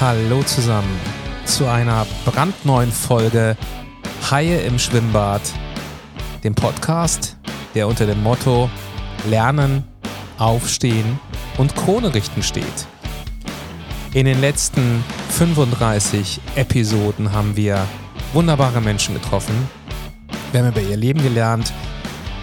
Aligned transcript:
Hallo 0.00 0.42
zusammen 0.42 0.98
zu 1.44 1.66
einer 1.66 2.06
brandneuen 2.24 2.90
Folge 2.90 3.54
Haie 4.30 4.60
im 4.60 4.78
Schwimmbad, 4.78 5.42
dem 6.42 6.54
Podcast, 6.54 7.36
der 7.74 7.86
unter 7.86 8.06
dem 8.06 8.22
Motto 8.22 8.70
Lernen, 9.28 9.84
Aufstehen 10.38 11.20
und 11.58 11.76
Krone 11.76 12.14
richten 12.14 12.42
steht. 12.42 12.64
In 14.14 14.24
den 14.24 14.40
letzten 14.40 15.04
35 15.32 16.40
Episoden 16.54 17.32
haben 17.32 17.54
wir 17.54 17.86
wunderbare 18.32 18.80
Menschen 18.80 19.12
getroffen. 19.12 19.68
Wir 20.50 20.60
haben 20.60 20.70
über 20.70 20.80
ihr 20.80 20.96
Leben 20.96 21.22
gelernt. 21.22 21.74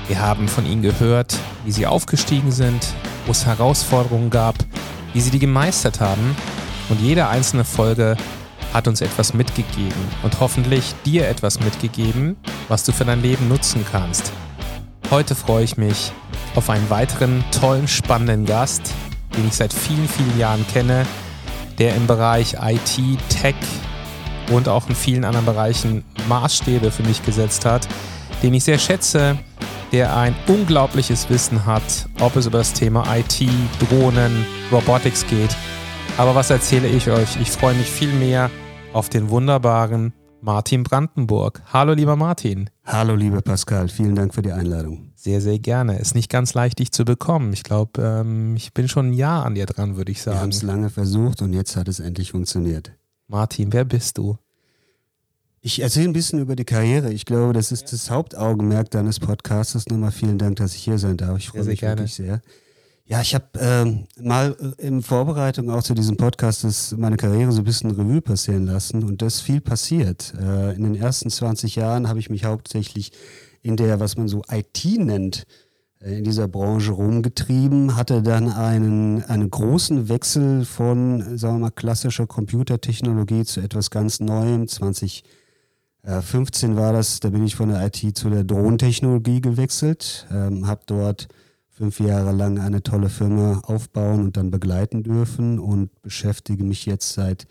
Wir 0.07 0.21
haben 0.21 0.47
von 0.47 0.67
ihnen 0.67 0.83
gehört, 0.83 1.35
wie 1.65 1.71
sie 1.71 1.87
aufgestiegen 1.87 2.51
sind, 2.51 2.85
wo 3.25 3.31
es 3.31 3.47
Herausforderungen 3.47 4.29
gab, 4.29 4.53
wie 5.13 5.21
sie 5.21 5.31
die 5.31 5.39
gemeistert 5.39 5.99
haben. 5.99 6.35
Und 6.89 7.01
jede 7.01 7.27
einzelne 7.27 7.63
Folge 7.63 8.15
hat 8.73 8.87
uns 8.87 9.01
etwas 9.01 9.33
mitgegeben 9.33 10.01
und 10.23 10.39
hoffentlich 10.39 10.93
dir 11.05 11.27
etwas 11.27 11.59
mitgegeben, 11.59 12.37
was 12.67 12.83
du 12.83 12.91
für 12.91 13.05
dein 13.05 13.21
Leben 13.21 13.47
nutzen 13.47 13.85
kannst. 13.91 14.31
Heute 15.09 15.35
freue 15.35 15.63
ich 15.63 15.77
mich 15.77 16.11
auf 16.55 16.69
einen 16.69 16.89
weiteren 16.89 17.43
tollen, 17.51 17.87
spannenden 17.87 18.45
Gast, 18.45 18.93
den 19.35 19.47
ich 19.47 19.53
seit 19.53 19.73
vielen, 19.73 20.07
vielen 20.07 20.37
Jahren 20.37 20.65
kenne, 20.67 21.05
der 21.77 21.95
im 21.95 22.07
Bereich 22.07 22.55
IT, 22.61 22.99
Tech 23.29 23.55
und 24.51 24.67
auch 24.67 24.89
in 24.89 24.95
vielen 24.95 25.23
anderen 25.23 25.45
Bereichen 25.45 26.03
Maßstäbe 26.27 26.91
für 26.91 27.03
mich 27.03 27.23
gesetzt 27.23 27.65
hat, 27.65 27.87
den 28.43 28.53
ich 28.53 28.63
sehr 28.63 28.79
schätze, 28.79 29.37
der 29.91 30.15
ein 30.15 30.35
unglaubliches 30.47 31.29
Wissen 31.29 31.65
hat, 31.65 32.07
ob 32.19 32.35
es 32.35 32.45
über 32.45 32.57
das 32.59 32.73
Thema 32.73 33.05
IT, 33.15 33.47
Drohnen, 33.79 34.45
Robotics 34.71 35.25
geht. 35.27 35.55
Aber 36.17 36.33
was 36.33 36.49
erzähle 36.49 36.87
ich 36.87 37.11
euch? 37.11 37.39
Ich 37.39 37.51
freue 37.51 37.75
mich 37.75 37.91
viel 37.91 38.11
mehr 38.11 38.49
auf 38.91 39.07
den 39.07 39.29
wunderbaren 39.29 40.13
Martin 40.41 40.81
Brandenburg. 40.81 41.61
Hallo, 41.71 41.93
lieber 41.93 42.15
Martin. 42.15 42.71
Hallo, 42.85 43.13
lieber 43.13 43.43
Pascal. 43.43 43.87
Vielen 43.87 44.15
Dank 44.15 44.33
für 44.33 44.41
die 44.41 44.51
Einladung. 44.51 45.11
Sehr, 45.13 45.41
sehr 45.41 45.59
gerne. 45.59 45.99
Ist 45.99 46.15
nicht 46.15 46.31
ganz 46.31 46.55
leicht, 46.55 46.79
dich 46.79 46.91
zu 46.91 47.05
bekommen. 47.05 47.53
Ich 47.53 47.63
glaube, 47.63 48.01
ähm, 48.01 48.55
ich 48.55 48.73
bin 48.73 48.87
schon 48.87 49.09
ein 49.09 49.13
Jahr 49.13 49.45
an 49.45 49.53
dir 49.53 49.67
dran, 49.67 49.95
würde 49.95 50.11
ich 50.11 50.23
sagen. 50.23 50.37
Wir 50.37 50.41
haben 50.41 50.49
es 50.49 50.63
lange 50.63 50.89
versucht 50.89 51.43
und 51.43 51.53
jetzt 51.53 51.75
hat 51.75 51.87
es 51.87 51.99
endlich 51.99 52.31
funktioniert. 52.31 52.93
Martin, 53.27 53.71
wer 53.71 53.85
bist 53.85 54.17
du? 54.17 54.39
Ich 55.61 55.83
erzähle 55.83 56.09
ein 56.09 56.13
bisschen 56.13 56.39
über 56.39 56.55
die 56.55 56.65
Karriere. 56.65 57.13
Ich 57.13 57.25
glaube, 57.25 57.53
das 57.53 57.71
ist 57.71 57.93
das 57.93 58.09
Hauptaugenmerk 58.09 58.89
deines 58.89 59.19
Podcasts. 59.19 59.85
Nochmal 59.87 60.11
vielen 60.11 60.39
Dank, 60.39 60.55
dass 60.55 60.73
ich 60.73 60.83
hier 60.83 60.97
sein 60.97 61.17
darf. 61.17 61.37
Ich 61.37 61.49
freue 61.49 61.65
mich 61.65 61.79
gerne. 61.79 61.99
wirklich 61.99 62.15
sehr. 62.15 62.41
Ja, 63.09 63.21
ich 63.21 63.33
habe 63.33 63.45
ähm, 63.57 64.03
mal 64.19 64.57
in 64.79 65.01
Vorbereitung 65.01 65.69
auch 65.69 65.81
zu 65.81 65.93
diesem 65.93 66.17
Podcast 66.17 66.65
das, 66.65 66.93
meine 66.97 67.15
Karriere 67.15 67.53
so 67.53 67.61
ein 67.61 67.63
bisschen 67.63 67.91
Revue 67.91 68.19
passieren 68.19 68.65
lassen 68.65 69.05
und 69.05 69.21
das 69.21 69.39
viel 69.39 69.61
passiert. 69.61 70.33
Äh, 70.37 70.75
in 70.75 70.83
den 70.83 70.95
ersten 70.95 71.29
20 71.29 71.77
Jahren 71.77 72.09
habe 72.09 72.19
ich 72.19 72.29
mich 72.29 72.43
hauptsächlich 72.43 73.13
in 73.61 73.77
der, 73.77 74.01
was 74.01 74.17
man 74.17 74.27
so 74.27 74.41
IT 74.51 74.83
nennt, 74.97 75.45
äh, 76.01 76.17
in 76.17 76.25
dieser 76.25 76.49
Branche 76.49 76.91
rumgetrieben, 76.91 77.95
hatte 77.95 78.21
dann 78.21 78.51
einen, 78.51 79.23
einen 79.23 79.49
großen 79.49 80.09
Wechsel 80.09 80.65
von, 80.65 81.37
sagen 81.37 81.55
wir 81.55 81.59
mal, 81.59 81.71
klassischer 81.71 82.27
Computertechnologie 82.27 83.45
zu 83.45 83.61
etwas 83.61 83.89
ganz 83.89 84.19
Neuem. 84.19 84.67
2015 84.67 86.75
war 86.75 86.91
das, 86.91 87.21
da 87.21 87.29
bin 87.29 87.45
ich 87.45 87.55
von 87.55 87.69
der 87.69 87.85
IT 87.85 88.17
zu 88.17 88.29
der 88.29 88.43
Drohnentechnologie 88.43 89.39
gewechselt, 89.39 90.27
ähm, 90.29 90.67
habe 90.67 90.81
dort 90.87 91.29
fünf 91.77 91.99
Jahre 91.99 92.31
lang 92.31 92.57
eine 92.57 92.81
tolle 92.81 93.07
Firma 93.07 93.59
aufbauen 93.59 94.23
und 94.23 94.35
dann 94.35 94.49
begleiten 94.49 95.03
dürfen 95.03 95.59
und 95.59 96.01
beschäftige 96.01 96.63
mich 96.63 96.87
jetzt 96.87 97.13
seit 97.13 97.47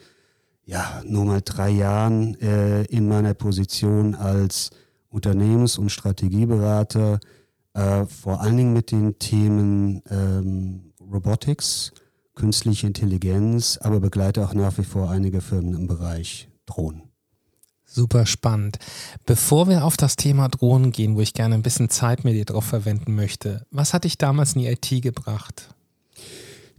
ja 0.65 1.01
nur 1.07 1.25
mal 1.25 1.43
drei 1.45 1.71
Jahren 1.71 2.35
äh, 2.41 2.83
in 2.87 3.07
meiner 3.07 3.35
Position 3.35 4.17
als 4.17 4.71
Unternehmens- 5.11 5.79
und 5.79 5.91
Strategieberater, 5.91 7.21
äh, 7.75 8.05
vor 8.07 8.41
allen 8.41 8.57
Dingen 8.57 8.73
mit 8.73 8.91
den 8.91 9.17
Themen 9.21 10.03
ähm, 10.11 10.93
Robotics, 11.01 11.93
künstliche 12.35 12.89
Intelligenz, 12.89 13.79
aber 13.81 14.01
begleite 14.01 14.45
auch 14.45 14.55
nach 14.55 14.77
wie 14.77 14.85
vor 14.85 15.09
einige 15.09 15.41
Firmen 15.41 15.75
im 15.75 15.87
Bereich 15.87 16.49
Drohnen. 16.67 17.06
Super 17.97 18.27
spannend. 18.27 18.79
Bevor 19.25 19.71
wir 19.71 19.83
auf 19.83 19.97
das 19.97 20.17
Thema 20.17 20.51
Drohnen 20.51 20.93
gehen, 20.93 21.17
wo 21.17 21.23
ich 21.23 21.33
gerne 21.33 21.55
ein 21.55 21.63
bisschen 21.63 21.89
Zeit 21.89 22.25
mit 22.25 22.35
dir 22.35 22.45
drauf 22.45 22.67
verwenden 22.67 23.15
möchte, 23.15 23.65
was 23.71 23.95
hat 23.95 24.05
dich 24.05 24.19
damals 24.19 24.53
in 24.53 24.61
die 24.61 24.67
IT 24.67 25.03
gebracht? 25.03 25.75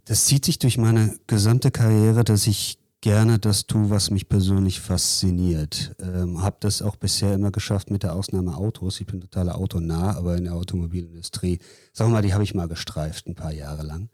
Das 0.05 0.25
zieht 0.25 0.45
sich 0.45 0.59
durch 0.59 0.77
meine 0.77 1.17
gesamte 1.25 1.71
Karriere, 1.71 2.23
dass 2.23 2.45
ich 2.45 2.77
gerne 3.01 3.39
das 3.39 3.65
tue, 3.65 3.89
was 3.89 4.11
mich 4.11 4.29
persönlich 4.29 4.79
fasziniert. 4.79 5.95
Ähm, 5.99 6.43
habe 6.43 6.57
das 6.59 6.83
auch 6.83 6.97
bisher 6.97 7.33
immer 7.33 7.49
geschafft 7.49 7.89
mit 7.89 8.03
der 8.03 8.13
Ausnahme 8.13 8.55
Autos. 8.55 9.01
Ich 9.01 9.07
bin 9.07 9.19
total 9.19 9.49
autonah, 9.49 10.15
aber 10.15 10.37
in 10.37 10.43
der 10.43 10.53
Automobilindustrie, 10.53 11.57
sagen 11.93 12.11
wir 12.11 12.17
mal, 12.17 12.21
die 12.21 12.35
habe 12.35 12.43
ich 12.43 12.53
mal 12.53 12.67
gestreift 12.67 13.25
ein 13.25 13.33
paar 13.33 13.53
Jahre 13.53 13.81
lang. 13.81 14.09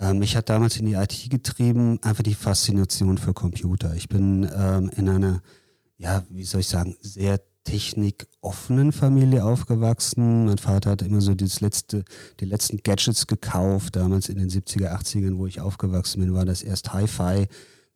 Ähm, 0.00 0.18
mich 0.18 0.34
hat 0.34 0.48
damals 0.48 0.76
in 0.78 0.86
die 0.86 0.94
IT 0.94 1.30
getrieben 1.30 2.02
einfach 2.02 2.24
die 2.24 2.34
Faszination 2.34 3.18
für 3.18 3.34
Computer. 3.34 3.94
Ich 3.94 4.08
bin 4.08 4.50
ähm, 4.52 4.90
in 4.96 5.08
einer 5.08 5.42
ja, 6.00 6.24
wie 6.30 6.44
soll 6.44 6.62
ich 6.62 6.68
sagen, 6.68 6.96
sehr 7.02 7.40
technikoffenen 7.64 8.90
Familie 8.90 9.44
aufgewachsen. 9.44 10.46
Mein 10.46 10.56
Vater 10.56 10.92
hat 10.92 11.02
immer 11.02 11.20
so 11.20 11.34
das 11.34 11.60
letzte, 11.60 12.04
die 12.40 12.46
letzten 12.46 12.78
Gadgets 12.78 13.26
gekauft. 13.26 13.96
Damals 13.96 14.30
in 14.30 14.38
den 14.38 14.48
70er, 14.48 14.94
80ern, 14.94 15.36
wo 15.36 15.46
ich 15.46 15.60
aufgewachsen 15.60 16.20
bin, 16.20 16.32
war 16.32 16.46
das 16.46 16.62
erst 16.62 16.94
Hi-Fi. 16.94 17.46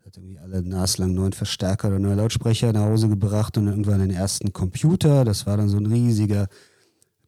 Hat 0.05 0.17
irgendwie 0.19 0.39
alle 0.39 0.63
naslang 0.63 1.15
neuen 1.15 1.33
Verstärker 1.33 1.89
oder 1.89 1.99
neue 1.99 2.17
Lautsprecher 2.17 2.75
nach 2.75 2.83
Hause 2.83 3.09
gebracht 3.09 3.57
und 3.57 3.69
irgendwann 3.69 4.01
den 4.01 4.11
ersten 4.11 4.53
Computer. 4.53 5.25
Das 5.25 5.47
war 5.47 5.57
dann 5.57 5.71
so 5.71 5.79
ein 5.79 5.87
riesiger 5.87 6.49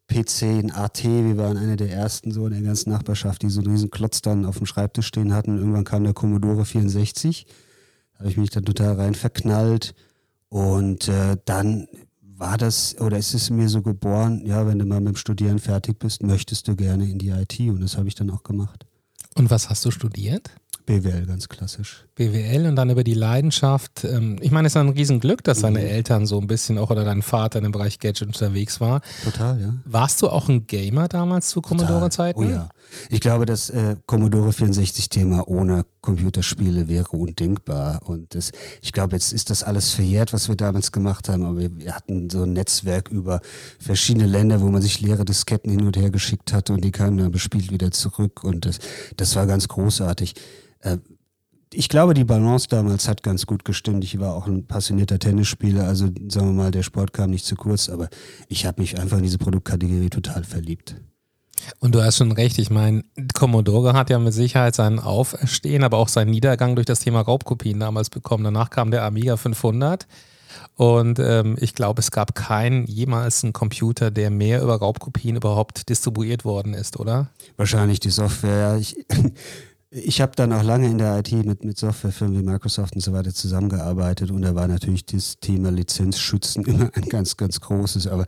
PC, 0.09 0.43
ein 0.43 0.73
AT. 0.73 1.03
Wir 1.05 1.39
waren 1.39 1.57
einer 1.57 1.77
der 1.77 1.91
ersten 1.91 2.33
so 2.33 2.47
in 2.47 2.53
der 2.53 2.63
ganzen 2.63 2.91
Nachbarschaft, 2.91 3.41
die 3.41 3.49
so 3.49 3.61
einen 3.61 3.71
riesen 3.71 3.91
Klotz 3.91 4.21
dann 4.21 4.45
auf 4.45 4.59
dem 4.59 4.67
Schreibtisch 4.67 5.07
stehen 5.07 5.33
hatten. 5.33 5.57
Irgendwann 5.57 5.85
kam 5.85 6.05
der 6.05 6.13
Commodore 6.13 6.67
64. 6.67 7.47
Da 8.13 8.19
habe 8.19 8.29
ich 8.29 8.37
mich 8.37 8.51
dann 8.51 8.67
total 8.67 8.97
rein 8.97 9.15
verknallt 9.15 9.95
und 10.57 11.09
äh, 11.09 11.37
dann 11.45 11.87
war 12.23 12.57
das, 12.57 12.99
oder 12.99 13.19
ist 13.19 13.35
es 13.35 13.51
mir 13.51 13.69
so 13.69 13.83
geboren, 13.83 14.41
ja, 14.47 14.67
wenn 14.67 14.79
du 14.79 14.87
mal 14.87 15.01
mit 15.01 15.09
dem 15.09 15.17
Studieren 15.17 15.59
fertig 15.59 15.99
bist, 15.99 16.23
möchtest 16.23 16.67
du 16.67 16.75
gerne 16.75 17.05
in 17.05 17.19
die 17.19 17.29
IT 17.29 17.61
und 17.61 17.83
das 17.83 17.99
habe 17.99 18.09
ich 18.09 18.15
dann 18.15 18.31
auch 18.31 18.43
gemacht. 18.43 18.87
Und 19.35 19.51
was 19.51 19.69
hast 19.69 19.85
du 19.85 19.91
studiert? 19.91 20.51
BWL, 20.87 21.27
ganz 21.27 21.51
klassisch. 21.51 22.07
BWL 22.15 22.69
und 22.69 22.77
dann 22.77 22.89
über 22.89 23.05
die 23.05 23.13
Leidenschaft. 23.13 24.05
Ähm, 24.05 24.39
ich 24.41 24.51
meine, 24.51 24.69
es 24.69 24.73
ist 24.73 24.79
ein 24.79 24.89
Riesenglück, 24.89 25.45
dass 25.45 25.61
deine 25.61 25.81
mhm. 25.81 25.87
Eltern 25.89 26.25
so 26.25 26.41
ein 26.41 26.47
bisschen 26.47 26.79
auch 26.79 26.89
oder 26.89 27.05
dein 27.05 27.21
Vater 27.21 27.59
im 27.59 27.73
Bereich 27.73 27.99
Gadget 27.99 28.29
unterwegs 28.29 28.81
war. 28.81 29.03
Total, 29.25 29.61
ja. 29.61 29.75
Warst 29.85 30.23
du 30.23 30.31
auch 30.31 30.49
ein 30.49 30.67
Gamer 30.67 31.09
damals 31.09 31.49
zu 31.49 31.61
Commodore-Zeiten? 31.61 32.41
Oh 32.41 32.49
ja. 32.49 32.71
Ich 33.11 33.21
glaube, 33.21 33.47
das 33.47 33.71
äh, 33.71 33.97
Commodore 34.07 34.51
64-Thema 34.51 35.49
ohne 35.49 35.85
Computerspiele 36.01 36.89
wäre 36.89 37.09
undenkbar. 37.17 38.01
Und 38.05 38.35
das, 38.35 38.53
ich 38.83 38.93
glaube, 38.93 39.17
jetzt 39.17 39.33
ist 39.33 39.51
das 39.51 39.63
alles 39.63 39.93
verjährt, 39.93 40.33
was 40.33 40.49
wir 40.49 40.57
damals 40.57 40.93
gemacht 40.93 41.29
haben. 41.29 41.45
Aber 41.45 41.59
wir, 41.59 41.77
wir 41.77 41.95
hatten 41.95 42.31
so 42.31 42.43
ein 42.43 42.53
Netzwerk 42.53 43.09
über 43.09 43.41
verschiedene 43.79 44.27
Länder, 44.27 44.61
wo 44.61 44.69
man 44.69 44.83
sich 44.83 45.01
leere 45.01 45.25
Disketten 45.25 45.71
hin 45.71 45.87
und 45.87 45.97
her 45.97 46.11
geschickt 46.11 46.53
hatte 46.53 46.73
und 46.73 46.85
die 46.85 46.93
kamen 46.93 47.19
dann 47.19 47.31
bespielt 47.31 47.71
wieder 47.71 47.91
zurück. 47.91 48.45
Und 48.45 48.67
das, 48.67 48.79
das 49.17 49.37
war 49.37 49.47
ganz 49.47 49.69
großartig. 49.69 50.35
Äh, 50.81 50.99
ich 51.73 51.89
glaube, 51.89 52.15
die 52.15 52.25
Balance 52.25 52.69
damals 52.69 53.09
hat 53.09 53.23
ganz 53.23 53.47
gut 53.47 53.65
gestimmt. 53.65 54.05
Ich 54.05 54.19
war 54.19 54.35
auch 54.35 54.47
ein 54.47 54.67
passionierter 54.67 55.19
Tennisspieler, 55.19 55.87
also 55.87 56.07
sagen 56.29 56.47
wir 56.47 56.53
mal, 56.53 56.71
der 56.71 56.83
Sport 56.83 57.13
kam 57.13 57.31
nicht 57.31 57.45
zu 57.45 57.57
kurz, 57.57 57.89
aber 57.89 58.09
ich 58.49 58.67
habe 58.67 58.81
mich 58.81 58.99
einfach 58.99 59.19
in 59.19 59.25
diese 59.25 59.39
Produktkategorie 59.39 60.09
total 60.09 60.45
verliebt. 60.45 60.97
Und 61.81 61.95
du 61.95 62.03
hast 62.03 62.19
schon 62.19 62.33
recht, 62.33 62.59
ich 62.59 62.71
meine, 62.71 63.05
Commodore 63.35 63.93
hat 63.93 64.11
ja 64.11 64.19
mit 64.19 64.33
Sicherheit 64.33 64.75
seinen 64.75 64.99
Auferstehen, 64.99 65.85
aber 65.85 65.99
auch 65.99 66.09
seinen 66.09 66.31
Niedergang 66.31 66.75
durch 66.75 66.87
das 66.87 67.01
Thema 67.01 67.21
Raubkopien 67.21 67.81
damals 67.81 68.11
bekommen. 68.11 68.45
Danach 68.45 68.71
kam 68.71 68.91
der 68.91 69.05
Amiga 69.05 69.37
500 69.37 70.07
und 70.75 71.19
ähm, 71.19 71.57
ich 71.59 71.75
glaube, 71.75 72.01
es 72.01 72.11
gab 72.11 72.35
keinen 72.35 72.87
jemals 72.87 73.43
einen 73.43 73.53
Computer, 73.53 74.11
der 74.11 74.31
mehr 74.31 74.63
über 74.63 74.77
Raubkopien 74.77 75.37
überhaupt 75.37 75.89
distribuiert 75.89 76.45
worden 76.45 76.75
ist, 76.75 76.99
oder? 76.99 77.31
Wahrscheinlich 77.57 78.01
die 78.01 78.11
Software. 78.11 78.77
Ich, 78.79 78.97
ich 79.91 80.21
habe 80.21 80.33
dann 80.37 80.53
auch 80.53 80.63
lange 80.63 80.87
in 80.87 80.99
der 80.99 81.19
IT 81.19 81.33
mit, 81.33 81.65
mit 81.65 81.79
Softwarefirmen 81.79 82.39
wie 82.39 82.45
Microsoft 82.45 82.95
und 82.95 83.01
so 83.01 83.13
weiter 83.13 83.33
zusammengearbeitet 83.33 84.31
und 84.31 84.43
da 84.43 84.55
war 84.55 84.69
natürlich 84.69 85.07
das 85.07 85.39
Thema 85.41 85.71
Lizenzschützen 85.71 86.65
immer 86.67 86.91
ein 86.95 87.09
ganz, 87.09 87.37
ganz 87.37 87.61
großes. 87.61 88.07
Aber 88.07 88.27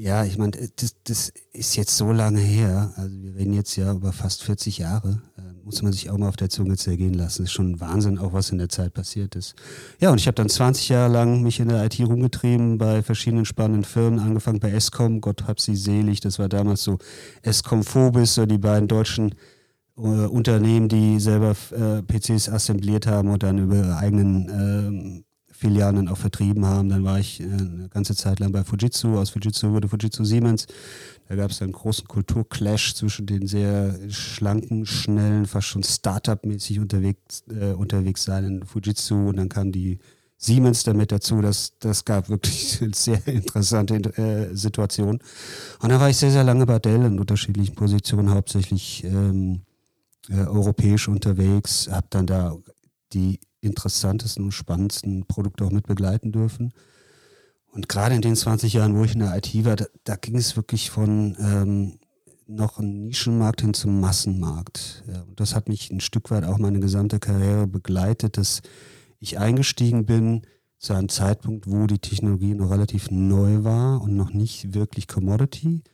ja, 0.00 0.24
ich 0.24 0.38
meine, 0.38 0.52
das, 0.76 0.94
das 1.04 1.30
ist 1.52 1.76
jetzt 1.76 1.94
so 1.94 2.10
lange 2.10 2.40
her. 2.40 2.90
Also 2.96 3.14
wir 3.22 3.34
reden 3.34 3.52
jetzt 3.52 3.76
ja 3.76 3.92
über 3.92 4.14
fast 4.14 4.42
40 4.44 4.78
Jahre. 4.78 5.20
Äh, 5.36 5.42
muss 5.62 5.82
man 5.82 5.92
sich 5.92 6.08
auch 6.08 6.16
mal 6.16 6.28
auf 6.28 6.36
der 6.36 6.48
Zunge 6.48 6.78
zergehen 6.78 7.12
lassen. 7.12 7.42
Das 7.42 7.50
ist 7.50 7.52
schon 7.52 7.80
Wahnsinn, 7.80 8.18
auch 8.18 8.32
was 8.32 8.50
in 8.50 8.56
der 8.56 8.70
Zeit 8.70 8.94
passiert 8.94 9.36
ist. 9.36 9.56
Ja, 10.00 10.10
und 10.10 10.18
ich 10.18 10.26
habe 10.26 10.36
dann 10.36 10.48
20 10.48 10.88
Jahre 10.88 11.12
lang 11.12 11.42
mich 11.42 11.60
in 11.60 11.68
der 11.68 11.84
IT 11.84 12.00
rumgetrieben, 12.00 12.78
bei 12.78 13.02
verschiedenen 13.02 13.44
spannenden 13.44 13.84
Firmen, 13.84 14.20
angefangen 14.20 14.58
bei 14.58 14.70
Escom, 14.70 15.20
Gott 15.20 15.46
hab 15.46 15.60
sie 15.60 15.76
selig. 15.76 16.20
Das 16.20 16.38
war 16.38 16.48
damals 16.48 16.82
so 16.82 16.96
Escom 17.42 17.84
Phobis, 17.84 18.34
so 18.34 18.46
die 18.46 18.58
beiden 18.58 18.88
deutschen 18.88 19.34
äh, 19.98 20.00
Unternehmen, 20.00 20.88
die 20.88 21.20
selber 21.20 21.54
äh, 21.72 22.02
PCs 22.02 22.48
assembliert 22.48 23.06
haben 23.06 23.28
und 23.28 23.42
dann 23.42 23.58
über 23.58 23.76
ihre 23.76 23.96
eigenen 23.98 25.24
Filialen 25.60 26.08
auch 26.08 26.16
vertrieben 26.16 26.64
haben. 26.64 26.88
Dann 26.88 27.04
war 27.04 27.18
ich 27.18 27.40
äh, 27.40 27.44
eine 27.44 27.90
ganze 27.90 28.16
Zeit 28.16 28.40
lang 28.40 28.50
bei 28.50 28.64
Fujitsu. 28.64 29.18
Aus 29.18 29.30
Fujitsu 29.30 29.72
wurde 29.72 29.88
Fujitsu 29.88 30.24
Siemens. 30.24 30.66
Da 31.28 31.36
gab 31.36 31.50
es 31.50 31.60
einen 31.60 31.72
großen 31.72 32.08
Kulturclash 32.08 32.94
zwischen 32.94 33.26
den 33.26 33.46
sehr 33.46 33.94
schlanken, 34.08 34.86
schnellen, 34.86 35.44
fast 35.44 35.66
schon 35.66 35.82
Startup-mäßig 35.82 36.80
unterwegs, 36.80 37.44
äh, 37.50 37.72
unterwegs 37.72 38.24
seinen 38.24 38.64
Fujitsu 38.64 39.28
und 39.28 39.36
dann 39.36 39.50
kam 39.50 39.70
die 39.70 39.98
Siemens 40.38 40.82
damit 40.82 41.12
dazu. 41.12 41.42
Das, 41.42 41.74
das 41.78 42.06
gab 42.06 42.30
wirklich 42.30 42.78
eine 42.82 42.94
sehr 42.94 43.20
interessante 43.28 43.96
äh, 44.16 44.56
Situation. 44.56 45.18
Und 45.82 45.88
da 45.90 46.00
war 46.00 46.08
ich 46.08 46.16
sehr, 46.16 46.30
sehr 46.30 46.44
lange 46.44 46.64
bei 46.64 46.78
Dell 46.78 47.04
in 47.04 47.20
unterschiedlichen 47.20 47.74
Positionen, 47.74 48.30
hauptsächlich 48.30 49.04
ähm, 49.04 49.60
äh, 50.30 50.36
europäisch 50.36 51.06
unterwegs, 51.06 51.90
habe 51.90 52.06
dann 52.08 52.26
da 52.26 52.56
die 53.12 53.40
interessantesten 53.60 54.44
und 54.44 54.52
spannendsten 54.52 55.26
Produkte 55.26 55.64
auch 55.64 55.70
mit 55.70 55.86
begleiten 55.86 56.32
dürfen. 56.32 56.72
Und 57.72 57.88
gerade 57.88 58.14
in 58.14 58.22
den 58.22 58.36
20 58.36 58.72
Jahren, 58.72 58.96
wo 58.96 59.04
ich 59.04 59.14
in 59.14 59.20
der 59.20 59.36
IT 59.36 59.64
war, 59.64 59.76
da, 59.76 59.86
da 60.04 60.16
ging 60.16 60.36
es 60.36 60.56
wirklich 60.56 60.90
von 60.90 61.36
ähm, 61.38 61.98
noch 62.46 62.78
ein 62.78 63.04
Nischenmarkt 63.04 63.60
hin 63.60 63.74
zum 63.74 64.00
Massenmarkt. 64.00 65.04
Ja, 65.06 65.22
und 65.22 65.38
das 65.38 65.54
hat 65.54 65.68
mich 65.68 65.90
ein 65.90 66.00
Stück 66.00 66.30
weit 66.30 66.44
auch 66.44 66.58
meine 66.58 66.80
gesamte 66.80 67.20
Karriere 67.20 67.66
begleitet, 67.66 68.36
dass 68.36 68.62
ich 69.20 69.38
eingestiegen 69.38 70.04
bin 70.04 70.42
zu 70.78 70.94
einem 70.94 71.08
Zeitpunkt, 71.08 71.70
wo 71.70 71.86
die 71.86 71.98
Technologie 71.98 72.54
noch 72.54 72.70
relativ 72.70 73.10
neu 73.10 73.62
war 73.64 74.00
und 74.00 74.16
noch 74.16 74.32
nicht 74.32 74.74
wirklich 74.74 75.06
Commodity 75.06 75.84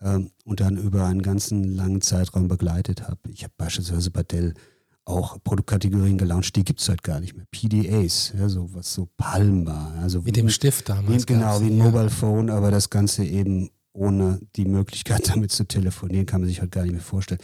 ähm, 0.00 0.30
und 0.44 0.60
dann 0.60 0.76
über 0.76 1.04
einen 1.04 1.22
ganzen 1.22 1.62
langen 1.64 2.00
Zeitraum 2.00 2.48
begleitet 2.48 3.02
habe. 3.02 3.20
Ich 3.30 3.44
habe 3.44 3.54
beispielsweise 3.56 4.10
bei 4.10 4.22
Dell 4.22 4.54
auch 5.04 5.38
Produktkategorien 5.42 6.18
gelauncht, 6.18 6.54
die 6.54 6.64
gibt 6.64 6.80
es 6.80 6.88
halt 6.88 7.02
gar 7.02 7.20
nicht 7.20 7.34
mehr. 7.34 7.46
PDAs, 7.50 8.32
ja, 8.38 8.48
so 8.48 8.72
was 8.72 8.92
so 8.92 9.08
Palm 9.16 9.66
war. 9.66 9.94
Also 10.00 10.22
Mit 10.22 10.36
dem 10.36 10.48
Stift 10.48 10.88
damals. 10.88 11.22
Wie, 11.22 11.26
genau, 11.26 11.60
wie 11.60 11.66
ein 11.66 11.78
ja. 11.78 11.84
Mobile 11.84 12.10
Phone, 12.10 12.50
aber 12.50 12.70
das 12.70 12.90
Ganze 12.90 13.24
eben 13.24 13.70
ohne 13.92 14.40
die 14.56 14.64
Möglichkeit 14.64 15.28
damit 15.34 15.52
zu 15.52 15.64
telefonieren, 15.64 16.26
kann 16.26 16.40
man 16.40 16.48
sich 16.48 16.60
halt 16.60 16.72
gar 16.72 16.82
nicht 16.82 16.92
mehr 16.92 17.02
vorstellen. 17.02 17.40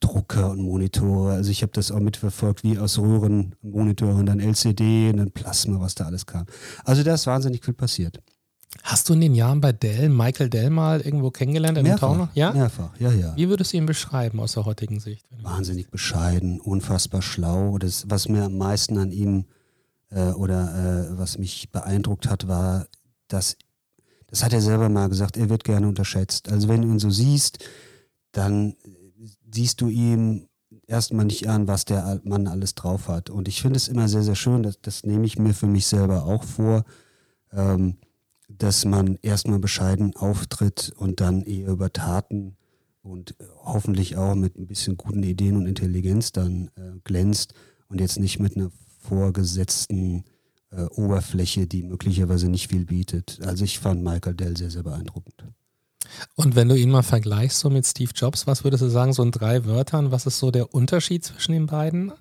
Drucker 0.00 0.50
und 0.50 0.62
Monitore, 0.62 1.32
also 1.32 1.50
ich 1.50 1.62
habe 1.62 1.72
das 1.72 1.90
auch 1.90 2.00
mitverfolgt, 2.00 2.62
wie 2.62 2.78
aus 2.78 2.98
Röhren 2.98 3.54
Monitoren, 3.60 4.24
dann 4.24 4.40
LCD 4.40 5.10
und 5.10 5.18
dann 5.18 5.30
Plasma, 5.30 5.78
was 5.78 5.94
da 5.94 6.06
alles 6.06 6.24
kam. 6.24 6.46
Also 6.84 7.02
da 7.02 7.14
ist 7.14 7.26
wahnsinnig 7.26 7.64
viel 7.64 7.74
passiert. 7.74 8.20
Hast 8.82 9.08
du 9.08 9.12
in 9.12 9.20
den 9.20 9.34
Jahren 9.34 9.60
bei 9.60 9.72
Dell, 9.72 10.08
Michael 10.08 10.48
Dell 10.48 10.70
mal 10.70 11.00
irgendwo 11.00 11.30
kennengelernt 11.30 11.78
in 11.78 11.84
mehrfach, 11.84 12.08
Taunus? 12.08 12.28
Ja? 12.34 12.52
Mehrfach, 12.52 12.90
ja, 12.98 13.12
ja. 13.12 13.36
Wie 13.36 13.48
würdest 13.48 13.72
du 13.72 13.76
ihn 13.76 13.86
beschreiben 13.86 14.40
aus 14.40 14.52
der 14.52 14.64
heutigen 14.64 15.00
Sicht? 15.00 15.26
Wahnsinnig 15.42 15.90
bescheiden, 15.90 16.60
unfassbar 16.60 17.22
schlau. 17.22 17.78
Das, 17.78 18.04
was 18.08 18.28
mir 18.28 18.44
am 18.44 18.56
meisten 18.56 18.98
an 18.98 19.12
ihm 19.12 19.44
äh, 20.10 20.30
oder 20.32 21.10
äh, 21.10 21.18
was 21.18 21.38
mich 21.38 21.70
beeindruckt 21.70 22.28
hat, 22.28 22.48
war, 22.48 22.86
dass, 23.28 23.56
das 24.26 24.42
hat 24.42 24.52
er 24.52 24.62
selber 24.62 24.88
mal 24.88 25.08
gesagt, 25.08 25.36
er 25.36 25.50
wird 25.50 25.64
gerne 25.64 25.86
unterschätzt. 25.86 26.50
Also 26.50 26.68
wenn 26.68 26.82
du 26.82 26.88
ihn 26.88 26.98
so 26.98 27.10
siehst, 27.10 27.58
dann 28.32 28.76
siehst 29.52 29.80
du 29.80 29.88
ihm 29.88 30.48
erstmal 30.86 31.24
nicht 31.24 31.48
an, 31.48 31.68
was 31.68 31.84
der 31.84 32.20
Mann 32.24 32.46
alles 32.46 32.74
drauf 32.74 33.08
hat. 33.08 33.30
Und 33.30 33.48
ich 33.48 33.60
finde 33.60 33.76
es 33.76 33.88
immer 33.88 34.08
sehr, 34.08 34.22
sehr 34.22 34.36
schön, 34.36 34.62
das, 34.62 34.80
das 34.80 35.04
nehme 35.04 35.26
ich 35.26 35.38
mir 35.38 35.54
für 35.54 35.66
mich 35.66 35.86
selber 35.86 36.24
auch 36.24 36.44
vor. 36.44 36.84
Ähm, 37.52 37.96
dass 38.58 38.84
man 38.84 39.16
erstmal 39.22 39.58
bescheiden 39.58 40.14
auftritt 40.16 40.92
und 40.96 41.20
dann 41.20 41.42
eher 41.42 41.68
über 41.68 41.92
Taten 41.92 42.56
und 43.02 43.32
äh, 43.40 43.44
hoffentlich 43.64 44.16
auch 44.16 44.34
mit 44.34 44.58
ein 44.58 44.66
bisschen 44.66 44.96
guten 44.96 45.22
Ideen 45.22 45.56
und 45.56 45.66
Intelligenz 45.66 46.32
dann 46.32 46.70
äh, 46.76 46.98
glänzt 47.04 47.54
und 47.88 48.00
jetzt 48.00 48.18
nicht 48.18 48.38
mit 48.38 48.56
einer 48.56 48.70
vorgesetzten 48.98 50.24
äh, 50.70 50.82
Oberfläche, 50.82 51.66
die 51.66 51.82
möglicherweise 51.82 52.48
nicht 52.48 52.68
viel 52.68 52.84
bietet. 52.84 53.40
Also 53.42 53.64
ich 53.64 53.78
fand 53.78 54.02
Michael 54.02 54.34
Dell 54.34 54.56
sehr, 54.56 54.70
sehr 54.70 54.82
beeindruckend. 54.82 55.44
Und 56.34 56.56
wenn 56.56 56.68
du 56.68 56.76
ihn 56.76 56.90
mal 56.90 57.02
vergleichst 57.02 57.60
so 57.60 57.70
mit 57.70 57.86
Steve 57.86 58.12
Jobs, 58.14 58.46
was 58.46 58.64
würdest 58.64 58.82
du 58.82 58.88
sagen, 58.88 59.12
so 59.12 59.22
in 59.22 59.30
drei 59.30 59.64
Wörtern, 59.64 60.10
was 60.10 60.26
ist 60.26 60.38
so 60.38 60.50
der 60.50 60.74
Unterschied 60.74 61.24
zwischen 61.24 61.52
den 61.52 61.66
beiden? 61.66 62.12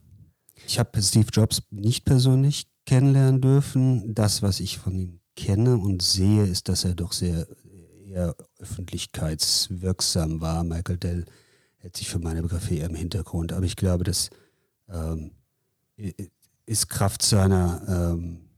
Ich 0.68 0.80
habe 0.80 1.02
Steve 1.02 1.30
Jobs 1.32 1.64
nicht 1.72 2.06
persönlich 2.06 2.68
kennenlernen 2.86 3.42
dürfen. 3.42 4.14
Das, 4.14 4.42
was 4.42 4.60
ich 4.60 4.78
von 4.78 4.96
ihm 4.96 5.19
kenne 5.40 5.78
und 5.78 6.02
sehe, 6.02 6.46
ist, 6.46 6.68
dass 6.70 6.84
er 6.84 6.96
doch 6.96 7.14
sehr 7.14 7.48
eher 8.06 8.36
öffentlichkeitswirksam 8.60 10.42
war. 10.42 10.64
Michael 10.64 10.98
Dell 10.98 11.26
hält 11.78 11.96
sich 11.96 12.10
für 12.10 12.20
meine 12.20 12.42
Begriffe 12.42 12.76
eher 12.76 12.90
im 12.90 12.96
Hintergrund, 12.96 13.54
aber 13.54 13.66
ich 13.66 13.76
glaube, 13.76 14.04
das 14.04 14.30
ähm, 14.90 15.32
ist 16.66 16.90
Kraft 16.90 17.22
seiner 17.22 17.82
ähm, 17.88 18.50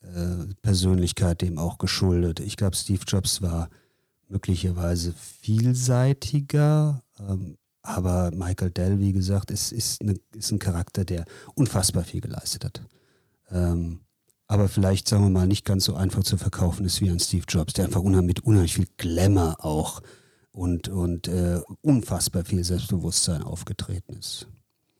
äh, 0.00 0.54
Persönlichkeit 0.62 1.40
dem 1.40 1.58
auch 1.58 1.78
geschuldet. 1.78 2.40
Ich 2.40 2.56
glaube, 2.56 2.76
Steve 2.76 3.02
Jobs 3.06 3.40
war 3.40 3.70
möglicherweise 4.28 5.14
vielseitiger, 5.40 7.02
ähm, 7.18 7.56
aber 7.82 8.32
Michael 8.32 8.70
Dell, 8.70 8.98
wie 8.98 9.12
gesagt, 9.12 9.50
ist, 9.50 9.72
ist, 9.72 10.02
eine, 10.02 10.16
ist 10.34 10.50
ein 10.50 10.58
Charakter, 10.58 11.04
der 11.04 11.24
unfassbar 11.54 12.02
viel 12.02 12.20
geleistet 12.20 12.64
hat. 12.64 12.82
Ähm, 13.50 14.00
aber 14.48 14.68
vielleicht, 14.68 15.08
sagen 15.08 15.24
wir 15.24 15.30
mal, 15.30 15.46
nicht 15.46 15.64
ganz 15.64 15.84
so 15.84 15.94
einfach 15.94 16.22
zu 16.22 16.36
verkaufen 16.36 16.86
ist 16.86 17.00
wie 17.00 17.10
ein 17.10 17.18
Steve 17.18 17.44
Jobs, 17.48 17.72
der 17.72 17.86
einfach 17.86 18.02
unheimlich, 18.02 18.36
mit 18.36 18.44
unheimlich 18.44 18.74
viel 18.74 18.88
Glamour 18.96 19.64
auch 19.64 20.02
und, 20.52 20.88
und 20.88 21.28
äh, 21.28 21.60
unfassbar 21.82 22.44
viel 22.44 22.64
Selbstbewusstsein 22.64 23.42
aufgetreten 23.42 24.14
ist. 24.14 24.46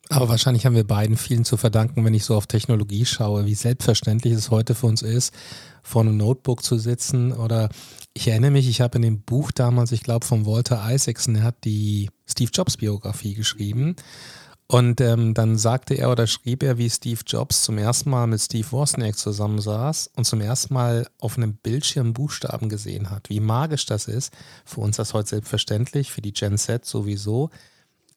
Aber 0.08 0.28
wahrscheinlich 0.28 0.66
haben 0.66 0.76
wir 0.76 0.86
beiden 0.86 1.16
vielen 1.16 1.44
zu 1.44 1.56
verdanken, 1.56 2.04
wenn 2.04 2.14
ich 2.14 2.24
so 2.24 2.36
auf 2.36 2.46
Technologie 2.46 3.04
schaue, 3.04 3.44
wie 3.46 3.54
selbstverständlich 3.54 4.34
es 4.34 4.50
heute 4.50 4.74
für 4.74 4.86
uns 4.86 5.02
ist, 5.02 5.34
vor 5.82 6.02
einem 6.02 6.16
Notebook 6.16 6.62
zu 6.62 6.78
sitzen. 6.78 7.32
Oder 7.32 7.70
ich 8.14 8.28
erinnere 8.28 8.52
mich, 8.52 8.68
ich 8.68 8.80
habe 8.80 8.96
in 8.96 9.02
dem 9.02 9.22
Buch 9.22 9.50
damals, 9.50 9.90
ich 9.90 10.02
glaube, 10.02 10.24
von 10.24 10.46
Walter 10.46 10.82
Isaacson, 10.88 11.36
er 11.36 11.42
hat 11.42 11.64
die 11.64 12.10
Steve 12.26 12.50
Jobs 12.52 12.76
Biografie 12.76 13.34
geschrieben. 13.34 13.96
Und 14.68 15.00
ähm, 15.00 15.32
dann 15.32 15.56
sagte 15.56 15.94
er 15.94 16.10
oder 16.10 16.26
schrieb 16.26 16.64
er, 16.64 16.76
wie 16.76 16.90
Steve 16.90 17.20
Jobs 17.24 17.62
zum 17.62 17.78
ersten 17.78 18.10
Mal 18.10 18.26
mit 18.26 18.40
Steve 18.40 18.70
Wozniak 18.72 19.16
zusammensaß 19.16 20.10
und 20.16 20.24
zum 20.24 20.40
ersten 20.40 20.74
Mal 20.74 21.06
auf 21.20 21.36
einem 21.36 21.54
Bildschirm 21.54 22.12
Buchstaben 22.12 22.68
gesehen 22.68 23.10
hat. 23.10 23.30
Wie 23.30 23.38
magisch 23.38 23.86
das 23.86 24.08
ist. 24.08 24.32
Für 24.64 24.80
uns 24.80 24.96
das 24.96 25.14
heute 25.14 25.28
selbstverständlich, 25.28 26.10
für 26.10 26.20
die 26.20 26.32
Gen 26.32 26.58
Z 26.58 26.84
sowieso. 26.84 27.50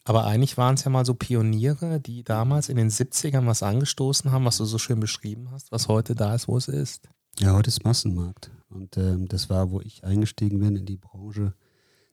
Aber 0.05 0.25
eigentlich 0.25 0.57
waren 0.57 0.73
es 0.73 0.83
ja 0.85 0.89
mal 0.89 1.05
so 1.05 1.13
Pioniere, 1.13 1.99
die 1.99 2.23
damals 2.23 2.69
in 2.69 2.77
den 2.77 2.89
70ern 2.89 3.45
was 3.45 3.61
angestoßen 3.61 4.31
haben, 4.31 4.45
was 4.45 4.57
du 4.57 4.65
so 4.65 4.79
schön 4.79 4.99
beschrieben 4.99 5.51
hast, 5.51 5.71
was 5.71 5.87
heute 5.87 6.15
da 6.15 6.33
ist, 6.33 6.47
wo 6.47 6.57
es 6.57 6.67
ist. 6.67 7.09
Ja, 7.37 7.53
heute 7.53 7.67
ist 7.67 7.83
Massenmarkt. 7.83 8.49
Und 8.69 8.97
ähm, 8.97 9.27
das 9.27 9.51
war, 9.51 9.69
wo 9.69 9.81
ich 9.81 10.03
eingestiegen 10.03 10.59
bin 10.59 10.75
in 10.75 10.87
die 10.87 10.97
Branche. 10.97 11.53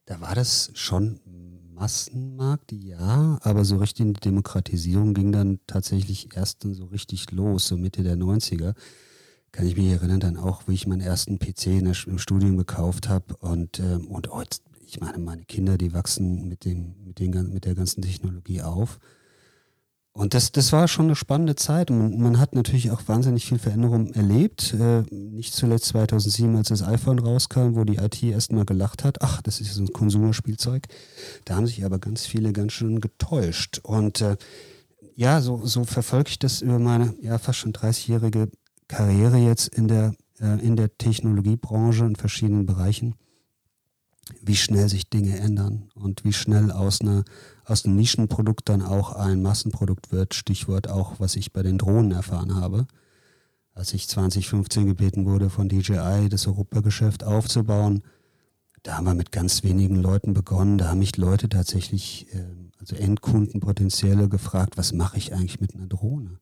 Da 0.05 0.21
war 0.21 0.35
das 0.35 0.71
schon 0.75 1.21
Massenmarkt, 1.77 2.73
ja, 2.73 3.39
aber 3.43 3.65
so 3.65 3.77
richtig 3.77 4.07
die 4.15 4.21
Demokratisierung 4.21 5.13
ging 5.15 5.31
dann 5.31 5.61
tatsächlich 5.67 6.35
erst 6.35 6.65
dann 6.65 6.75
so 6.75 6.87
richtig 6.87 7.31
los, 7.33 7.69
so 7.69 7.77
Mitte 7.77 8.03
der 8.03 8.17
90er. 8.17 8.75
Kann 9.53 9.67
ich 9.67 9.77
mich 9.77 9.87
erinnern 9.87 10.21
dann 10.21 10.37
auch, 10.37 10.63
wie 10.67 10.75
ich 10.75 10.87
meinen 10.87 11.03
ersten 11.03 11.39
PC 11.39 11.83
der, 11.83 11.95
im 12.07 12.19
Studium 12.19 12.57
gekauft 12.57 13.09
habe 13.09 13.37
und, 13.37 13.79
ähm, 13.79 14.09
und 14.09 14.29
heute, 14.31 14.59
ich 14.87 15.01
meine, 15.01 15.19
meine 15.19 15.45
Kinder, 15.45 15.77
die 15.77 15.93
wachsen 15.93 16.49
mit, 16.49 16.65
dem, 16.65 16.95
mit, 17.05 17.19
den, 17.19 17.53
mit 17.53 17.65
der 17.67 17.75
ganzen 17.75 18.03
Technologie 18.03 18.63
auf. 18.63 18.99
Und 20.17 20.33
das, 20.33 20.51
das 20.51 20.73
war 20.73 20.89
schon 20.89 21.07
eine 21.07 21.15
spannende 21.15 21.57
Zeit. 21.57 21.91
Und 21.91 22.19
man, 22.19 22.39
hat 22.39 22.55
natürlich 22.55 22.91
auch 22.91 23.03
wahnsinnig 23.07 23.45
viel 23.45 23.59
Veränderung 23.59 24.15
erlebt. 24.15 24.73
Äh, 24.73 25.03
nicht 25.11 25.53
zuletzt 25.53 25.89
2007, 25.89 26.57
als 26.57 26.69
das 26.69 26.83
iPhone 26.83 27.19
rauskam, 27.19 27.75
wo 27.75 27.85
die 27.85 27.97
IT 27.97 28.23
erstmal 28.23 28.65
gelacht 28.65 29.05
hat. 29.05 29.21
Ach, 29.21 29.43
das 29.43 29.61
ist 29.61 29.75
so 29.75 29.83
ein 29.83 29.93
Konsumerspielzeug. 29.93 30.85
Da 31.45 31.57
haben 31.57 31.67
sich 31.67 31.85
aber 31.85 31.99
ganz 31.99 32.25
viele 32.25 32.55
ganz 32.55 32.73
schön 32.73 33.03
getäuscht. 33.03 33.81
Und 33.83 34.23
äh, 34.23 34.39
ja, 35.17 35.43
so, 35.43 35.67
so 35.67 35.85
verfolge 35.85 36.31
ich 36.31 36.39
das 36.39 36.63
über 36.63 36.79
meine 36.79 37.15
ja, 37.21 37.37
fast 37.37 37.59
schon 37.59 37.75
30-jährige 37.75 38.49
Karriere 38.89 39.37
jetzt 39.37 39.69
in 39.69 39.87
der, 39.87 40.15
äh, 40.41 40.59
in 40.65 40.77
der 40.77 40.97
Technologiebranche 40.97 42.07
in 42.07 42.17
verschiedenen 42.17 42.65
Bereichen 42.65 43.17
wie 44.43 44.57
schnell 44.57 44.89
sich 44.89 45.09
Dinge 45.09 45.39
ändern 45.39 45.89
und 45.95 46.25
wie 46.25 46.33
schnell 46.33 46.73
aus, 46.73 47.01
einer, 47.01 47.25
aus 47.67 47.85
einem 47.85 47.97
Nischenprodukt 47.97 48.69
dann 48.69 48.83
auch 48.83 49.13
ein 49.13 49.43
Massenprodukt 49.43 50.13
wird. 50.13 50.35
Stichwort 50.35 50.89
auch, 50.89 51.19
was 51.19 51.37
ich 51.37 51.53
bei 51.53 51.63
den 51.63 51.79
Drohnen 51.79 52.13
erfahren 52.13 52.55
habe. 52.55 52.87
Als 53.75 53.93
ich 53.93 54.09
2015 54.09 54.87
gebeten 54.87 55.27
wurde, 55.27 55.51
von 55.51 55.69
DJI 55.69 56.29
das 56.31 56.47
Europageschäft 56.47 57.25
aufzubauen, 57.25 58.03
da 58.83 58.97
haben 58.97 59.05
wir 59.05 59.15
mit 59.15 59.33
ganz 59.33 59.65
wenigen 59.65 59.97
Leuten 59.97 60.33
begonnen. 60.33 60.79
Da 60.79 60.89
haben 60.89 61.01
mich 61.01 61.17
Leute 61.17 61.49
tatsächlich, 61.49 62.29
ähm, 62.33 62.71
also 62.79 62.95
Endkunden 62.95 63.61
potenzielle, 63.61 64.29
gefragt, 64.29 64.79
was 64.79 64.93
mache 64.93 65.19
ich 65.19 65.35
eigentlich 65.35 65.61
mit 65.61 65.75
einer 65.75 65.89
Drohne? 65.89 66.39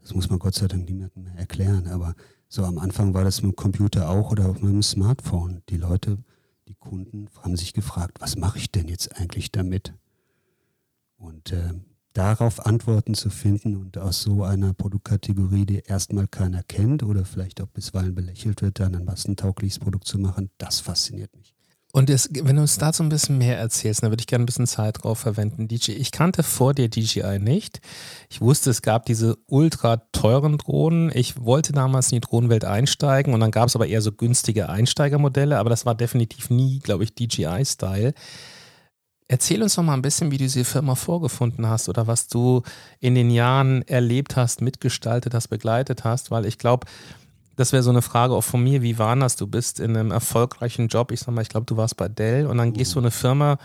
Das 0.00 0.14
muss 0.14 0.30
man 0.30 0.38
Gott 0.38 0.54
sei 0.54 0.68
Dank 0.68 0.88
niemandem 0.88 1.24
mehr 1.24 1.36
erklären. 1.36 1.88
Aber 1.88 2.14
so 2.48 2.64
am 2.64 2.78
Anfang 2.78 3.12
war 3.12 3.24
das 3.24 3.42
mit 3.42 3.52
dem 3.52 3.56
Computer 3.56 4.08
auch 4.08 4.30
oder 4.30 4.52
mit 4.52 4.62
dem 4.62 4.82
Smartphone. 4.82 5.62
Die 5.68 5.76
Leute 5.76 6.18
die 6.70 6.76
Kunden 6.76 7.28
haben 7.42 7.56
sich 7.56 7.72
gefragt, 7.72 8.20
was 8.20 8.36
mache 8.36 8.58
ich 8.58 8.70
denn 8.70 8.86
jetzt 8.86 9.16
eigentlich 9.16 9.50
damit? 9.50 9.92
Und 11.40 11.52
äh, 11.52 11.72
darauf 12.12 12.66
Antworten 12.66 13.14
zu 13.14 13.30
finden 13.30 13.76
und 13.76 13.96
aus 13.96 14.20
so 14.20 14.44
einer 14.44 14.74
Produktkategorie, 14.74 15.64
die 15.64 15.78
erstmal 15.78 16.26
keiner 16.26 16.62
kennt 16.62 17.02
oder 17.02 17.24
vielleicht 17.24 17.62
auch 17.62 17.68
bisweilen 17.68 18.14
belächelt 18.14 18.60
wird, 18.60 18.78
dann 18.78 18.94
ein 18.94 19.06
massentaugliches 19.06 19.78
Produkt 19.78 20.06
zu 20.06 20.18
machen, 20.18 20.50
das 20.58 20.80
fasziniert 20.80 21.34
mich. 21.34 21.54
Und 21.92 22.10
es, 22.10 22.28
wenn 22.32 22.56
du 22.56 22.62
uns 22.62 22.76
dazu 22.76 23.02
ein 23.02 23.08
bisschen 23.08 23.38
mehr 23.38 23.58
erzählst, 23.58 24.02
dann 24.02 24.10
würde 24.10 24.20
ich 24.20 24.26
gerne 24.26 24.44
ein 24.44 24.46
bisschen 24.46 24.66
Zeit 24.66 25.02
drauf 25.02 25.18
verwenden. 25.18 25.66
DJ, 25.66 25.92
ich 25.92 26.12
kannte 26.12 26.42
vor 26.42 26.72
dir 26.72 26.88
DJI 26.88 27.38
nicht. 27.40 27.80
Ich 28.28 28.40
wusste, 28.40 28.70
es 28.70 28.82
gab 28.82 29.06
diese 29.06 29.36
ultra 29.46 29.96
teuren 30.12 30.58
Drohnen. 30.58 31.10
Ich 31.12 31.40
wollte 31.42 31.72
damals 31.72 32.12
in 32.12 32.16
die 32.16 32.20
Drohnenwelt 32.20 32.64
einsteigen 32.64 33.34
und 33.34 33.40
dann 33.40 33.50
gab 33.50 33.68
es 33.68 33.74
aber 33.74 33.88
eher 33.88 34.02
so 34.02 34.12
günstige 34.12 34.68
Einsteigermodelle, 34.68 35.58
aber 35.58 35.70
das 35.70 35.84
war 35.86 35.96
definitiv 35.96 36.50
nie, 36.50 36.80
glaube 36.80 37.02
ich, 37.02 37.14
DJI-Style. 37.14 38.12
Erzähl 39.32 39.62
uns 39.62 39.76
doch 39.76 39.84
mal 39.84 39.94
ein 39.94 40.02
bisschen, 40.02 40.32
wie 40.32 40.38
du 40.38 40.42
diese 40.42 40.64
Firma 40.64 40.96
vorgefunden 40.96 41.68
hast 41.68 41.88
oder 41.88 42.08
was 42.08 42.26
du 42.26 42.62
in 42.98 43.14
den 43.14 43.30
Jahren 43.30 43.82
erlebt 43.82 44.34
hast, 44.34 44.60
mitgestaltet 44.60 45.34
hast, 45.34 45.46
begleitet 45.46 46.02
hast, 46.02 46.32
weil 46.32 46.46
ich 46.46 46.58
glaube, 46.58 46.88
das 47.54 47.72
wäre 47.72 47.84
so 47.84 47.90
eine 47.90 48.02
Frage 48.02 48.34
auch 48.34 48.42
von 48.42 48.60
mir, 48.60 48.82
wie 48.82 48.98
war 48.98 49.14
das? 49.14 49.36
Du 49.36 49.46
bist 49.46 49.78
in 49.78 49.96
einem 49.96 50.10
erfolgreichen 50.10 50.88
Job, 50.88 51.12
ich 51.12 51.20
sag 51.20 51.32
mal, 51.32 51.42
ich 51.42 51.48
glaube, 51.48 51.66
du 51.66 51.76
warst 51.76 51.96
bei 51.96 52.08
Dell 52.08 52.48
und 52.48 52.58
dann 52.58 52.72
gehst 52.72 52.96
du 52.96 52.98
in 52.98 53.04
eine 53.04 53.12
Firma, 53.12 53.58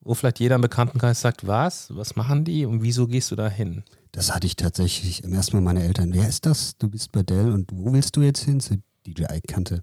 wo 0.00 0.14
vielleicht 0.14 0.40
jeder 0.40 0.56
im 0.56 0.62
Bekanntenkreis 0.62 1.20
sagt, 1.20 1.46
was, 1.46 1.94
was 1.94 2.16
machen 2.16 2.44
die 2.44 2.66
und 2.66 2.82
wieso 2.82 3.06
gehst 3.06 3.30
du 3.30 3.36
da 3.36 3.48
hin? 3.48 3.84
Das 4.10 4.34
hatte 4.34 4.48
ich 4.48 4.56
tatsächlich 4.56 5.22
im 5.22 5.32
ersten 5.32 5.54
Mal 5.58 5.62
meine 5.62 5.84
Eltern. 5.84 6.12
Wer 6.12 6.28
ist 6.28 6.44
das? 6.44 6.76
Du 6.76 6.88
bist 6.88 7.12
bei 7.12 7.22
Dell 7.22 7.52
und 7.52 7.70
wo 7.72 7.92
willst 7.92 8.16
du 8.16 8.22
jetzt 8.22 8.42
hin? 8.42 8.58
DJI 9.06 9.42
kannte 9.46 9.80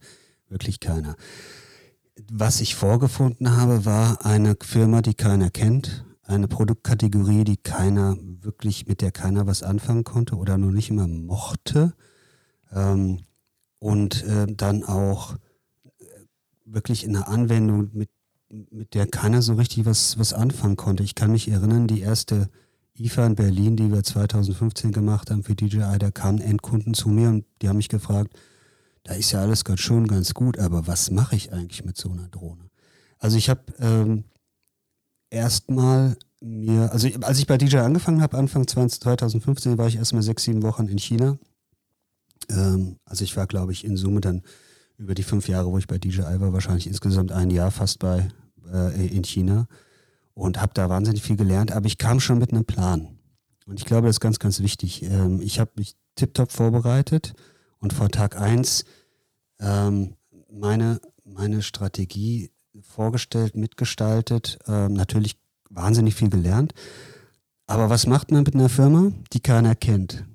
wirklich 0.50 0.82
keiner 0.82 1.16
was 2.32 2.62
ich 2.62 2.76
vorgefunden 2.76 3.56
habe, 3.56 3.86
war 3.86 4.26
eine 4.26 4.56
Firma, 4.62 5.02
die 5.02 5.14
keiner 5.14 5.50
kennt, 5.50 6.06
eine 6.24 6.48
Produktkategorie, 6.48 7.44
die 7.44 7.58
keiner 7.58 8.18
wirklich, 8.20 8.88
mit 8.88 9.02
der 9.02 9.12
keiner 9.12 9.48
was 9.48 9.64
anfangen 9.64 10.04
konnte 10.04 10.36
oder 10.36 10.58
nur 10.58 10.72
nicht 10.72 10.90
immer 10.90 11.08
mochte. 11.08 11.94
Ähm, 12.72 13.20
und 13.80 14.24
äh, 14.24 14.48
dann 14.48 14.84
auch 14.84 15.36
äh, 16.00 16.06
wirklich 16.66 17.04
in 17.04 17.16
einer 17.16 17.28
Anwendung, 17.28 17.90
mit, 17.94 18.10
mit 18.50 18.94
der 18.94 19.08
keiner 19.08 19.42
so 19.42 19.56
richtig 19.56 19.86
was, 19.86 20.20
was 20.20 20.34
anfangen 20.34 20.76
konnte. 20.76 21.04
Ich 21.04 21.16
kann 21.16 21.32
mich 21.32 21.50
erinnern, 21.50 21.88
die 21.88 22.02
erste 22.02 22.50
IFA 22.98 23.26
in 23.28 23.36
Berlin, 23.36 23.76
die 23.76 23.92
wir 23.92 24.04
2015 24.04 24.92
gemacht 24.92 25.32
haben 25.32 25.44
für 25.44 25.56
DJI, 25.56 25.98
da 25.98 26.12
kamen 26.12 26.40
Endkunden 26.40 26.94
zu 26.94 27.10
mir 27.10 27.30
und 27.30 27.46
die 27.62 27.70
haben 27.70 27.78
mich 27.78 27.90
gefragt, 27.90 28.38
da 29.04 29.14
ist 29.14 29.32
ja 29.32 29.42
alles 29.42 29.64
gerade 29.64 29.82
schon 29.82 30.08
ganz 30.08 30.34
gut, 30.34 30.60
aber 30.60 30.88
was 30.88 31.12
mache 31.12 31.36
ich 31.36 31.52
eigentlich 31.52 31.84
mit 31.86 31.98
so 31.98 32.12
einer 32.12 32.28
Drohne? 32.28 32.70
Also 33.18 33.38
ich 33.38 33.50
habe 33.50 33.62
ähm, 33.80 34.26
erstmal 35.30 36.18
mir, 36.40 36.92
also 36.92 37.08
als 37.22 37.40
ich 37.40 37.48
bei 37.48 37.58
DJ 37.58 37.78
angefangen 37.78 38.22
habe, 38.22 38.38
Anfang 38.38 38.68
2015, 38.68 39.78
war 39.78 39.88
ich 39.88 39.96
erstmal 39.96 40.24
sechs, 40.24 40.44
sieben 40.44 40.64
Wochen 40.64 40.88
in 40.88 40.98
China. 40.98 41.38
Ähm, 42.50 42.98
also 43.06 43.24
ich 43.24 43.36
war, 43.38 43.48
glaube 43.48 43.72
ich, 43.72 43.86
in 43.86 43.98
Summe 43.98 44.22
dann 44.22 44.44
über 44.98 45.16
die 45.16 45.24
fünf 45.24 45.48
Jahre, 45.48 45.72
wo 45.72 45.78
ich 45.78 45.88
bei 45.88 45.98
DJI 45.98 46.40
war, 46.40 46.54
wahrscheinlich 46.54 46.88
insgesamt 46.88 47.32
ein 47.32 47.50
Jahr 47.50 47.72
fast 47.72 48.00
bei 48.00 48.28
äh, 48.72 49.08
in 49.08 49.24
China 49.24 49.68
und 50.34 50.62
habe 50.62 50.74
da 50.74 50.90
wahnsinnig 50.90 51.24
viel 51.24 51.38
gelernt, 51.38 51.72
aber 51.72 51.88
ich 51.88 51.98
kam 51.98 52.20
schon 52.20 52.38
mit 52.38 52.52
einem 52.52 52.66
Plan. 52.66 53.20
Und 53.66 53.80
ich 53.80 53.86
glaube, 53.86 54.08
das 54.08 54.18
ist 54.18 54.20
ganz, 54.20 54.40
ganz 54.40 54.60
wichtig. 54.60 55.04
Ähm, 55.04 55.42
ich 55.42 55.60
habe 55.60 55.72
mich 55.78 55.96
tiptop 56.16 56.52
vorbereitet 56.52 57.34
und 57.82 57.92
vor 57.92 58.10
Tag 58.10 58.40
1 58.40 58.86
ähm, 59.60 60.16
meine, 60.50 61.02
meine 61.26 61.62
Strategie 61.62 62.52
vorgestellt, 62.82 63.56
mitgestaltet, 63.56 64.60
ähm, 64.68 64.94
natürlich 64.94 65.38
wahnsinnig 65.70 66.16
viel 66.16 66.30
gelernt. 66.30 66.74
Aber 67.68 67.90
was 67.90 68.08
macht 68.08 68.32
man 68.32 68.44
mit 68.44 68.56
einer 68.56 68.70
Firma, 68.70 69.12
die 69.34 69.40
keiner 69.40 69.76
kennt? 69.76 70.26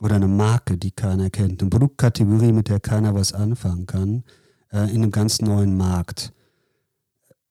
Oder 0.00 0.16
eine 0.16 0.28
Marke, 0.28 0.76
die 0.76 0.90
keiner 0.90 1.30
kennt? 1.30 1.62
Eine 1.62 1.70
Produktkategorie, 1.70 2.52
mit 2.52 2.68
der 2.68 2.80
keiner 2.80 3.14
was 3.14 3.32
anfangen 3.32 3.86
kann, 3.86 4.24
äh, 4.72 4.90
in 4.90 5.02
einem 5.02 5.10
ganz 5.10 5.40
neuen 5.40 5.76
Markt. 5.76 6.32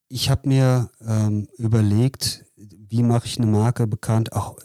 Ich 0.08 0.30
habe 0.30 0.48
mir 0.48 0.92
ähm, 1.02 1.48
überlegt, 1.58 2.46
wie 2.56 3.02
mache 3.02 3.26
ich 3.26 3.40
eine 3.40 3.50
Marke 3.50 3.88
bekannt, 3.88 4.34
auch 4.34 4.58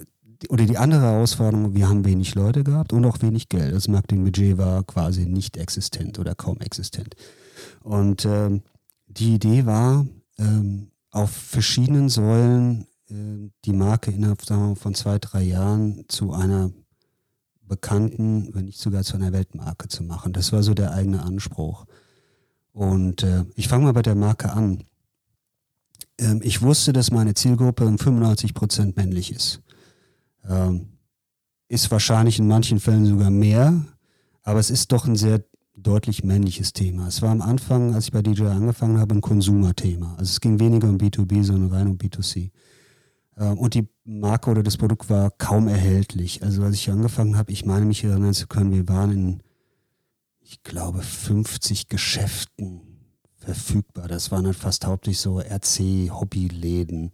oder 0.48 0.66
die 0.66 0.78
andere 0.78 1.02
Herausforderung, 1.02 1.74
wir 1.74 1.88
haben 1.88 2.04
wenig 2.04 2.34
Leute 2.34 2.62
gehabt 2.62 2.92
und 2.92 3.04
auch 3.04 3.20
wenig 3.22 3.48
Geld. 3.48 3.74
Das 3.74 3.88
Marketingbudget 3.88 4.56
war 4.56 4.84
quasi 4.84 5.26
nicht 5.26 5.56
existent 5.56 6.18
oder 6.18 6.34
kaum 6.34 6.58
existent. 6.60 7.16
Und 7.82 8.24
ähm, 8.24 8.62
die 9.06 9.34
Idee 9.34 9.66
war, 9.66 10.06
ähm, 10.38 10.90
auf 11.10 11.30
verschiedenen 11.30 12.08
Säulen 12.08 12.86
äh, 13.10 13.50
die 13.64 13.72
Marke 13.72 14.10
innerhalb 14.10 14.42
wir, 14.42 14.76
von 14.76 14.94
zwei, 14.94 15.18
drei 15.18 15.42
Jahren 15.42 16.04
zu 16.08 16.32
einer 16.32 16.70
bekannten, 17.62 18.54
wenn 18.54 18.66
nicht 18.66 18.78
sogar 18.78 19.02
zu 19.02 19.16
einer 19.16 19.32
Weltmarke 19.32 19.88
zu 19.88 20.02
machen. 20.02 20.32
Das 20.32 20.52
war 20.52 20.62
so 20.62 20.74
der 20.74 20.92
eigene 20.92 21.22
Anspruch. 21.22 21.86
Und 22.72 23.22
äh, 23.22 23.44
ich 23.56 23.68
fange 23.68 23.84
mal 23.84 23.92
bei 23.92 24.02
der 24.02 24.14
Marke 24.14 24.52
an. 24.52 24.84
Ähm, 26.18 26.40
ich 26.42 26.62
wusste, 26.62 26.92
dass 26.92 27.10
meine 27.10 27.34
Zielgruppe 27.34 27.84
95 27.84 28.54
Prozent 28.54 28.96
männlich 28.96 29.32
ist. 29.32 29.60
Ähm, 30.46 30.98
ist 31.68 31.90
wahrscheinlich 31.90 32.38
in 32.38 32.48
manchen 32.48 32.80
Fällen 32.80 33.06
sogar 33.06 33.30
mehr, 33.30 33.84
aber 34.42 34.58
es 34.58 34.70
ist 34.70 34.92
doch 34.92 35.06
ein 35.06 35.16
sehr 35.16 35.44
deutlich 35.76 36.24
männliches 36.24 36.72
Thema. 36.72 37.06
Es 37.08 37.22
war 37.22 37.30
am 37.30 37.42
Anfang, 37.42 37.94
als 37.94 38.06
ich 38.06 38.12
bei 38.12 38.22
DJ 38.22 38.46
angefangen 38.46 38.98
habe, 38.98 39.14
ein 39.14 39.20
Konsumerthema. 39.20 40.12
Also 40.12 40.30
es 40.30 40.40
ging 40.40 40.58
weniger 40.58 40.88
um 40.88 40.98
B2B, 40.98 41.44
sondern 41.44 41.70
rein 41.70 41.88
um 41.88 41.98
B2C. 41.98 42.50
Ähm, 43.36 43.58
und 43.58 43.74
die 43.74 43.88
Marke 44.04 44.50
oder 44.50 44.62
das 44.62 44.76
Produkt 44.76 45.08
war 45.10 45.30
kaum 45.30 45.68
erhältlich. 45.68 46.42
Also 46.42 46.62
als 46.62 46.74
ich 46.74 46.90
angefangen 46.90 47.36
habe, 47.36 47.52
ich 47.52 47.64
meine 47.64 47.86
mich 47.86 48.02
erinnern 48.04 48.34
zu 48.34 48.46
können, 48.46 48.72
wir 48.72 48.88
waren 48.88 49.12
in, 49.12 49.42
ich 50.40 50.62
glaube, 50.62 51.02
50 51.02 51.88
Geschäften 51.88 52.80
verfügbar. 53.36 54.08
Das 54.08 54.30
waren 54.30 54.44
dann 54.44 54.54
fast 54.54 54.86
hauptsächlich 54.86 55.20
so 55.20 55.40
RC-Hobbyläden. 55.40 57.12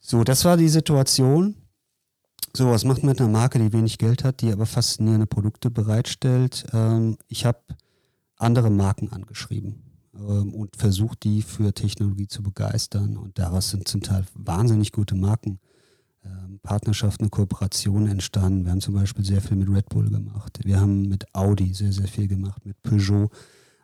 So, 0.00 0.24
das 0.24 0.44
war 0.44 0.56
die 0.56 0.68
Situation. 0.68 1.54
So, 2.58 2.68
was 2.70 2.84
macht 2.84 3.04
man 3.04 3.10
mit 3.10 3.20
einer 3.20 3.30
Marke, 3.30 3.60
die 3.60 3.72
wenig 3.72 3.98
Geld 3.98 4.24
hat, 4.24 4.40
die 4.40 4.50
aber 4.50 4.66
faszinierende 4.66 5.28
Produkte 5.28 5.70
bereitstellt? 5.70 6.66
Ähm, 6.72 7.16
ich 7.28 7.46
habe 7.46 7.60
andere 8.36 8.68
Marken 8.68 9.12
angeschrieben 9.12 9.84
ähm, 10.12 10.52
und 10.52 10.74
versucht, 10.74 11.22
die 11.22 11.42
für 11.42 11.72
Technologie 11.72 12.26
zu 12.26 12.42
begeistern. 12.42 13.16
Und 13.16 13.38
daraus 13.38 13.70
sind 13.70 13.86
zum 13.86 14.00
Teil 14.00 14.24
wahnsinnig 14.34 14.90
gute 14.90 15.14
Marken. 15.14 15.60
Ähm, 16.24 16.58
Partnerschaften, 16.60 17.30
Kooperationen 17.30 18.08
entstanden. 18.08 18.64
Wir 18.64 18.72
haben 18.72 18.80
zum 18.80 18.94
Beispiel 18.94 19.24
sehr 19.24 19.40
viel 19.40 19.56
mit 19.56 19.68
Red 19.68 19.88
Bull 19.88 20.10
gemacht. 20.10 20.58
Wir 20.64 20.80
haben 20.80 21.02
mit 21.02 21.32
Audi 21.36 21.72
sehr, 21.74 21.92
sehr 21.92 22.08
viel 22.08 22.26
gemacht, 22.26 22.66
mit 22.66 22.82
Peugeot. 22.82 23.30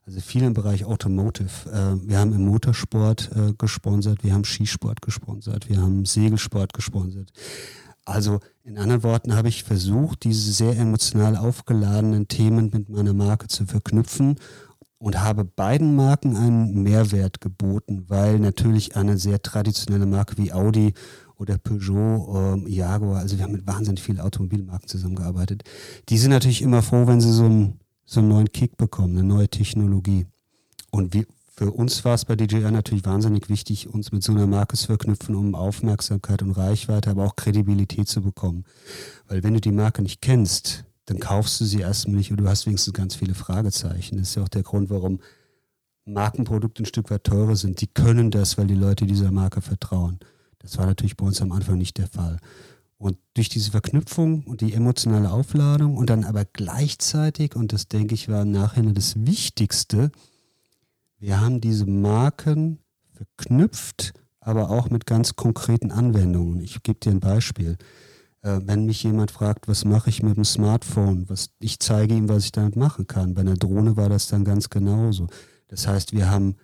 Also 0.04 0.18
viel 0.18 0.42
im 0.42 0.52
Bereich 0.52 0.84
Automotive. 0.84 1.70
Äh, 1.70 2.08
wir 2.08 2.18
haben 2.18 2.32
im 2.32 2.44
Motorsport 2.44 3.30
äh, 3.36 3.52
gesponsert, 3.56 4.24
wir 4.24 4.34
haben 4.34 4.44
Skisport 4.44 5.00
gesponsert, 5.00 5.68
wir 5.68 5.80
haben 5.80 6.04
Segelsport 6.04 6.72
gesponsert. 6.74 7.32
Also 8.04 8.40
in 8.64 8.78
anderen 8.78 9.02
Worten 9.02 9.34
habe 9.34 9.48
ich 9.48 9.64
versucht, 9.64 10.24
diese 10.24 10.52
sehr 10.52 10.76
emotional 10.78 11.36
aufgeladenen 11.36 12.28
Themen 12.28 12.70
mit 12.72 12.88
meiner 12.88 13.14
Marke 13.14 13.48
zu 13.48 13.64
verknüpfen 13.66 14.36
und 14.98 15.20
habe 15.20 15.44
beiden 15.44 15.96
Marken 15.96 16.36
einen 16.36 16.82
Mehrwert 16.82 17.40
geboten, 17.40 18.04
weil 18.08 18.38
natürlich 18.38 18.96
eine 18.96 19.18
sehr 19.18 19.40
traditionelle 19.42 20.06
Marke 20.06 20.36
wie 20.38 20.52
Audi 20.52 20.94
oder 21.36 21.58
Peugeot, 21.58 22.56
äh, 22.66 22.70
Jaguar, 22.70 23.20
also 23.20 23.36
wir 23.36 23.44
haben 23.44 23.52
mit 23.52 23.66
wahnsinnig 23.66 24.02
vielen 24.02 24.20
Automobilmarken 24.20 24.88
zusammengearbeitet, 24.88 25.64
die 26.08 26.18
sind 26.18 26.30
natürlich 26.30 26.62
immer 26.62 26.82
froh, 26.82 27.06
wenn 27.06 27.20
sie 27.20 27.32
so 27.32 27.44
einen, 27.44 27.80
so 28.04 28.20
einen 28.20 28.28
neuen 28.28 28.52
Kick 28.52 28.76
bekommen, 28.76 29.18
eine 29.18 29.26
neue 29.26 29.48
Technologie. 29.48 30.26
Und 30.90 31.12
wir, 31.12 31.26
für 31.56 31.70
uns 31.70 32.04
war 32.04 32.14
es 32.14 32.24
bei 32.24 32.34
DJI 32.34 32.70
natürlich 32.72 33.04
wahnsinnig 33.04 33.48
wichtig, 33.48 33.88
uns 33.88 34.10
mit 34.10 34.24
so 34.24 34.32
einer 34.32 34.48
Marke 34.48 34.76
zu 34.76 34.86
verknüpfen, 34.86 35.36
um 35.36 35.54
Aufmerksamkeit 35.54 36.42
und 36.42 36.50
Reichweite, 36.52 37.10
aber 37.10 37.24
auch 37.24 37.36
Kredibilität 37.36 38.08
zu 38.08 38.22
bekommen. 38.22 38.64
Weil 39.28 39.44
wenn 39.44 39.54
du 39.54 39.60
die 39.60 39.70
Marke 39.70 40.02
nicht 40.02 40.20
kennst, 40.20 40.84
dann 41.06 41.20
kaufst 41.20 41.60
du 41.60 41.64
sie 41.64 41.80
erstmal 41.80 42.16
nicht 42.16 42.32
und 42.32 42.38
du 42.38 42.48
hast 42.48 42.66
wenigstens 42.66 42.92
ganz 42.92 43.14
viele 43.14 43.34
Fragezeichen. 43.34 44.16
Das 44.16 44.30
ist 44.30 44.34
ja 44.34 44.42
auch 44.42 44.48
der 44.48 44.64
Grund, 44.64 44.90
warum 44.90 45.20
Markenprodukte 46.06 46.82
ein 46.82 46.86
Stück 46.86 47.10
weit 47.10 47.24
teurer 47.24 47.54
sind. 47.54 47.80
Die 47.80 47.86
können 47.86 48.32
das, 48.32 48.58
weil 48.58 48.66
die 48.66 48.74
Leute 48.74 49.06
dieser 49.06 49.30
Marke 49.30 49.60
vertrauen. 49.60 50.18
Das 50.58 50.76
war 50.78 50.86
natürlich 50.86 51.16
bei 51.16 51.26
uns 51.26 51.40
am 51.40 51.52
Anfang 51.52 51.78
nicht 51.78 51.98
der 51.98 52.08
Fall. 52.08 52.38
Und 52.96 53.16
durch 53.34 53.48
diese 53.48 53.70
Verknüpfung 53.70 54.44
und 54.44 54.60
die 54.60 54.72
emotionale 54.72 55.30
Aufladung 55.30 55.96
und 55.96 56.10
dann 56.10 56.24
aber 56.24 56.44
gleichzeitig, 56.44 57.54
und 57.54 57.72
das 57.72 57.86
denke 57.86 58.14
ich 58.14 58.28
war 58.28 58.42
im 58.42 58.50
Nachhinein 58.50 58.94
das 58.94 59.26
Wichtigste, 59.26 60.10
wir 61.24 61.40
haben 61.40 61.62
diese 61.62 61.86
Marken 61.86 62.80
verknüpft, 63.12 64.12
aber 64.40 64.68
auch 64.68 64.90
mit 64.90 65.06
ganz 65.06 65.36
konkreten 65.36 65.90
Anwendungen. 65.90 66.60
Ich 66.60 66.82
gebe 66.82 67.00
dir 67.00 67.12
ein 67.12 67.20
Beispiel. 67.20 67.78
Äh, 68.42 68.60
wenn 68.64 68.84
mich 68.84 69.02
jemand 69.02 69.30
fragt, 69.30 69.66
was 69.66 69.86
mache 69.86 70.10
ich 70.10 70.22
mit 70.22 70.36
dem 70.36 70.44
Smartphone, 70.44 71.28
was, 71.30 71.48
ich 71.60 71.78
zeige 71.80 72.14
ihm, 72.14 72.28
was 72.28 72.44
ich 72.44 72.52
damit 72.52 72.76
machen 72.76 73.06
kann. 73.06 73.32
Bei 73.32 73.40
einer 73.40 73.54
Drohne 73.54 73.96
war 73.96 74.10
das 74.10 74.28
dann 74.28 74.44
ganz 74.44 74.68
genauso. 74.68 75.28
Das 75.68 75.86
heißt, 75.86 76.12
wir 76.12 76.30
haben 76.30 76.56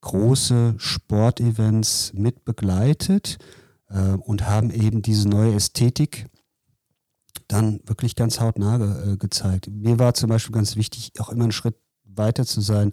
große 0.00 0.74
Sportevents 0.78 2.12
mit 2.12 2.44
begleitet, 2.44 3.38
äh, 3.90 4.14
und 4.14 4.48
haben 4.48 4.70
eben 4.70 5.02
diese 5.02 5.28
neue 5.28 5.54
Ästhetik 5.54 6.26
dann 7.46 7.80
wirklich 7.84 8.16
ganz 8.16 8.40
hautnah 8.40 8.78
ge, 8.78 9.12
äh, 9.12 9.16
gezeigt. 9.16 9.68
Mir 9.70 10.00
war 10.00 10.14
zum 10.14 10.30
Beispiel 10.30 10.54
ganz 10.54 10.74
wichtig, 10.74 11.12
auch 11.20 11.28
immer 11.28 11.44
einen 11.44 11.52
Schritt 11.52 11.76
weiter 12.04 12.44
zu 12.44 12.60
sein 12.60 12.92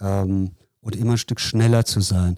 ähm, 0.00 0.52
und 0.80 0.96
immer 0.96 1.12
ein 1.12 1.18
Stück 1.18 1.40
schneller 1.40 1.84
zu 1.84 2.00
sein. 2.00 2.36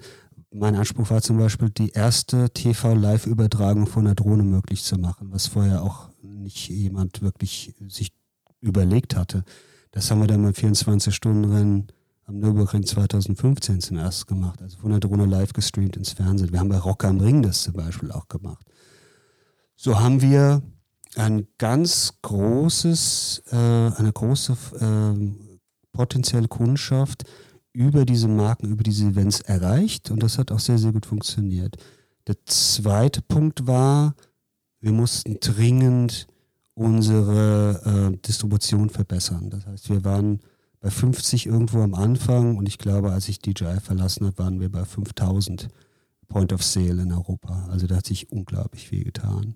Mein 0.51 0.77
Anspruch 0.77 1.11
war 1.11 1.21
zum 1.21 1.39
Beispiel, 1.39 1.69
die 1.71 1.91
erste 1.91 2.51
TV-Live-Übertragung 2.51 3.87
von 3.87 4.07
der 4.07 4.15
Drohne 4.15 4.43
möglich 4.43 4.83
zu 4.83 4.97
machen, 4.97 5.29
was 5.31 5.47
vorher 5.47 5.83
auch 5.83 6.09
nicht 6.23 6.69
jemand 6.69 7.21
wirklich 7.21 7.75
sich 7.89 8.13
überlegt 8.61 9.15
hatte. 9.15 9.45
Das 9.91 10.11
haben 10.11 10.21
wir 10.21 10.27
dann 10.27 10.43
beim 10.43 10.53
24-Stunden-Rennen 10.53 11.89
am 12.29 12.39
Nürburgring 12.39 12.85
2015 12.85 13.81
zum 13.81 13.97
ersten 13.97 14.27
gemacht. 14.27 14.61
Also 14.63 14.79
von 14.79 14.91
der 14.91 15.01
Drohne 15.01 15.27
live 15.27 15.53
gestreamt 15.53 15.97
ins 15.97 16.13
Fernsehen. 16.13 16.53
Wir 16.53 16.61
haben 16.61 16.69
bei 16.69 16.79
Rock 16.79 17.05
am 17.05 17.21
Ring 17.21 17.43
das 17.43 17.63
zum 17.63 17.75
Beispiel 17.75 18.13
auch 18.13 18.29
gemacht. 18.29 18.67
So 19.77 19.99
haben 20.01 20.21
wir 20.21 20.63
ein 21.17 21.47
ganz 21.57 22.15
großes, 22.23 23.45
äh, 23.51 23.57
eine 23.57 24.13
große 24.13 24.57
äh, 24.81 25.31
potenzielle 25.93 26.49
Kundschaft 26.49 27.25
über 27.79 28.05
diese 28.05 28.27
Marken, 28.27 28.73
über 28.73 28.83
diese 28.83 29.07
Events 29.07 29.41
erreicht 29.41 30.11
und 30.11 30.21
das 30.21 30.37
hat 30.37 30.51
auch 30.51 30.59
sehr, 30.59 30.79
sehr 30.79 30.91
gut 30.91 31.07
funktioniert. 31.07 31.77
Der 32.27 32.35
zweite 32.45 33.23
Punkt 33.23 33.69
war, 33.69 34.17
wir 34.81 34.91
mussten 34.91 35.39
dringend 35.39 36.27
unsere 36.75 38.11
äh, 38.13 38.17
Distribution 38.27 38.91
verbessern. 38.91 39.49
Das 39.51 39.65
heißt, 39.65 39.91
wir 39.91 40.05
waren 40.05 40.41
bei 40.81 40.91
50 40.91 41.47
irgendwo 41.47 41.81
am 41.81 41.95
Anfang 41.95 42.57
und 42.57 42.67
ich 42.67 42.79
glaube, 42.79 43.13
als 43.13 43.29
ich 43.29 43.39
DJI 43.39 43.79
verlassen 43.81 44.27
habe, 44.27 44.39
waren 44.39 44.59
wir 44.59 44.73
bei 44.73 44.85
5000 44.85 45.69
Point 46.27 46.53
of 46.53 46.65
Sale 46.65 47.01
in 47.01 47.13
Europa. 47.13 47.69
Also 47.71 47.87
da 47.87 47.97
hat 47.97 48.07
sich 48.07 48.33
unglaublich 48.33 48.89
viel 48.89 49.05
getan. 49.05 49.55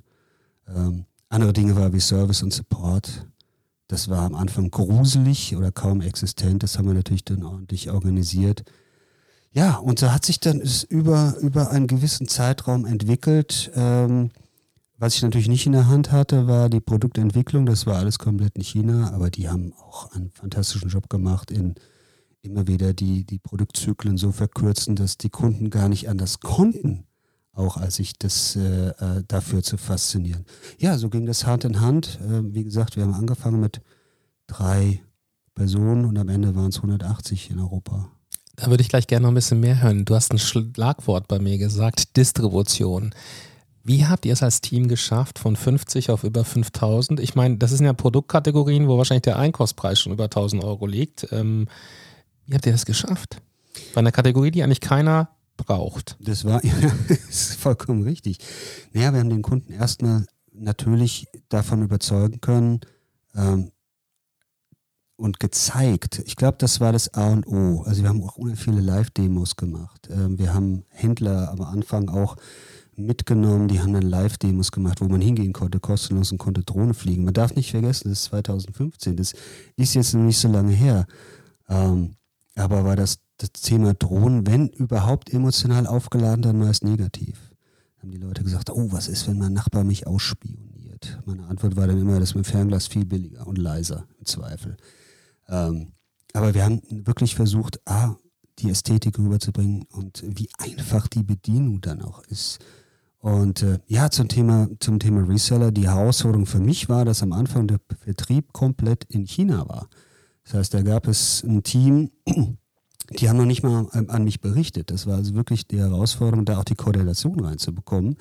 Ähm, 0.68 1.06
andere 1.28 1.52
Dinge 1.52 1.74
war 1.74 1.92
wie 1.92 2.00
Service 2.00 2.44
und 2.44 2.52
Support. 2.52 3.26
Das 3.92 4.08
war 4.08 4.20
am 4.22 4.34
Anfang 4.34 4.70
gruselig 4.70 5.54
oder 5.54 5.70
kaum 5.70 6.00
existent. 6.00 6.62
Das 6.62 6.78
haben 6.78 6.86
wir 6.86 6.94
natürlich 6.94 7.26
dann 7.26 7.44
ordentlich 7.44 7.90
organisiert. 7.90 8.64
Ja, 9.52 9.76
und 9.76 10.00
da 10.00 10.14
hat 10.14 10.24
sich 10.24 10.40
dann 10.40 10.62
über, 10.88 11.36
über 11.42 11.70
einen 11.70 11.88
gewissen 11.88 12.26
Zeitraum 12.26 12.86
entwickelt. 12.86 13.70
Ähm, 13.74 14.30
was 14.96 15.16
ich 15.16 15.22
natürlich 15.22 15.48
nicht 15.48 15.66
in 15.66 15.72
der 15.72 15.88
Hand 15.88 16.10
hatte, 16.10 16.46
war 16.46 16.70
die 16.70 16.80
Produktentwicklung. 16.80 17.66
Das 17.66 17.84
war 17.84 17.98
alles 17.98 18.18
komplett 18.18 18.56
in 18.56 18.62
China, 18.62 19.12
aber 19.12 19.28
die 19.28 19.50
haben 19.50 19.74
auch 19.74 20.10
einen 20.12 20.30
fantastischen 20.30 20.88
Job 20.88 21.10
gemacht 21.10 21.50
in 21.50 21.74
immer 22.40 22.66
wieder 22.66 22.94
die, 22.94 23.24
die 23.24 23.40
Produktzyklen 23.40 24.16
so 24.16 24.32
verkürzen, 24.32 24.96
dass 24.96 25.18
die 25.18 25.28
Kunden 25.28 25.68
gar 25.68 25.90
nicht 25.90 26.08
anders 26.08 26.40
konnten, 26.40 27.04
auch 27.54 27.76
als 27.76 27.96
sich 27.96 28.18
das 28.18 28.56
äh, 28.56 28.88
äh, 28.88 29.24
dafür 29.28 29.62
zu 29.62 29.76
faszinieren. 29.76 30.46
Ja, 30.78 30.96
so 30.96 31.10
ging 31.10 31.26
das 31.26 31.46
Hand 31.46 31.64
in 31.64 31.80
Hand. 31.80 32.18
Äh, 32.22 32.54
wie 32.54 32.64
gesagt, 32.64 32.96
wir 32.96 33.02
haben 33.02 33.14
angefangen 33.14 33.60
mit 33.60 33.80
drei 34.46 35.02
Personen 35.54 36.06
und 36.06 36.16
am 36.18 36.28
Ende 36.28 36.54
waren 36.54 36.70
es 36.70 36.76
180 36.76 37.50
in 37.50 37.58
Europa. 37.58 38.08
Da 38.56 38.68
würde 38.68 38.82
ich 38.82 38.88
gleich 38.88 39.06
gerne 39.06 39.24
noch 39.24 39.30
ein 39.30 39.34
bisschen 39.34 39.60
mehr 39.60 39.82
hören. 39.82 40.04
Du 40.04 40.14
hast 40.14 40.32
ein 40.32 40.38
Schlagwort 40.38 41.28
bei 41.28 41.38
mir 41.38 41.58
gesagt, 41.58 42.16
Distribution. 42.16 43.14
Wie 43.84 44.06
habt 44.06 44.24
ihr 44.24 44.32
es 44.32 44.42
als 44.42 44.60
Team 44.60 44.88
geschafft, 44.88 45.38
von 45.38 45.56
50 45.56 46.10
auf 46.10 46.22
über 46.22 46.44
5000? 46.44 47.18
Ich 47.18 47.34
meine, 47.34 47.56
das 47.56 47.70
sind 47.70 47.84
ja 47.84 47.92
Produktkategorien, 47.92 48.88
wo 48.88 48.96
wahrscheinlich 48.96 49.22
der 49.22 49.38
Einkaufspreis 49.38 50.00
schon 50.00 50.12
über 50.12 50.24
1000 50.24 50.62
Euro 50.62 50.86
liegt. 50.86 51.26
Ähm, 51.32 51.66
wie 52.46 52.54
habt 52.54 52.66
ihr 52.66 52.72
das 52.72 52.86
geschafft? 52.86 53.38
Bei 53.94 53.98
einer 53.98 54.12
Kategorie, 54.12 54.50
die 54.50 54.62
eigentlich 54.62 54.80
keiner 54.80 55.30
braucht. 55.56 56.16
Das 56.20 56.44
war 56.44 56.64
ja, 56.64 56.72
ist 57.08 57.54
vollkommen 57.56 58.02
richtig. 58.02 58.38
Naja, 58.92 59.12
wir 59.12 59.20
haben 59.20 59.30
den 59.30 59.42
Kunden 59.42 59.72
erstmal 59.72 60.26
natürlich 60.52 61.26
davon 61.48 61.82
überzeugen 61.82 62.40
können 62.40 62.80
ähm, 63.34 63.70
und 65.16 65.40
gezeigt. 65.40 66.22
Ich 66.26 66.36
glaube, 66.36 66.58
das 66.58 66.80
war 66.80 66.92
das 66.92 67.14
A 67.14 67.32
und 67.32 67.46
O. 67.46 67.82
Also 67.82 68.02
wir 68.02 68.08
haben 68.08 68.22
auch 68.22 68.36
viele 68.56 68.80
Live-Demos 68.80 69.56
gemacht. 69.56 70.08
Ähm, 70.10 70.38
wir 70.38 70.52
haben 70.52 70.84
Händler 70.90 71.50
am 71.50 71.62
Anfang 71.62 72.08
auch 72.08 72.36
mitgenommen, 72.94 73.68
die 73.68 73.80
haben 73.80 73.94
dann 73.94 74.02
Live-Demos 74.02 74.70
gemacht, 74.70 75.00
wo 75.00 75.06
man 75.06 75.20
hingehen 75.20 75.52
konnte, 75.52 75.80
kostenlos 75.80 76.30
und 76.32 76.38
konnte 76.38 76.62
Drohne 76.62 76.94
fliegen. 76.94 77.24
Man 77.24 77.34
darf 77.34 77.54
nicht 77.54 77.70
vergessen, 77.70 78.10
das 78.10 78.20
ist 78.20 78.24
2015, 78.24 79.16
das 79.16 79.32
ist 79.76 79.94
jetzt 79.94 80.14
noch 80.14 80.22
nicht 80.22 80.38
so 80.38 80.48
lange 80.48 80.72
her. 80.72 81.06
Ähm, 81.68 82.16
aber 82.54 82.84
war 82.84 82.96
das 82.96 83.18
das 83.42 83.52
Thema 83.62 83.94
Drohnen, 83.94 84.46
wenn 84.46 84.68
überhaupt 84.68 85.32
emotional 85.32 85.86
aufgeladen, 85.86 86.42
dann 86.42 86.58
meist 86.58 86.84
negativ. 86.84 87.50
Haben 87.98 88.10
die 88.10 88.18
Leute 88.18 88.42
gesagt, 88.44 88.70
oh, 88.70 88.92
was 88.92 89.08
ist, 89.08 89.28
wenn 89.28 89.38
mein 89.38 89.52
Nachbar 89.52 89.84
mich 89.84 90.06
ausspioniert? 90.06 91.20
Meine 91.24 91.46
Antwort 91.46 91.76
war 91.76 91.86
dann 91.86 92.00
immer, 92.00 92.18
das 92.20 92.30
ist 92.30 92.34
mit 92.34 92.46
dem 92.46 92.50
Fernglas 92.50 92.86
viel 92.86 93.04
billiger 93.04 93.46
und 93.46 93.58
leiser, 93.58 94.06
im 94.18 94.26
Zweifel. 94.26 94.76
Ähm, 95.48 95.92
aber 96.32 96.54
wir 96.54 96.64
haben 96.64 96.80
wirklich 96.90 97.34
versucht, 97.34 97.80
A, 97.86 98.16
die 98.58 98.70
Ästhetik 98.70 99.18
rüberzubringen 99.18 99.84
und 99.90 100.22
wie 100.26 100.48
einfach 100.58 101.08
die 101.08 101.22
Bedienung 101.22 101.80
dann 101.80 102.02
auch 102.02 102.22
ist. 102.24 102.58
Und 103.18 103.62
äh, 103.62 103.78
ja, 103.86 104.10
zum 104.10 104.28
Thema, 104.28 104.68
zum 104.80 104.98
Thema 104.98 105.26
Reseller, 105.28 105.70
die 105.70 105.88
Herausforderung 105.88 106.46
für 106.46 106.58
mich 106.58 106.88
war, 106.88 107.04
dass 107.04 107.22
am 107.22 107.32
Anfang 107.32 107.68
der 107.68 107.78
Vertrieb 108.00 108.52
komplett 108.52 109.04
in 109.04 109.26
China 109.26 109.68
war. 109.68 109.88
Das 110.44 110.54
heißt, 110.54 110.74
da 110.74 110.82
gab 110.82 111.06
es 111.06 111.44
ein 111.44 111.62
Team, 111.62 112.10
die 113.10 113.28
haben 113.28 113.36
noch 113.36 113.44
nicht 113.44 113.62
mal 113.62 113.88
an 113.92 114.24
mich 114.24 114.40
berichtet. 114.40 114.90
Das 114.90 115.06
war 115.06 115.16
also 115.16 115.34
wirklich 115.34 115.66
die 115.66 115.78
Herausforderung, 115.78 116.44
da 116.44 116.58
auch 116.58 116.64
die 116.64 116.74
Korrelation 116.74 117.40
reinzubekommen. 117.40 118.16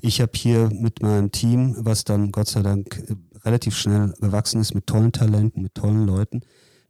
Ich 0.00 0.20
habe 0.20 0.32
hier 0.34 0.70
mit 0.72 1.02
meinem 1.02 1.32
Team, 1.32 1.76
was 1.78 2.04
dann 2.04 2.32
Gott 2.32 2.48
sei 2.48 2.62
Dank 2.62 2.98
äh, 3.08 3.14
relativ 3.44 3.76
schnell 3.76 4.14
gewachsen 4.20 4.60
ist, 4.60 4.74
mit 4.74 4.86
tollen 4.86 5.12
Talenten, 5.12 5.62
mit 5.62 5.74
tollen 5.74 6.06
Leuten, 6.06 6.42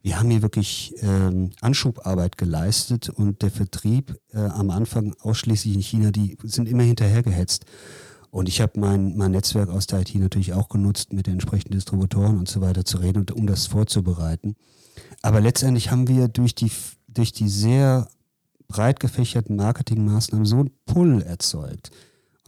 wir 0.03 0.19
haben 0.19 0.31
hier 0.31 0.41
wirklich 0.41 0.95
ähm, 1.01 1.51
Anschubarbeit 1.61 2.37
geleistet 2.37 3.09
und 3.09 3.43
der 3.43 3.51
Vertrieb 3.51 4.17
äh, 4.33 4.39
am 4.39 4.71
Anfang 4.71 5.13
ausschließlich 5.19 5.75
in 5.75 5.81
China, 5.81 6.11
die 6.11 6.37
sind 6.43 6.67
immer 6.67 6.83
hinterhergehetzt. 6.83 7.65
Und 8.31 8.49
ich 8.49 8.61
habe 8.61 8.79
mein, 8.79 9.15
mein 9.15 9.31
Netzwerk 9.31 9.69
aus 9.69 9.87
der 9.87 10.01
IT 10.01 10.15
natürlich 10.15 10.53
auch 10.53 10.69
genutzt, 10.69 11.13
mit 11.13 11.27
den 11.27 11.33
entsprechenden 11.33 11.73
Distributoren 11.75 12.39
und 12.39 12.47
so 12.47 12.61
weiter 12.61 12.83
zu 12.83 12.97
reden, 12.97 13.19
und, 13.19 13.31
um 13.31 13.45
das 13.45 13.67
vorzubereiten. 13.67 14.55
Aber 15.21 15.39
letztendlich 15.39 15.91
haben 15.91 16.07
wir 16.07 16.29
durch 16.29 16.55
die 16.55 16.71
durch 17.13 17.31
die 17.31 17.49
sehr 17.49 18.07
breit 18.67 18.99
gefächerten 18.99 19.55
Marketingmaßnahmen 19.55 20.45
so 20.45 20.57
einen 20.57 20.71
Pull 20.85 21.21
erzeugt. 21.21 21.91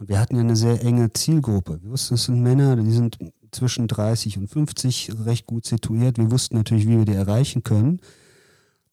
Und 0.00 0.08
wir 0.08 0.18
hatten 0.18 0.36
ja 0.36 0.40
eine 0.40 0.56
sehr 0.56 0.82
enge 0.82 1.12
Zielgruppe. 1.12 1.80
Wir 1.82 1.90
wussten, 1.90 2.14
es 2.14 2.24
sind 2.24 2.42
Männer, 2.42 2.76
die 2.76 2.90
sind 2.90 3.18
zwischen 3.52 3.86
30 3.86 4.38
und 4.38 4.48
50 4.48 5.12
recht 5.24 5.46
gut 5.46 5.66
situiert. 5.66 6.18
Wir 6.18 6.30
wussten 6.30 6.56
natürlich, 6.56 6.86
wie 6.86 6.98
wir 6.98 7.04
die 7.04 7.12
erreichen 7.12 7.62
können. 7.62 8.00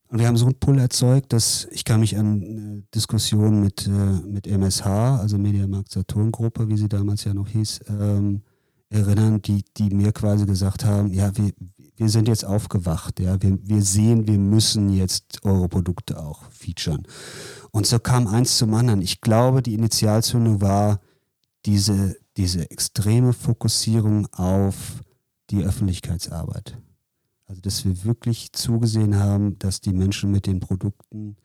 Und 0.07 0.19
wir 0.19 0.27
haben 0.27 0.37
so 0.37 0.45
einen 0.45 0.59
Pull 0.59 0.77
erzeugt, 0.77 1.31
dass 1.31 1.67
ich 1.71 1.85
kann 1.85 2.01
mich 2.01 2.17
an 2.17 2.85
Diskussionen 2.93 3.61
mit, 3.61 3.87
äh, 3.87 3.91
mit 4.27 4.45
MSH, 4.45 4.85
also 4.85 5.37
Mediamarkt 5.37 5.89
Saturn 5.89 6.31
Gruppe, 6.31 6.67
wie 6.67 6.77
sie 6.77 6.89
damals 6.89 7.23
ja 7.23 7.33
noch 7.33 7.47
hieß, 7.47 7.79
ähm, 7.87 8.41
erinnern, 8.89 9.41
die, 9.41 9.63
die 9.77 9.89
mir 9.89 10.11
quasi 10.11 10.45
gesagt 10.45 10.83
haben, 10.83 11.13
ja, 11.13 11.35
wir, 11.37 11.51
wir 12.01 12.09
sind 12.09 12.27
jetzt 12.27 12.43
aufgewacht, 12.43 13.19
ja, 13.19 13.39
wir, 13.43 13.59
wir 13.61 13.83
sehen, 13.83 14.25
wir 14.25 14.39
müssen 14.39 14.89
jetzt 14.89 15.45
eure 15.45 15.69
Produkte 15.69 16.19
auch 16.19 16.49
featuren. 16.49 17.03
Und 17.69 17.85
so 17.85 17.99
kam 17.99 18.25
eins 18.25 18.57
zum 18.57 18.73
anderen. 18.73 19.03
Ich 19.03 19.21
glaube, 19.21 19.61
die 19.61 19.75
Initialzündung 19.75 20.61
war 20.61 20.99
diese, 21.67 22.17
diese 22.37 22.71
extreme 22.71 23.33
Fokussierung 23.33 24.25
auf 24.33 25.03
die 25.51 25.63
Öffentlichkeitsarbeit. 25.63 26.75
Also, 27.45 27.61
dass 27.61 27.85
wir 27.85 28.03
wirklich 28.03 28.51
zugesehen 28.51 29.17
haben, 29.17 29.59
dass 29.59 29.79
die 29.79 29.93
Menschen 29.93 30.31
mit 30.31 30.47
den 30.47 30.59
Produkten, 30.59 31.37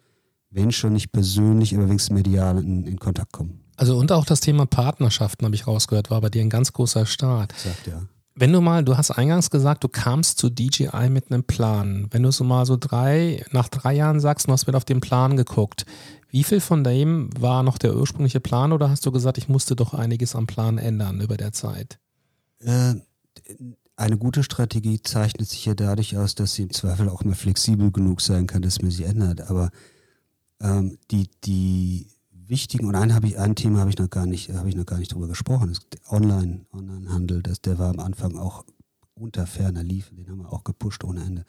wenn 0.48 0.72
schon 0.72 0.94
nicht 0.94 1.12
persönlich, 1.12 1.74
aber 1.74 1.86
wenigstens 1.86 2.14
medial 2.14 2.64
in, 2.64 2.86
in 2.86 2.98
Kontakt 2.98 3.32
kommen. 3.32 3.60
Also 3.76 3.98
und 3.98 4.10
auch 4.10 4.24
das 4.24 4.40
Thema 4.40 4.64
Partnerschaften, 4.64 5.44
habe 5.44 5.54
ich 5.54 5.66
rausgehört, 5.66 6.10
war 6.10 6.22
bei 6.22 6.30
dir 6.30 6.40
ein 6.40 6.48
ganz 6.48 6.72
großer 6.72 7.04
Start. 7.04 7.52
Sagt, 7.58 7.88
ja. 7.88 8.08
Wenn 8.38 8.52
du 8.52 8.60
mal, 8.60 8.84
du 8.84 8.98
hast 8.98 9.10
eingangs 9.10 9.50
gesagt, 9.50 9.82
du 9.82 9.88
kamst 9.88 10.38
zu 10.38 10.50
DJI 10.50 11.08
mit 11.08 11.32
einem 11.32 11.44
Plan. 11.44 12.06
Wenn 12.10 12.22
du 12.22 12.30
so 12.30 12.44
mal 12.44 12.66
so 12.66 12.76
drei, 12.76 13.42
nach 13.50 13.68
drei 13.70 13.94
Jahren 13.94 14.20
sagst, 14.20 14.46
du 14.46 14.52
hast 14.52 14.66
mit 14.66 14.76
auf 14.76 14.84
den 14.84 15.00
Plan 15.00 15.38
geguckt, 15.38 15.86
wie 16.28 16.44
viel 16.44 16.60
von 16.60 16.84
dem 16.84 17.30
war 17.40 17.62
noch 17.62 17.78
der 17.78 17.96
ursprüngliche 17.96 18.40
Plan 18.40 18.72
oder 18.72 18.90
hast 18.90 19.06
du 19.06 19.10
gesagt, 19.10 19.38
ich 19.38 19.48
musste 19.48 19.74
doch 19.74 19.94
einiges 19.94 20.36
am 20.36 20.46
Plan 20.46 20.76
ändern 20.76 21.22
über 21.22 21.38
der 21.38 21.52
Zeit? 21.52 21.98
Äh, 22.58 22.96
eine 23.96 24.18
gute 24.18 24.42
Strategie 24.42 25.00
zeichnet 25.02 25.48
sich 25.48 25.64
ja 25.64 25.74
dadurch 25.74 26.18
aus, 26.18 26.34
dass 26.34 26.52
sie 26.52 26.64
im 26.64 26.72
Zweifel 26.72 27.08
auch 27.08 27.24
mal 27.24 27.34
flexibel 27.34 27.90
genug 27.90 28.20
sein 28.20 28.46
kann, 28.46 28.60
dass 28.60 28.82
man 28.82 28.90
sie 28.90 29.04
ändert. 29.04 29.48
Aber 29.48 29.70
ähm, 30.60 30.98
die, 31.10 31.30
die 31.44 32.08
wichtigen, 32.48 32.86
und 32.86 32.94
ein, 32.94 33.14
habe 33.14 33.26
ich, 33.26 33.38
ein 33.38 33.54
Thema 33.54 33.80
habe 33.80 33.90
ich 33.90 33.98
noch 33.98 34.10
gar 34.10 34.26
nicht, 34.26 34.52
habe 34.52 34.68
ich 34.68 34.76
noch 34.76 34.86
gar 34.86 34.98
nicht 34.98 35.12
drüber 35.12 35.28
gesprochen, 35.28 35.68
das 35.68 35.80
Online, 36.10 36.66
Online-Handel, 36.72 37.42
das, 37.42 37.60
der 37.60 37.78
war 37.78 37.90
am 37.90 38.00
Anfang 38.00 38.36
auch 38.36 38.64
unter 39.14 39.46
ferner 39.46 39.82
Lief, 39.82 40.10
den 40.10 40.28
haben 40.28 40.38
wir 40.38 40.52
auch 40.52 40.64
gepusht 40.64 41.04
ohne 41.04 41.24
Ende. 41.24 41.44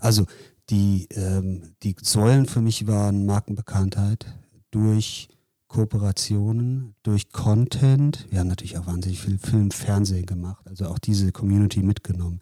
Also 0.00 0.26
die, 0.70 1.08
ähm, 1.10 1.74
die 1.82 1.96
Säulen 2.00 2.46
für 2.46 2.60
mich 2.60 2.86
waren 2.86 3.26
Markenbekanntheit 3.26 4.26
durch 4.70 5.28
Kooperationen, 5.68 6.94
durch 7.02 7.30
Content. 7.30 8.26
Wir 8.30 8.40
haben 8.40 8.48
natürlich 8.48 8.78
auch 8.78 8.86
wahnsinnig 8.86 9.20
viel 9.20 9.38
Film, 9.38 9.70
Fernsehen 9.70 10.26
gemacht, 10.26 10.66
also 10.66 10.86
auch 10.86 10.98
diese 10.98 11.30
Community 11.30 11.82
mitgenommen. 11.82 12.40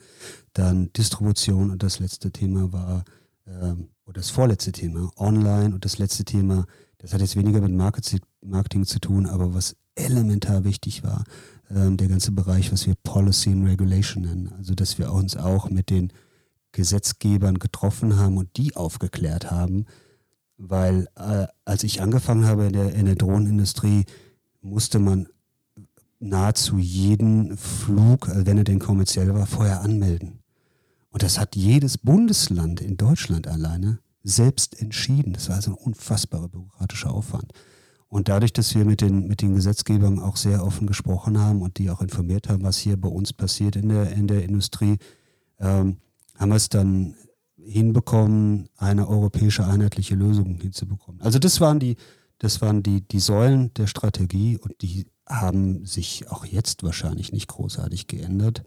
Dann 0.53 0.93
Distribution 0.93 1.71
und 1.71 1.83
das 1.83 1.99
letzte 1.99 2.31
Thema 2.31 2.73
war, 2.73 3.05
ähm, 3.47 3.89
oder 4.05 4.21
das 4.21 4.31
vorletzte 4.31 4.73
Thema, 4.73 5.11
Online 5.17 5.75
und 5.75 5.85
das 5.85 5.99
letzte 5.99 6.25
Thema, 6.25 6.67
das 6.99 7.13
hat 7.13 7.21
jetzt 7.21 7.37
weniger 7.37 7.61
mit 7.61 7.73
Marketing, 7.73 8.85
zu 8.85 8.99
tun, 9.01 9.27
aber 9.27 9.55
was 9.55 9.77
elementar 9.95 10.65
wichtig 10.65 11.03
war, 11.05 11.25
ähm, 11.71 11.97
der 11.97 12.09
ganze 12.09 12.33
Bereich, 12.33 12.73
was 12.73 12.87
wir 12.87 12.95
Policy 13.03 13.51
and 13.51 13.67
Regulation 13.67 14.23
nennen. 14.23 14.53
Also 14.57 14.75
dass 14.75 14.99
wir 14.99 15.13
uns 15.13 15.37
auch 15.37 15.69
mit 15.71 15.91
den 15.91 16.13
Gesetzgebern 16.73 17.59
getroffen 17.59 18.17
haben 18.17 18.37
und 18.37 18.57
die 18.57 18.77
aufgeklärt 18.77 19.51
haben, 19.51 19.87
weil 20.59 21.09
äh, 21.17 21.47
als 21.65 21.85
ich 21.85 22.01
angefangen 22.01 22.47
habe 22.47 22.67
in 22.67 22.73
der, 22.73 22.95
in 22.95 23.07
der 23.07 23.17
Drohnenindustrie, 23.17 24.05
musste 24.61 24.99
man 24.99 25.29
nahezu 26.19 26.79
jeden 26.79 27.57
Flug, 27.57 28.29
äh, 28.29 28.47
wenn 28.47 28.59
er 28.59 28.65
denn 28.65 28.79
kommerziell 28.79 29.35
war, 29.35 29.47
vorher 29.47 29.81
anmelden. 29.81 30.41
Und 31.11 31.23
das 31.23 31.39
hat 31.39 31.57
jedes 31.57 31.99
Bundesland 31.99 32.81
in 32.81 32.97
Deutschland 32.97 33.47
alleine 33.49 33.99
selbst 34.27 34.81
entschieden. 34.81 35.33
Das 35.33 35.49
war 35.49 35.57
also 35.57 35.71
ein 35.71 35.77
unfassbarer 35.77 36.49
bürokratischer 36.49 37.13
Aufwand. 37.13 37.53
Und 38.09 38.29
dadurch, 38.29 38.53
dass 38.53 38.75
wir 38.75 38.85
mit 38.85 39.01
den, 39.01 39.27
mit 39.27 39.43
den 39.43 39.55
Gesetzgebern 39.55 40.19
auch 40.19 40.37
sehr 40.37 40.65
offen 40.65 40.87
gesprochen 40.87 41.39
haben 41.39 41.63
und 41.63 41.79
die 41.79 41.91
auch 41.91 42.01
informiert 42.01 42.49
haben, 42.49 42.63
was 42.63 42.79
hier 42.79 42.97
bei 43.01 43.09
uns 43.09 43.33
passiert 43.33 43.77
in 43.77 43.89
der, 43.89 44.13
in 44.13 44.27
der 44.27 44.45
Industrie, 44.45 44.99
ähm, 45.61 45.99
haben 46.37 46.49
wir 46.49 46.57
es 46.57 46.69
dann 46.69 47.15
hinbekommen, 47.57 48.69
eine 48.77 49.09
europäische 49.09 49.67
einheitliche 49.67 50.15
Lösung 50.15 50.59
hinzubekommen. 50.61 51.21
Also 51.21 51.39
das 51.39 51.61
waren 51.61 51.81
die, 51.81 51.97
das 52.39 52.61
waren 52.61 52.83
die, 52.83 53.01
die 53.01 53.19
Säulen 53.19 53.73
der 53.75 53.87
Strategie 53.87 54.59
und 54.59 54.83
die 54.83 55.07
haben 55.27 55.85
sich 55.85 56.31
auch 56.31 56.45
jetzt 56.45 56.85
wahrscheinlich 56.85 57.33
nicht 57.33 57.49
großartig 57.49 58.07
geändert. 58.07 58.65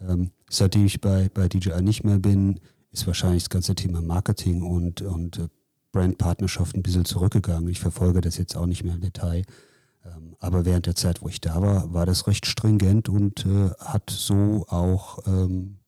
Ähm, 0.00 0.30
seitdem 0.50 0.86
ich 0.86 1.00
bei, 1.00 1.30
bei 1.32 1.48
DJI 1.48 1.82
nicht 1.82 2.02
mehr 2.04 2.18
bin, 2.18 2.60
ist 2.94 3.06
wahrscheinlich 3.06 3.42
das 3.42 3.50
ganze 3.50 3.74
Thema 3.74 4.00
Marketing 4.00 4.62
und, 4.62 5.02
und 5.02 5.38
äh, 5.38 5.48
Brandpartnerschaft 5.92 6.76
ein 6.76 6.82
bisschen 6.82 7.04
zurückgegangen. 7.04 7.68
Ich 7.68 7.80
verfolge 7.80 8.20
das 8.20 8.38
jetzt 8.38 8.56
auch 8.56 8.66
nicht 8.66 8.84
mehr 8.84 8.94
im 8.94 9.00
Detail. 9.00 9.42
Ähm, 10.04 10.36
aber 10.38 10.64
während 10.64 10.86
der 10.86 10.94
Zeit, 10.94 11.20
wo 11.20 11.28
ich 11.28 11.40
da 11.40 11.60
war, 11.60 11.92
war 11.92 12.06
das 12.06 12.26
recht 12.26 12.46
stringent 12.46 13.08
und 13.08 13.44
äh, 13.46 13.70
hat 13.80 14.10
so 14.10 14.66
auch, 14.68 15.18
ähm, 15.26 15.78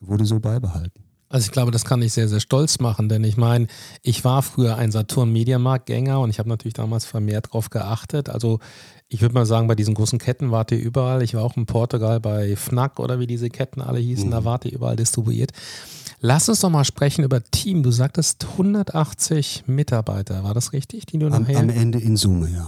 wurde 0.00 0.24
so 0.24 0.40
beibehalten. 0.40 1.04
Also 1.30 1.46
ich 1.46 1.52
glaube, 1.52 1.70
das 1.70 1.84
kann 1.84 2.02
ich 2.02 2.12
sehr, 2.12 2.28
sehr 2.28 2.40
stolz 2.40 2.80
machen, 2.80 3.08
denn 3.08 3.22
ich 3.22 3.36
meine, 3.36 3.68
ich 4.02 4.24
war 4.24 4.42
früher 4.42 4.76
ein 4.76 4.90
Saturn-Mediamarkt-Gänger 4.90 6.18
und 6.18 6.28
ich 6.28 6.40
habe 6.40 6.48
natürlich 6.48 6.74
damals 6.74 7.04
vermehrt 7.04 7.46
darauf 7.46 7.70
geachtet. 7.70 8.28
Also 8.28 8.58
ich 9.08 9.20
würde 9.22 9.34
mal 9.34 9.46
sagen, 9.46 9.68
bei 9.68 9.76
diesen 9.76 9.94
großen 9.94 10.18
Ketten 10.18 10.50
wart 10.50 10.72
ihr 10.72 10.80
überall. 10.80 11.22
Ich 11.22 11.34
war 11.34 11.44
auch 11.44 11.56
in 11.56 11.66
Portugal 11.66 12.18
bei 12.18 12.56
Fnac 12.56 12.98
oder 12.98 13.20
wie 13.20 13.28
diese 13.28 13.48
Ketten 13.48 13.80
alle 13.80 14.00
hießen, 14.00 14.26
mhm. 14.26 14.32
da 14.32 14.44
wart 14.44 14.64
ihr 14.64 14.72
überall 14.72 14.96
distribuiert. 14.96 15.52
Lass 16.20 16.48
uns 16.48 16.60
doch 16.60 16.68
mal 16.68 16.84
sprechen 16.84 17.22
über 17.22 17.42
Team. 17.44 17.84
Du 17.84 17.92
sagtest 17.92 18.44
180 18.52 19.64
Mitarbeiter, 19.68 20.42
war 20.42 20.52
das 20.52 20.72
richtig, 20.72 21.06
die 21.06 21.18
du 21.18 21.26
am, 21.26 21.42
nachher? 21.42 21.60
Am 21.60 21.70
Ende 21.70 22.00
in 22.00 22.16
Summe, 22.16 22.50
ja. 22.50 22.66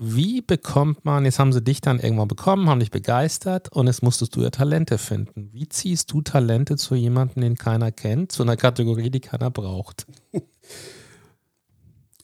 Wie 0.00 0.42
bekommt 0.42 1.04
man, 1.04 1.24
jetzt 1.24 1.40
haben 1.40 1.52
sie 1.52 1.60
dich 1.60 1.80
dann 1.80 1.98
irgendwann 1.98 2.28
bekommen, 2.28 2.68
haben 2.68 2.78
dich 2.78 2.92
begeistert 2.92 3.72
und 3.72 3.88
jetzt 3.88 4.00
musstest 4.04 4.36
du 4.36 4.42
ja 4.42 4.50
Talente 4.50 4.96
finden. 4.96 5.50
Wie 5.52 5.68
ziehst 5.68 6.12
du 6.12 6.22
Talente 6.22 6.76
zu 6.76 6.94
jemandem, 6.94 7.42
den 7.42 7.56
keiner 7.56 7.90
kennt, 7.90 8.30
zu 8.30 8.44
einer 8.44 8.56
Kategorie, 8.56 9.10
die 9.10 9.18
keiner 9.18 9.50
braucht? 9.50 10.06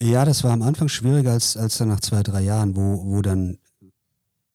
Ja, 0.01 0.25
das 0.25 0.45
war 0.45 0.53
am 0.53 0.63
Anfang 0.63 0.89
schwieriger 0.89 1.33
als, 1.33 1.57
als 1.57 1.79
dann 1.79 1.89
nach 1.89 1.99
zwei, 1.99 2.23
drei 2.23 2.43
Jahren, 2.43 2.77
wo, 2.77 3.07
wo 3.07 3.23
dann, 3.23 3.59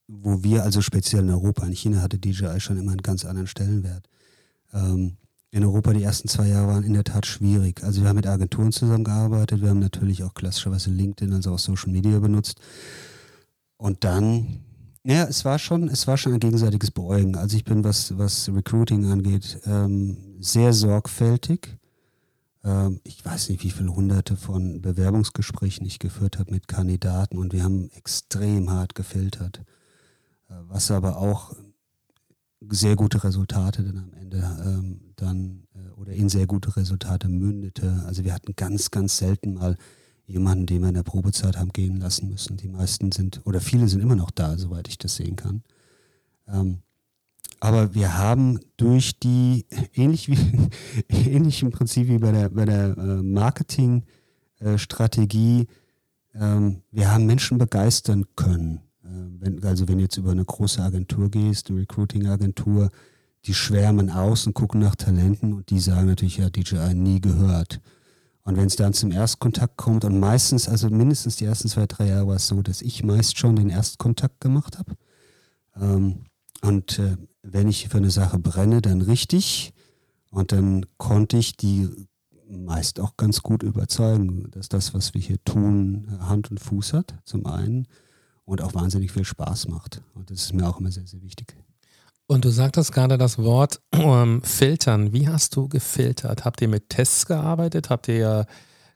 wo 0.08 0.42
wir 0.44 0.64
also 0.64 0.82
speziell 0.82 1.24
in 1.24 1.32
Europa, 1.32 1.66
in 1.66 1.74
China 1.74 2.02
hatte 2.02 2.20
DJI 2.20 2.62
schon 2.62 2.78
immer 2.78 2.92
einen 2.92 3.02
ganz 3.02 3.26
anderen 3.26 3.48
Stellenwert. 3.48 4.08
Ähm, 4.74 5.18
in 5.52 5.66
Europa 5.66 5.92
die 5.92 6.04
ersten 6.04 6.30
zwei 6.30 6.48
Jahre 6.48 6.68
waren 6.68 6.84
in 6.84 6.94
der 6.94 7.04
Tat 7.04 7.26
schwierig. 7.26 7.84
Also 7.84 8.02
wir 8.02 8.10
haben 8.10 8.16
mit 8.16 8.28
Agenturen 8.28 8.72
zusammengearbeitet, 8.72 9.62
wir 9.62 9.70
haben 9.70 9.80
natürlich 9.80 10.24
auch 10.24 10.36
klassischerweise 10.36 10.92
LinkedIn, 10.92 11.34
also 11.34 11.52
auch 11.52 11.60
Social 11.60 11.92
Media 11.92 12.20
benutzt. 12.20 12.62
Und 13.80 14.04
dann, 14.04 14.60
ja, 15.06 15.24
es 15.24 15.46
war 15.46 15.58
schon, 15.58 15.88
es 15.88 16.06
war 16.06 16.18
schon 16.18 16.34
ein 16.34 16.42
gegenseitiges 16.42 16.92
Beäugen. 16.92 17.38
Also 17.38 17.56
ich 17.56 17.64
bin, 17.64 17.86
was, 17.86 18.18
was 18.18 18.50
Recruiting 18.54 19.06
angeht, 19.10 19.62
ähm, 19.66 20.18
sehr 20.40 20.74
sorgfältig. 20.74 21.78
Ähm, 22.66 23.00
ich 23.06 23.24
weiß 23.24 23.48
nicht, 23.48 23.64
wie 23.64 23.72
viele 23.72 23.96
hunderte 23.96 24.36
von 24.36 24.82
Bewerbungsgesprächen 24.82 25.86
ich 25.88 26.00
geführt 26.00 26.40
habe 26.40 26.52
mit 26.52 26.68
Kandidaten 26.68 27.38
und 27.38 27.54
wir 27.54 27.64
haben 27.64 27.90
extrem 27.92 28.70
hart 28.70 28.96
gefiltert. 28.96 29.62
Äh, 30.50 30.56
was 30.68 30.92
aber 30.92 31.18
auch 31.18 31.56
sehr 32.70 32.98
gute 32.98 33.24
Resultate 33.24 33.82
dann 33.82 33.98
am 33.98 34.14
Ende 34.14 34.38
ähm, 34.66 35.14
dann 35.16 35.64
äh, 35.74 35.98
oder 36.02 36.12
in 36.12 36.28
sehr 36.28 36.48
gute 36.48 36.76
Resultate 36.76 37.30
mündete. 37.30 38.04
Also 38.06 38.26
wir 38.26 38.34
hatten 38.34 38.58
ganz, 38.58 38.92
ganz 38.92 39.18
selten 39.18 39.54
mal 39.54 39.78
jemanden, 40.30 40.68
den 40.68 40.82
wir 40.82 40.90
in 40.90 40.96
der 40.96 41.04
Probezeit 41.04 41.58
haben 41.58 41.72
gehen 41.74 41.98
lassen 41.98 42.30
müssen. 42.30 42.58
Die 42.58 42.68
meisten 42.68 43.12
sind, 43.12 43.42
oder 43.46 43.60
viele 43.60 43.88
sind 43.88 44.02
immer 44.02 44.16
noch 44.16 44.30
da, 44.32 44.58
soweit 44.58 44.88
ich 44.88 45.00
das 45.00 45.16
sehen 45.16 45.36
kann. 45.36 45.64
Ähm, 46.48 46.84
aber 47.60 47.96
wir 47.96 48.18
haben 48.18 48.60
durch 48.78 49.20
die, 49.20 49.66
ähnlich 49.94 50.30
wie, 50.30 50.38
ähnlich 51.10 51.62
im 51.64 51.72
Prinzip 51.72 52.08
wie 52.08 52.20
bei 52.20 52.32
der, 52.32 52.50
bei 52.50 52.66
der 52.66 52.96
äh, 52.98 53.24
Marketingstrategie, 53.24 55.62
äh, 55.62 55.68
ähm, 56.40 56.84
wir 56.92 57.12
haben 57.12 57.26
Menschen 57.26 57.58
begeistern 57.58 58.26
können. 58.36 58.82
Äh, 59.04 59.08
wenn, 59.40 59.64
also 59.64 59.88
wenn 59.88 59.98
jetzt 60.00 60.18
über 60.18 60.30
eine 60.32 60.46
große 60.46 60.80
Agentur 60.82 61.32
gehst, 61.32 61.70
eine 61.70 61.80
Recruiting-Agentur, 61.80 62.92
die 63.46 63.56
schwärmen 63.56 64.12
aus 64.12 64.46
und 64.46 64.54
gucken 64.54 64.82
nach 64.82 64.96
Talenten 64.96 65.54
und 65.54 65.72
die 65.72 65.80
sagen 65.80 66.08
natürlich, 66.08 66.38
ja, 66.38 66.50
DJI 66.50 66.94
nie 66.94 67.20
gehört. 67.20 67.82
Und 68.50 68.58
wenn 68.58 68.66
es 68.66 68.76
dann 68.76 68.94
zum 68.94 69.12
Erstkontakt 69.12 69.78
kommt 69.78 70.06
und 70.06 70.20
meistens, 70.20 70.68
also 70.68 70.90
mindestens 70.90 71.36
die 71.36 71.46
ersten 71.46 71.68
zwei, 71.68 71.86
drei 71.86 72.08
Jahre 72.08 72.30
war 72.30 72.38
es 72.38 72.48
so, 72.48 72.64
dass 72.64 72.82
ich 72.82 73.04
meist 73.04 73.38
schon 73.38 73.56
den 73.56 73.70
Erstkontakt 73.70 74.42
gemacht 74.42 74.80
habe. 74.80 74.96
Ähm, 75.80 76.24
und 76.64 76.98
äh, 76.98 77.18
wenn 77.44 77.68
ich 77.68 77.90
für 77.90 77.98
eine 77.98 78.10
Sache 78.10 78.40
brenne, 78.40 78.82
dann 78.82 79.02
richtig. 79.02 79.72
Und 80.32 80.52
dann 80.52 80.88
konnte 80.98 81.38
ich 81.38 81.58
die 81.58 81.90
meist 82.50 83.00
auch 83.00 83.18
ganz 83.18 83.44
gut 83.44 83.62
überzeugen, 83.62 84.50
dass 84.50 84.68
das, 84.68 84.96
was 84.96 85.14
wir 85.14 85.22
hier 85.22 85.38
tun, 85.44 86.18
Hand 86.20 86.50
und 86.50 86.60
Fuß 86.60 86.94
hat, 86.94 87.20
zum 87.26 87.46
einen, 87.46 87.86
und 88.46 88.64
auch 88.64 88.74
wahnsinnig 88.74 89.12
viel 89.12 89.26
Spaß 89.26 89.68
macht. 89.68 90.02
Und 90.16 90.32
das 90.32 90.46
ist 90.46 90.54
mir 90.56 90.68
auch 90.68 90.80
immer 90.80 90.92
sehr, 90.92 91.06
sehr 91.06 91.22
wichtig. 91.22 91.56
Und 92.30 92.46
du 92.46 92.52
sagtest 92.52 92.92
gerade 92.94 93.18
das 93.18 93.40
Wort 93.40 93.82
ähm, 93.92 94.44
filtern. 94.44 95.14
Wie 95.14 95.28
hast 95.28 95.56
du 95.56 95.68
gefiltert? 95.68 96.46
Habt 96.46 96.62
ihr 96.62 96.68
mit 96.68 96.90
Tests 96.90 97.26
gearbeitet? 97.26 97.90
Habt 97.90 98.08
ihr 98.08 98.46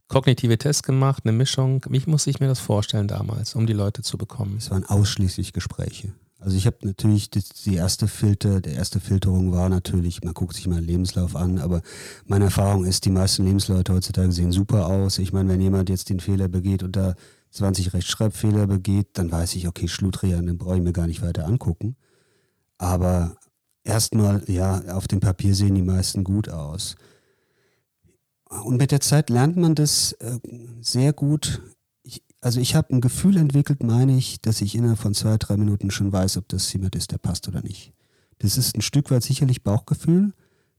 kognitive 0.08 0.60
Tests 0.60 0.84
gemacht, 0.84 1.24
eine 1.26 1.36
Mischung? 1.36 1.84
Wie 1.90 2.00
muss 2.06 2.28
ich 2.28 2.40
mir 2.40 2.48
das 2.48 2.60
vorstellen 2.60 3.08
damals, 3.08 3.56
um 3.56 3.66
die 3.66 3.74
Leute 3.74 4.04
zu 4.04 4.20
bekommen? 4.20 4.58
Es 4.60 4.70
waren 4.70 4.86
ausschließlich 4.86 5.52
Gespräche. 5.52 6.14
Also 6.38 6.56
ich 6.58 6.68
habe 6.68 6.78
natürlich 6.84 7.32
die, 7.32 7.42
die, 7.66 7.74
erste 7.74 8.08
Filter, 8.08 8.62
der 8.62 8.74
erste 8.74 9.00
Filterung 9.00 9.52
war 9.52 9.68
natürlich, 9.68 10.24
man 10.24 10.36
guckt 10.36 10.56
sich 10.56 10.68
mal 10.68 10.78
einen 10.78 10.86
Lebenslauf 10.86 11.36
an, 11.36 11.58
aber 11.58 11.82
meine 12.28 12.46
Erfahrung 12.46 12.86
ist, 12.86 13.06
die 13.06 13.10
meisten 13.10 13.46
Lebensleute 13.46 13.94
heutzutage 13.94 14.32
sehen 14.32 14.52
super 14.52 14.86
aus. 14.86 15.18
Ich 15.18 15.34
meine, 15.34 15.50
wenn 15.50 15.60
jemand 15.60 15.90
jetzt 15.90 16.12
den 16.12 16.20
Fehler 16.20 16.50
begeht 16.50 16.84
und 16.84 16.96
da 16.96 17.16
20 17.50 17.96
Rechtschreibfehler 17.96 18.68
begeht, 18.68 19.08
dann 19.14 19.32
weiß 19.32 19.56
ich, 19.56 19.68
okay, 19.68 19.88
Schludrian, 19.88 20.46
den 20.46 20.60
brauche 20.60 20.76
ich 20.76 20.84
mir 20.84 20.94
gar 20.94 21.08
nicht 21.08 21.24
weiter 21.24 21.48
angucken. 21.48 21.96
Aber 22.78 23.38
erstmal, 23.84 24.44
ja, 24.48 24.82
auf 24.96 25.08
dem 25.08 25.20
Papier 25.20 25.56
sehen 25.56 25.76
die 25.76 25.82
meisten 25.82 26.24
gut 26.24 26.50
aus. 26.50 26.96
Und 28.64 28.78
mit 28.78 28.92
der 28.92 29.02
Zeit 29.02 29.30
lernt 29.30 29.58
man 29.58 29.76
das 29.76 30.14
äh, 30.14 30.40
sehr 30.82 31.14
gut. 31.14 31.62
Also 32.42 32.60
ich 32.60 32.76
habe 32.76 32.94
ein 32.94 33.02
Gefühl 33.02 33.38
entwickelt, 33.38 33.84
meine 33.84 34.18
ich, 34.18 34.42
dass 34.42 34.62
ich 34.62 34.76
innerhalb 34.76 35.00
von 35.00 35.14
zwei, 35.14 35.38
drei 35.38 35.58
Minuten 35.58 35.92
schon 35.92 36.12
weiß, 36.12 36.38
ob 36.38 36.50
das 36.50 36.72
jemand 36.74 36.96
ist, 36.96 37.12
der 37.12 37.18
passt 37.18 37.48
oder 37.48 37.62
nicht. 37.62 37.94
Das 38.40 38.58
ist 38.58 38.76
ein 38.76 38.82
Stück 38.82 39.10
weit 39.12 39.24
sicherlich 39.24 39.64
Bauchgefühl. 39.64 40.34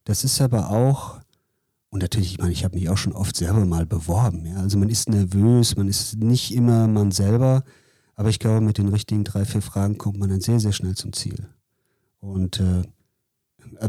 Das 0.05 0.25
ist 0.25 0.41
aber 0.41 0.71
auch, 0.71 1.21
und 1.89 2.03
natürlich, 2.03 2.33
ich 2.33 2.39
meine, 2.39 2.53
ich 2.53 2.65
habe 2.65 2.77
mich 2.77 2.91
auch 2.91 2.99
schon 2.99 3.15
oft 3.15 3.35
selber 3.35 3.65
mal 3.65 3.87
beworben. 3.87 4.45
Ja? 4.45 4.57
Also 4.57 4.77
man 4.79 4.91
ist 4.91 5.09
nervös, 5.09 5.77
man 5.77 5.89
ist 5.89 6.17
nicht 6.17 6.55
immer 6.55 6.87
man 6.87 7.11
selber. 7.11 7.65
Aber 8.15 8.29
ich 8.29 8.39
glaube, 8.39 8.61
mit 8.61 8.79
den 8.79 8.89
richtigen 8.89 9.25
drei, 9.25 9.45
vier 9.45 9.63
Fragen 9.63 9.97
kommt 9.97 10.19
man 10.19 10.29
dann 10.29 10.41
sehr, 10.41 10.61
sehr 10.61 10.73
schnell 10.73 10.95
zum 10.95 11.13
Ziel. 11.13 11.49
Und 12.25 12.61
äh, 12.61 12.83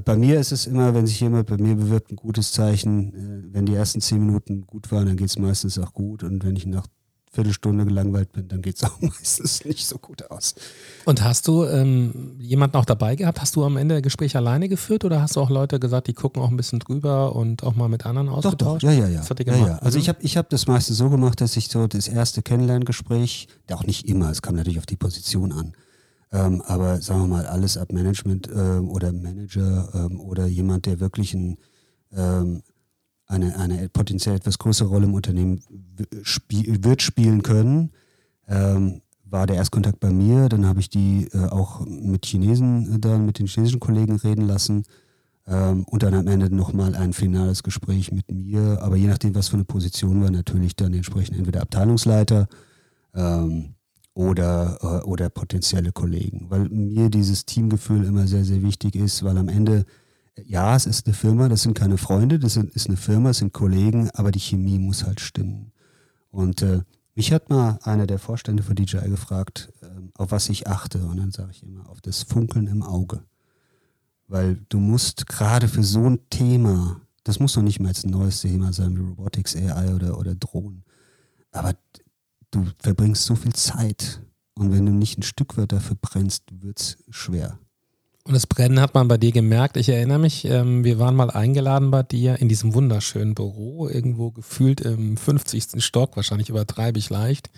bei 0.03 0.17
mir 0.17 0.39
ist 0.39 0.51
es 0.51 0.67
immer, 0.67 0.93
wenn 0.93 1.07
sich 1.07 1.19
jemand 1.19 1.47
bei 1.47 1.57
mir 1.57 1.75
bewirbt, 1.75 2.11
ein 2.11 2.15
gutes 2.15 2.51
Zeichen. 2.51 3.13
Äh, 3.13 3.53
wenn 3.53 3.65
die 3.65 3.75
ersten 3.75 4.01
zehn 4.01 4.25
Minuten 4.25 4.67
gut 4.67 4.91
waren, 4.91 5.07
dann 5.07 5.17
geht 5.17 5.29
es 5.29 5.39
meistens 5.39 5.79
auch 5.79 5.93
gut. 5.93 6.23
Und 6.23 6.43
wenn 6.43 6.55
ich 6.55 6.65
nach 6.65 6.87
Viertelstunde 7.31 7.85
gelangweilt 7.85 8.31
bin, 8.31 8.47
dann 8.47 8.61
geht 8.61 8.77
es 8.77 8.83
auch 8.89 8.99
meistens 8.99 9.63
nicht 9.63 9.85
so 9.85 9.97
gut 9.97 10.29
aus. 10.31 10.55
Und 11.05 11.23
hast 11.23 11.47
du 11.47 11.65
ähm, 11.65 12.35
jemanden 12.39 12.77
auch 12.77 12.85
dabei 12.85 13.15
gehabt? 13.15 13.41
Hast 13.41 13.55
du 13.55 13.63
am 13.63 13.77
Ende 13.77 14.01
Gespräch 14.01 14.35
alleine 14.35 14.67
geführt 14.67 15.05
oder 15.05 15.21
hast 15.21 15.35
du 15.35 15.41
auch 15.41 15.49
Leute 15.49 15.79
gesagt, 15.79 16.07
die 16.07 16.13
gucken 16.13 16.41
auch 16.41 16.49
ein 16.49 16.57
bisschen 16.57 16.79
drüber 16.79 17.35
und 17.35 17.63
auch 17.63 17.75
mal 17.75 17.89
mit 17.89 18.05
anderen 18.05 18.29
ausgetauscht? 18.29 18.61
Doch, 18.61 18.79
doch. 18.79 18.81
ja, 18.81 18.91
ja, 18.91 19.07
ja. 19.07 19.19
Das 19.19 19.29
hat 19.29 19.45
ja, 19.45 19.55
ja. 19.55 19.77
Also 19.77 19.97
mhm. 19.97 20.01
ich 20.01 20.09
habe 20.09 20.19
ich 20.21 20.37
hab 20.37 20.49
das 20.49 20.67
meiste 20.67 20.93
so 20.93 21.09
gemacht, 21.09 21.39
dass 21.41 21.55
ich 21.55 21.69
so 21.69 21.87
das 21.87 22.07
erste 22.07 22.41
Kennenlerngespräch, 22.41 23.47
auch 23.71 23.83
nicht 23.83 24.07
immer, 24.07 24.29
es 24.31 24.41
kam 24.41 24.55
natürlich 24.55 24.79
auf 24.79 24.85
die 24.85 24.97
Position 24.97 25.51
an, 25.51 25.73
ähm, 26.35 26.61
aber 26.65 27.01
sagen 27.01 27.21
wir 27.21 27.27
mal, 27.27 27.45
alles 27.45 27.77
ab 27.77 27.93
Management 27.93 28.49
ähm, 28.53 28.89
oder 28.89 29.13
Manager 29.13 29.89
ähm, 29.93 30.19
oder 30.19 30.45
jemand, 30.47 30.85
der 30.85 30.99
wirklich 30.99 31.33
ein, 31.33 31.57
ähm, 32.11 32.61
eine, 33.25 33.57
eine 33.57 33.87
potenziell 33.87 34.35
etwas 34.35 34.57
größere 34.57 34.89
Rolle 34.89 35.05
im 35.05 35.13
Unternehmen 35.13 35.61
spiel, 36.23 36.83
wird 36.83 37.01
spielen 37.01 37.41
können, 37.41 37.91
ähm, 38.49 39.01
war 39.23 39.47
der 39.47 39.55
Erstkontakt 39.55 40.01
bei 40.01 40.11
mir. 40.11 40.49
Dann 40.49 40.65
habe 40.65 40.81
ich 40.81 40.89
die 40.89 41.29
äh, 41.33 41.45
auch 41.45 41.85
mit 41.85 42.25
Chinesen 42.25 42.95
äh, 42.95 42.99
dann, 42.99 43.25
mit 43.25 43.39
den 43.39 43.47
chinesischen 43.47 43.79
Kollegen 43.79 44.17
reden 44.17 44.45
lassen. 44.45 44.83
Ähm, 45.47 45.85
und 45.85 46.03
dann 46.03 46.13
am 46.15 46.27
Ende 46.27 46.53
nochmal 46.53 46.95
ein 46.95 47.13
finales 47.13 47.63
Gespräch 47.63 48.11
mit 48.11 48.29
mir. 48.29 48.79
Aber 48.81 48.97
je 48.97 49.07
nachdem, 49.07 49.35
was 49.35 49.47
für 49.47 49.55
eine 49.55 49.65
Position 49.65 50.21
war, 50.21 50.31
natürlich 50.31 50.75
dann 50.75 50.93
entsprechend 50.93 51.37
entweder 51.37 51.61
Abteilungsleiter 51.61 52.47
ähm, 53.13 53.74
oder, 54.15 54.79
äh, 54.81 55.05
oder 55.05 55.29
potenzielle 55.29 55.91
Kollegen. 55.91 56.47
Weil 56.49 56.69
mir 56.69 57.09
dieses 57.09 57.45
Teamgefühl 57.45 58.05
immer 58.05 58.25
sehr, 58.25 58.45
sehr 58.45 58.63
wichtig 58.63 58.95
ist, 58.95 59.23
weil 59.23 59.37
am 59.37 59.49
Ende, 59.49 59.85
ja, 60.43 60.75
es 60.75 60.87
ist 60.87 61.05
eine 61.05 61.13
Firma, 61.13 61.49
das 61.49 61.61
sind 61.61 61.77
keine 61.77 61.97
Freunde, 61.97 62.39
das 62.39 62.57
ist 62.57 62.87
eine 62.87 62.97
Firma, 62.97 63.29
es 63.29 63.37
sind 63.37 63.53
Kollegen, 63.53 64.09
aber 64.11 64.31
die 64.31 64.39
Chemie 64.39 64.79
muss 64.79 65.05
halt 65.05 65.19
stimmen. 65.19 65.71
Und 66.31 66.61
äh, 66.61 66.81
mich 67.13 67.31
hat 67.31 67.49
mal 67.49 67.77
einer 67.83 68.07
der 68.07 68.19
Vorstände 68.19 68.63
für 68.63 68.73
DJI 68.73 69.09
gefragt, 69.09 69.71
äh, 69.81 69.87
auf 70.17 70.31
was 70.31 70.49
ich 70.49 70.67
achte. 70.67 70.99
Und 71.05 71.17
dann 71.17 71.31
sage 71.31 71.51
ich 71.51 71.63
immer, 71.63 71.89
auf 71.89 72.01
das 72.01 72.23
Funkeln 72.23 72.67
im 72.67 72.83
Auge. 72.83 73.21
Weil 74.27 74.59
du 74.69 74.79
musst 74.79 75.27
gerade 75.27 75.67
für 75.67 75.83
so 75.83 76.09
ein 76.09 76.19
Thema, 76.29 77.01
das 77.25 77.39
muss 77.39 77.55
noch 77.55 77.63
nicht 77.63 77.81
mal 77.81 77.89
jetzt 77.89 78.05
ein 78.05 78.11
neues 78.11 78.41
Thema 78.41 78.71
sein 78.71 78.95
wie 78.97 79.01
Robotics, 79.01 79.55
AI 79.57 79.93
oder, 79.93 80.17
oder 80.17 80.35
Drohnen, 80.35 80.83
aber 81.51 81.73
du 82.51 82.65
verbringst 82.79 83.23
so 83.23 83.35
viel 83.35 83.53
Zeit 83.53 84.21
und 84.57 84.71
wenn 84.71 84.85
du 84.85 84.91
nicht 84.91 85.17
ein 85.17 85.23
Stück 85.23 85.57
weit 85.57 85.71
dafür 85.71 85.97
brennst, 85.99 86.43
wird 86.51 86.79
es 86.79 86.97
schwer. 87.09 87.59
Und 88.27 88.33
das 88.33 88.47
Brennen 88.47 88.79
hat 88.79 88.95
man 88.95 89.07
bei 89.07 89.17
dir 89.17 89.31
gemerkt. 89.31 89.77
Ich 89.77 89.89
erinnere 89.89 90.17
mich, 90.17 90.45
ähm, 90.45 90.83
wir 90.83 90.97
waren 90.97 91.15
mal 91.15 91.29
eingeladen 91.29 91.91
bei 91.91 92.01
dir 92.01 92.39
in 92.39 92.49
diesem 92.49 92.73
wunderschönen 92.73 93.35
Büro, 93.35 93.87
irgendwo 93.87 94.31
gefühlt 94.31 94.81
im 94.81 95.15
50. 95.15 95.83
Stock, 95.83 96.15
wahrscheinlich 96.15 96.49
übertreibe 96.49 96.97
ich 96.97 97.11
leicht. 97.11 97.51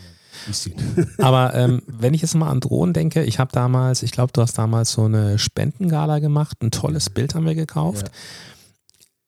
Aber 1.20 1.54
ähm, 1.54 1.82
wenn 1.88 2.14
ich 2.14 2.22
jetzt 2.22 2.36
mal 2.36 2.50
an 2.50 2.60
Drohnen 2.60 2.94
denke, 2.94 3.24
ich 3.24 3.40
habe 3.40 3.52
damals, 3.54 4.04
ich 4.04 4.12
glaube, 4.12 4.34
du 4.34 4.42
hast 4.42 4.58
damals 4.58 4.92
so 4.92 5.06
eine 5.06 5.40
Spendengala 5.40 6.20
gemacht, 6.20 6.58
ein 6.62 6.72
tolles 6.72 7.10
Bild 7.10 7.34
haben 7.34 7.46
wir 7.46 7.56
gekauft. 7.56 8.08
Ja. 8.08 8.14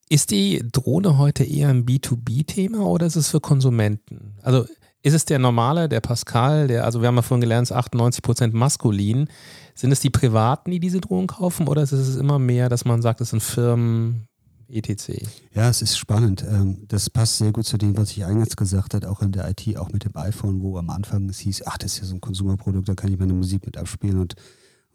Ist 0.10 0.32
die 0.32 0.62
Drohne 0.72 1.18
heute 1.18 1.46
eher 1.46 1.70
ein 1.70 1.86
B2B-Thema 1.86 2.86
oder 2.86 3.06
ist 3.06 3.16
es 3.16 3.30
für 3.30 3.40
Konsumenten? 3.40 4.36
Also 4.42 4.66
ist 5.02 5.14
es 5.14 5.26
der 5.26 5.40
normale, 5.40 5.88
der 5.88 6.02
Pascal, 6.02 6.68
der, 6.68 6.86
also 6.86 7.02
wir 7.02 7.08
haben 7.08 7.16
ja 7.16 7.22
vorhin 7.22 7.42
gelernt, 7.42 7.66
es 7.66 7.72
ist 7.72 7.78
98 7.78 8.22
Prozent 8.22 8.54
maskulin. 8.54 9.28
Sind 9.76 9.92
es 9.92 10.02
die 10.02 10.10
Privaten, 10.10 10.72
die 10.72 10.80
diese 10.80 11.00
Drohnen 11.00 11.28
kaufen 11.28 11.68
oder 11.68 11.82
ist 11.82 11.94
es 11.94 12.18
immer 12.18 12.38
mehr, 12.38 12.68
dass 12.68 12.84
man 12.84 13.02
sagt, 13.02 13.22
es 13.22 13.30
sind 13.30 13.42
Firmen, 13.42 14.28
etc. 14.68 15.26
Ja, 15.54 15.70
es 15.70 15.82
ist 15.82 15.98
spannend. 15.98 16.44
Ähm, 16.48 16.86
das 16.88 17.10
passt 17.10 17.38
sehr 17.38 17.52
gut 17.54 17.66
zu 17.66 17.78
dem, 17.78 17.98
was 17.98 18.12
ich 18.12 18.26
eingangs 18.26 18.58
gesagt 18.58 18.94
habe, 18.94 19.10
auch 19.10 19.22
in 19.22 19.32
der 19.32 19.50
IT, 19.50 19.78
auch 19.78 19.90
mit 19.92 20.04
dem 20.04 20.16
iPhone, 20.16 20.62
wo 20.62 20.78
am 20.78 20.90
Anfang 20.90 21.30
es 21.30 21.40
hieß, 21.40 21.64
ach, 21.66 21.78
das 21.78 21.94
ist 21.94 22.00
ja 22.00 22.06
so 22.06 22.16
ein 22.16 22.22
Konsumerprodukt, 22.22 22.90
da 22.90 22.96
kann 22.96 23.12
ich 23.12 23.20
meine 23.20 23.34
Musik 23.34 23.66
mit 23.66 23.78
abspielen 23.78 24.20
und 24.20 24.36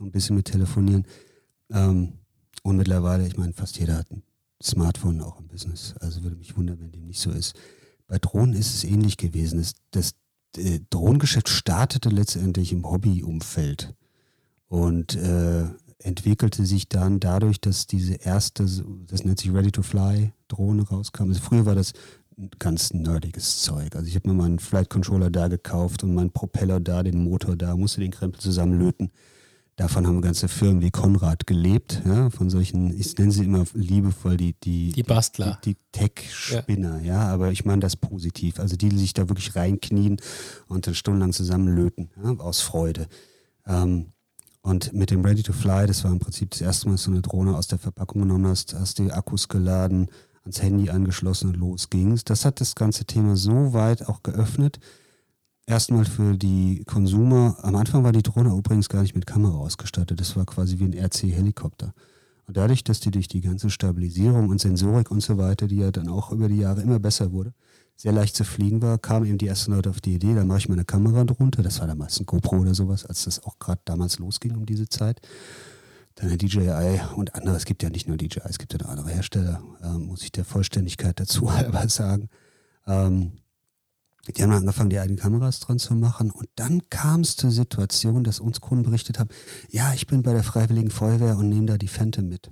ein 0.00 0.10
bisschen 0.10 0.36
mit 0.36 0.46
telefonieren. 0.46 1.06
Ähm, 1.72 2.14
und 2.62 2.76
mittlerweile, 2.76 3.26
ich 3.26 3.36
meine, 3.36 3.52
fast 3.52 3.78
jeder 3.78 3.96
hat 3.96 4.10
ein 4.10 4.22
Smartphone 4.62 5.20
auch 5.22 5.40
im 5.40 5.48
Business. 5.48 5.94
Also 6.00 6.22
würde 6.22 6.36
mich 6.36 6.56
wundern, 6.56 6.80
wenn 6.80 6.92
dem 6.92 7.06
nicht 7.06 7.20
so 7.20 7.30
ist. 7.30 7.54
Bei 8.14 8.20
Drohnen 8.20 8.54
ist 8.54 8.72
es 8.72 8.84
ähnlich 8.84 9.16
gewesen. 9.16 9.58
Das, 9.58 9.74
das 9.90 10.14
äh, 10.56 10.78
Drohnengeschäft 10.88 11.48
startete 11.48 12.10
letztendlich 12.10 12.70
im 12.70 12.88
Hobbyumfeld 12.88 13.92
und 14.68 15.16
äh, 15.16 15.64
entwickelte 15.98 16.64
sich 16.64 16.88
dann 16.88 17.18
dadurch, 17.18 17.60
dass 17.60 17.88
diese 17.88 18.14
erste, 18.14 18.62
das 19.08 19.24
nennt 19.24 19.40
sich 19.40 19.52
Ready-to-Fly-Drohne 19.52 20.82
rauskam. 20.88 21.30
Also 21.30 21.40
früher 21.40 21.66
war 21.66 21.74
das 21.74 21.92
ganz 22.60 22.94
nerdiges 22.94 23.62
Zeug. 23.62 23.96
Also 23.96 24.06
ich 24.06 24.14
habe 24.14 24.28
mir 24.28 24.34
meinen 24.34 24.60
Flight 24.60 24.90
Controller 24.90 25.32
da 25.32 25.48
gekauft 25.48 26.04
und 26.04 26.14
meinen 26.14 26.30
Propeller 26.30 26.78
da, 26.78 27.02
den 27.02 27.20
Motor 27.20 27.56
da, 27.56 27.76
musste 27.76 28.00
den 28.00 28.12
Krempel 28.12 28.40
zusammenlöten. 28.40 29.10
Davon 29.76 30.06
haben 30.06 30.22
ganze 30.22 30.46
Firmen 30.46 30.80
wie 30.82 30.92
Konrad 30.92 31.48
gelebt, 31.48 32.00
ja, 32.04 32.30
von 32.30 32.48
solchen, 32.48 32.96
ich 32.96 33.18
nenne 33.18 33.32
sie 33.32 33.44
immer 33.44 33.64
liebevoll 33.74 34.36
die, 34.36 34.54
die, 34.62 34.92
die 34.92 35.02
Bastler. 35.02 35.58
Die, 35.64 35.74
die 35.74 35.80
Tech-Spinner, 35.90 37.00
ja. 37.00 37.04
ja. 37.04 37.28
aber 37.28 37.50
ich 37.50 37.64
meine 37.64 37.80
das 37.80 37.96
positiv. 37.96 38.60
Also 38.60 38.76
die, 38.76 38.88
die 38.88 38.98
sich 38.98 39.14
da 39.14 39.28
wirklich 39.28 39.56
reinknien 39.56 40.18
und 40.68 40.86
dann 40.86 40.94
stundenlang 40.94 41.32
zusammenlöten, 41.32 42.10
ja, 42.22 42.30
aus 42.38 42.60
Freude. 42.60 43.08
Ähm, 43.66 44.12
und 44.62 44.92
mit 44.92 45.10
dem 45.10 45.24
Ready 45.24 45.42
to 45.42 45.52
Fly, 45.52 45.86
das 45.86 46.04
war 46.04 46.12
im 46.12 46.20
Prinzip 46.20 46.52
das 46.52 46.60
erste 46.60 46.86
Mal, 46.86 46.94
dass 46.94 47.04
du 47.04 47.10
eine 47.10 47.20
Drohne 47.20 47.56
aus 47.56 47.66
der 47.66 47.78
Verpackung 47.78 48.22
genommen 48.22 48.46
hast, 48.46 48.74
hast 48.74 48.98
die 48.98 49.12
Akkus 49.12 49.48
geladen, 49.48 50.08
ans 50.44 50.62
Handy 50.62 50.88
angeschlossen 50.88 51.50
und 51.50 51.56
los 51.56 51.90
ging's. 51.90 52.24
Das 52.24 52.44
hat 52.44 52.60
das 52.60 52.74
ganze 52.74 53.04
Thema 53.04 53.36
so 53.36 53.72
weit 53.72 54.08
auch 54.08 54.22
geöffnet, 54.22 54.78
erstmal 55.66 56.04
für 56.04 56.36
die 56.36 56.84
Konsumer. 56.84 57.56
Am 57.62 57.74
Anfang 57.76 58.04
war 58.04 58.12
die 58.12 58.22
Drohne 58.22 58.56
übrigens 58.56 58.88
gar 58.88 59.02
nicht 59.02 59.14
mit 59.14 59.26
Kamera 59.26 59.56
ausgestattet. 59.56 60.20
Das 60.20 60.36
war 60.36 60.46
quasi 60.46 60.78
wie 60.78 60.84
ein 60.84 60.94
RC-Helikopter. 60.94 61.94
Und 62.46 62.56
dadurch, 62.56 62.84
dass 62.84 63.00
die 63.00 63.10
durch 63.10 63.28
die 63.28 63.40
ganze 63.40 63.70
Stabilisierung 63.70 64.48
und 64.50 64.60
Sensorik 64.60 65.10
und 65.10 65.22
so 65.22 65.38
weiter, 65.38 65.66
die 65.66 65.76
ja 65.78 65.90
dann 65.90 66.08
auch 66.08 66.30
über 66.30 66.48
die 66.48 66.58
Jahre 66.58 66.82
immer 66.82 66.98
besser 66.98 67.32
wurde, 67.32 67.54
sehr 67.96 68.12
leicht 68.12 68.36
zu 68.36 68.44
fliegen 68.44 68.82
war, 68.82 68.98
kamen 68.98 69.26
eben 69.26 69.38
die 69.38 69.46
ersten 69.46 69.72
Leute 69.72 69.90
auf 69.90 70.00
die 70.00 70.14
Idee, 70.14 70.34
da 70.34 70.44
mache 70.44 70.58
ich 70.58 70.68
meine 70.68 70.84
Kamera 70.84 71.24
drunter. 71.24 71.62
Das 71.62 71.80
war 71.80 71.86
damals 71.86 72.18
ein 72.20 72.26
GoPro 72.26 72.58
oder 72.58 72.74
sowas, 72.74 73.06
als 73.06 73.24
das 73.24 73.42
auch 73.44 73.58
gerade 73.58 73.80
damals 73.84 74.18
losging 74.18 74.56
um 74.56 74.66
diese 74.66 74.88
Zeit. 74.88 75.20
Dann 76.16 76.30
ein 76.30 76.38
DJI 76.38 77.00
und 77.16 77.34
andere. 77.34 77.56
Es 77.56 77.64
gibt 77.64 77.82
ja 77.82 77.90
nicht 77.90 78.06
nur 78.06 78.16
DJI, 78.16 78.42
es 78.44 78.58
gibt 78.58 78.72
ja 78.72 78.78
noch 78.80 78.88
andere 78.88 79.10
Hersteller, 79.10 79.62
ähm, 79.82 80.06
muss 80.06 80.22
ich 80.22 80.32
der 80.32 80.44
Vollständigkeit 80.44 81.18
dazu 81.18 81.52
halber 81.56 81.88
sagen. 81.88 82.28
Ähm, 82.86 83.32
die 84.32 84.42
haben 84.42 84.52
angefangen, 84.52 84.90
die 84.90 84.98
eigenen 84.98 85.18
Kameras 85.18 85.60
dran 85.60 85.78
zu 85.78 85.94
machen. 85.94 86.30
Und 86.30 86.48
dann 86.56 86.88
kam 86.88 87.20
es 87.20 87.36
zur 87.36 87.50
Situation, 87.50 88.24
dass 88.24 88.40
uns 88.40 88.60
Kunden 88.60 88.84
berichtet 88.84 89.18
haben, 89.18 89.30
ja, 89.70 89.92
ich 89.92 90.06
bin 90.06 90.22
bei 90.22 90.32
der 90.32 90.44
Freiwilligen 90.44 90.90
Feuerwehr 90.90 91.36
und 91.36 91.48
nehme 91.48 91.66
da 91.66 91.76
die 91.76 91.88
Phantom 91.88 92.28
mit. 92.28 92.50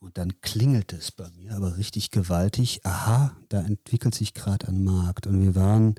Und 0.00 0.18
dann 0.18 0.40
klingelt 0.40 0.92
es 0.92 1.10
bei 1.10 1.28
mir 1.30 1.56
aber 1.56 1.76
richtig 1.76 2.10
gewaltig. 2.10 2.80
Aha, 2.84 3.36
da 3.48 3.62
entwickelt 3.62 4.14
sich 4.14 4.34
gerade 4.34 4.68
ein 4.68 4.84
Markt. 4.84 5.26
Und 5.26 5.40
wir 5.42 5.54
waren, 5.54 5.96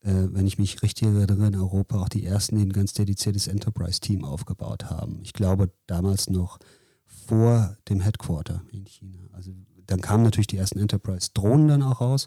äh, 0.00 0.28
wenn 0.30 0.46
ich 0.46 0.58
mich 0.58 0.82
richtig 0.82 1.08
erinnere, 1.08 1.48
in 1.48 1.56
Europa 1.56 2.00
auch 2.00 2.08
die 2.08 2.24
ersten, 2.24 2.56
die 2.56 2.64
ein 2.64 2.72
ganz 2.72 2.94
dediziertes 2.94 3.48
Enterprise-Team 3.48 4.24
aufgebaut 4.24 4.86
haben. 4.86 5.20
Ich 5.22 5.34
glaube 5.34 5.72
damals 5.86 6.30
noch 6.30 6.58
vor 7.04 7.76
dem 7.88 8.00
Headquarter 8.00 8.62
in 8.72 8.86
China. 8.86 9.18
Also 9.32 9.52
dann 9.86 10.00
kamen 10.00 10.24
natürlich 10.24 10.46
die 10.46 10.56
ersten 10.56 10.78
Enterprise-Drohnen 10.78 11.68
dann 11.68 11.82
auch 11.82 12.00
raus. 12.00 12.26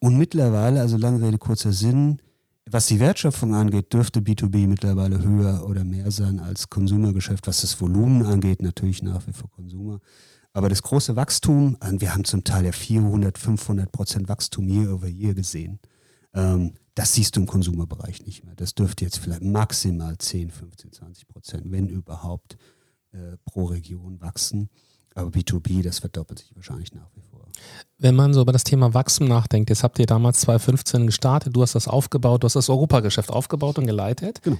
Und 0.00 0.16
mittlerweile, 0.16 0.80
also 0.80 0.96
lange 0.96 1.26
Rede, 1.26 1.38
kurzer 1.38 1.72
Sinn, 1.72 2.20
was 2.66 2.86
die 2.86 3.00
Wertschöpfung 3.00 3.54
angeht, 3.54 3.92
dürfte 3.92 4.20
B2B 4.20 4.66
mittlerweile 4.66 5.22
höher 5.22 5.66
oder 5.68 5.84
mehr 5.84 6.10
sein 6.10 6.40
als 6.40 6.70
Konsumergeschäft. 6.70 7.46
Was 7.46 7.60
das 7.60 7.78
Volumen 7.80 8.24
angeht, 8.24 8.62
natürlich 8.62 9.02
nach 9.02 9.26
wie 9.26 9.32
vor 9.32 9.50
Konsumer. 9.50 10.00
Aber 10.54 10.68
das 10.68 10.82
große 10.82 11.16
Wachstum, 11.16 11.76
äh, 11.80 12.00
wir 12.00 12.14
haben 12.14 12.24
zum 12.24 12.44
Teil 12.44 12.64
ja 12.64 12.72
400, 12.72 13.36
500 13.36 13.92
Prozent 13.92 14.28
Wachstum 14.28 14.68
year 14.68 14.94
over 14.94 15.08
year 15.08 15.34
gesehen. 15.34 15.80
Ähm, 16.32 16.74
das 16.94 17.12
siehst 17.14 17.36
du 17.36 17.40
im 17.40 17.46
Konsumerbereich 17.46 18.24
nicht 18.24 18.44
mehr. 18.44 18.54
Das 18.54 18.74
dürfte 18.74 19.04
jetzt 19.04 19.18
vielleicht 19.18 19.42
maximal 19.42 20.16
10, 20.16 20.50
15, 20.50 20.92
20 20.92 21.26
Prozent, 21.26 21.64
wenn 21.66 21.88
überhaupt, 21.88 22.56
äh, 23.12 23.36
pro 23.44 23.64
Region 23.64 24.20
wachsen. 24.20 24.70
Aber 25.14 25.30
B2B, 25.30 25.82
das 25.82 25.98
verdoppelt 25.98 26.38
sich 26.38 26.54
wahrscheinlich 26.54 26.94
nach 26.94 27.10
wie 27.14 27.20
vor. 27.20 27.33
Wenn 27.98 28.14
man 28.14 28.34
so 28.34 28.42
über 28.42 28.52
das 28.52 28.64
Thema 28.64 28.92
Wachstum 28.92 29.28
nachdenkt, 29.28 29.70
jetzt 29.70 29.84
habt 29.84 29.98
ihr 29.98 30.06
damals 30.06 30.40
2015 30.40 31.06
gestartet, 31.06 31.54
du 31.54 31.62
hast 31.62 31.74
das 31.74 31.88
aufgebaut, 31.88 32.42
du 32.42 32.46
hast 32.46 32.56
das 32.56 32.68
Europageschäft 32.68 33.30
aufgebaut 33.30 33.78
und 33.78 33.86
geleitet. 33.86 34.42
Genau. 34.42 34.58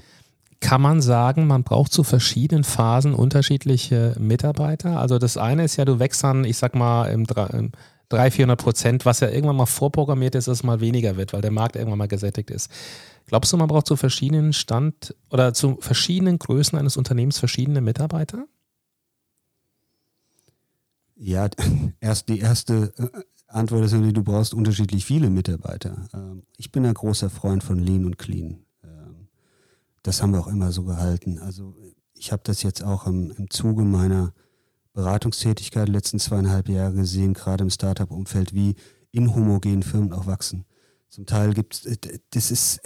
Kann 0.60 0.80
man 0.80 1.02
sagen, 1.02 1.46
man 1.46 1.62
braucht 1.62 1.92
zu 1.92 2.04
verschiedenen 2.04 2.64
Phasen 2.64 3.12
unterschiedliche 3.12 4.16
Mitarbeiter? 4.18 4.98
Also 4.98 5.18
das 5.18 5.36
eine 5.36 5.64
ist 5.64 5.76
ja, 5.76 5.84
du 5.84 5.98
wächst 5.98 6.24
dann, 6.24 6.44
ich 6.44 6.56
sag 6.56 6.74
mal, 6.74 7.06
im 7.06 7.26
300, 7.26 8.32
400 8.32 8.58
Prozent, 8.58 9.04
was 9.04 9.20
ja 9.20 9.28
irgendwann 9.28 9.56
mal 9.56 9.66
vorprogrammiert 9.66 10.34
ist, 10.36 10.48
dass 10.48 10.58
es 10.58 10.64
mal 10.64 10.80
weniger 10.80 11.16
wird, 11.16 11.32
weil 11.32 11.42
der 11.42 11.50
Markt 11.50 11.76
irgendwann 11.76 11.98
mal 11.98 12.08
gesättigt 12.08 12.50
ist. 12.50 12.70
Glaubst 13.26 13.52
du, 13.52 13.56
man 13.56 13.68
braucht 13.68 13.86
zu 13.86 13.96
verschiedenen 13.96 14.52
Stand 14.52 15.14
oder 15.30 15.52
zu 15.52 15.76
verschiedenen 15.80 16.38
Größen 16.38 16.78
eines 16.78 16.96
Unternehmens 16.96 17.38
verschiedene 17.38 17.80
Mitarbeiter? 17.80 18.46
Ja, 21.24 21.48
erst 22.00 22.28
die 22.28 22.38
erste, 22.38 22.92
äh, 22.98 23.22
Antwort 23.48 23.84
ist 23.84 23.92
natürlich, 23.92 24.12
du 24.12 24.22
brauchst 24.22 24.52
unterschiedlich 24.52 25.06
viele 25.06 25.30
Mitarbeiter. 25.30 26.06
Ähm, 26.12 26.42
ich 26.58 26.70
bin 26.70 26.84
ein 26.84 26.92
großer 26.92 27.30
Freund 27.30 27.64
von 27.64 27.78
Lean 27.78 28.04
und 28.04 28.18
Clean. 28.18 28.66
Ähm, 28.82 29.28
das 30.02 30.20
haben 30.20 30.32
wir 30.32 30.40
auch 30.40 30.48
immer 30.48 30.70
so 30.70 30.84
gehalten. 30.84 31.38
Also 31.38 31.74
ich 32.12 32.30
habe 32.30 32.42
das 32.44 32.62
jetzt 32.62 32.84
auch 32.84 33.06
im, 33.06 33.32
im 33.38 33.48
Zuge 33.48 33.84
meiner 33.84 34.34
Beratungstätigkeit 34.92 35.88
letzten 35.88 36.18
zweieinhalb 36.18 36.68
Jahre 36.68 36.92
gesehen, 36.92 37.32
gerade 37.32 37.64
im 37.64 37.70
Startup-Umfeld, 37.70 38.52
wie 38.52 38.76
inhomogene 39.10 39.82
Firmen 39.82 40.12
auch 40.12 40.26
wachsen. 40.26 40.66
Zum 41.08 41.24
Teil 41.24 41.54
gibt 41.54 41.87
es, 41.87 41.98
das 42.30 42.50
ist, 42.50 42.80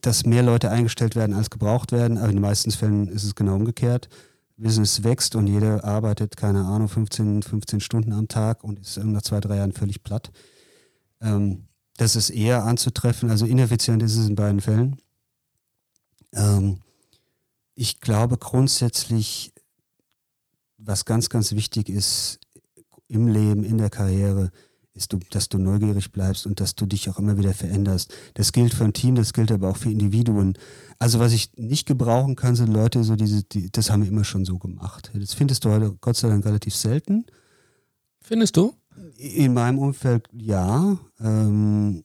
dass 0.00 0.24
mehr 0.24 0.42
Leute 0.42 0.70
eingestellt 0.70 1.14
werden, 1.14 1.34
als 1.34 1.50
gebraucht 1.50 1.92
werden, 1.92 2.16
aber 2.16 2.28
in 2.28 2.36
den 2.36 2.42
meisten 2.42 2.70
Fällen 2.70 3.08
ist 3.08 3.24
es 3.24 3.34
genau 3.34 3.56
umgekehrt. 3.56 4.08
Business 4.56 5.02
wächst 5.02 5.34
und 5.34 5.46
jeder 5.46 5.84
arbeitet, 5.84 6.36
keine 6.36 6.64
Ahnung, 6.64 6.88
15, 6.88 7.42
15 7.42 7.80
Stunden 7.80 8.12
am 8.12 8.28
Tag 8.28 8.64
und 8.64 8.78
ist 8.78 8.96
nach 8.98 9.22
zwei, 9.22 9.40
drei 9.40 9.56
Jahren 9.56 9.72
völlig 9.72 10.02
platt. 10.02 10.30
Ähm, 11.20 11.66
das 11.96 12.16
ist 12.16 12.30
eher 12.30 12.64
anzutreffen, 12.64 13.30
also 13.30 13.46
ineffizient 13.46 14.02
ist 14.02 14.16
es 14.16 14.28
in 14.28 14.34
beiden 14.34 14.60
Fällen. 14.60 14.96
Ähm, 16.32 16.80
ich 17.74 18.00
glaube 18.00 18.38
grundsätzlich, 18.38 19.52
was 20.78 21.04
ganz, 21.04 21.28
ganz 21.28 21.52
wichtig 21.52 21.88
ist 21.88 22.40
im 23.08 23.28
Leben, 23.28 23.64
in 23.64 23.78
der 23.78 23.90
Karriere, 23.90 24.50
ist, 24.94 25.12
du, 25.12 25.18
dass 25.30 25.48
du 25.48 25.58
neugierig 25.58 26.12
bleibst 26.12 26.46
und 26.46 26.60
dass 26.60 26.74
du 26.74 26.86
dich 26.86 27.08
auch 27.08 27.18
immer 27.18 27.38
wieder 27.38 27.54
veränderst. 27.54 28.14
Das 28.34 28.52
gilt 28.52 28.74
für 28.74 28.84
ein 28.84 28.92
Team, 28.92 29.14
das 29.14 29.32
gilt 29.32 29.50
aber 29.50 29.70
auch 29.70 29.76
für 29.76 29.90
Individuen. 29.90 30.58
Also 30.98 31.18
was 31.18 31.32
ich 31.32 31.50
nicht 31.56 31.86
gebrauchen 31.86 32.36
kann, 32.36 32.56
sind 32.56 32.72
Leute, 32.72 33.02
so 33.04 33.16
diese, 33.16 33.42
die, 33.42 33.70
das 33.70 33.90
haben 33.90 34.02
wir 34.02 34.08
immer 34.08 34.24
schon 34.24 34.44
so 34.44 34.58
gemacht. 34.58 35.10
Das 35.14 35.34
findest 35.34 35.64
du 35.64 35.70
heute 35.70 35.96
Gott 36.00 36.16
sei 36.16 36.28
Dank 36.28 36.44
relativ 36.44 36.74
selten. 36.74 37.24
Findest 38.20 38.56
du? 38.56 38.74
In 39.16 39.54
meinem 39.54 39.78
Umfeld 39.78 40.28
ja. 40.32 40.98
Ähm, 41.18 42.04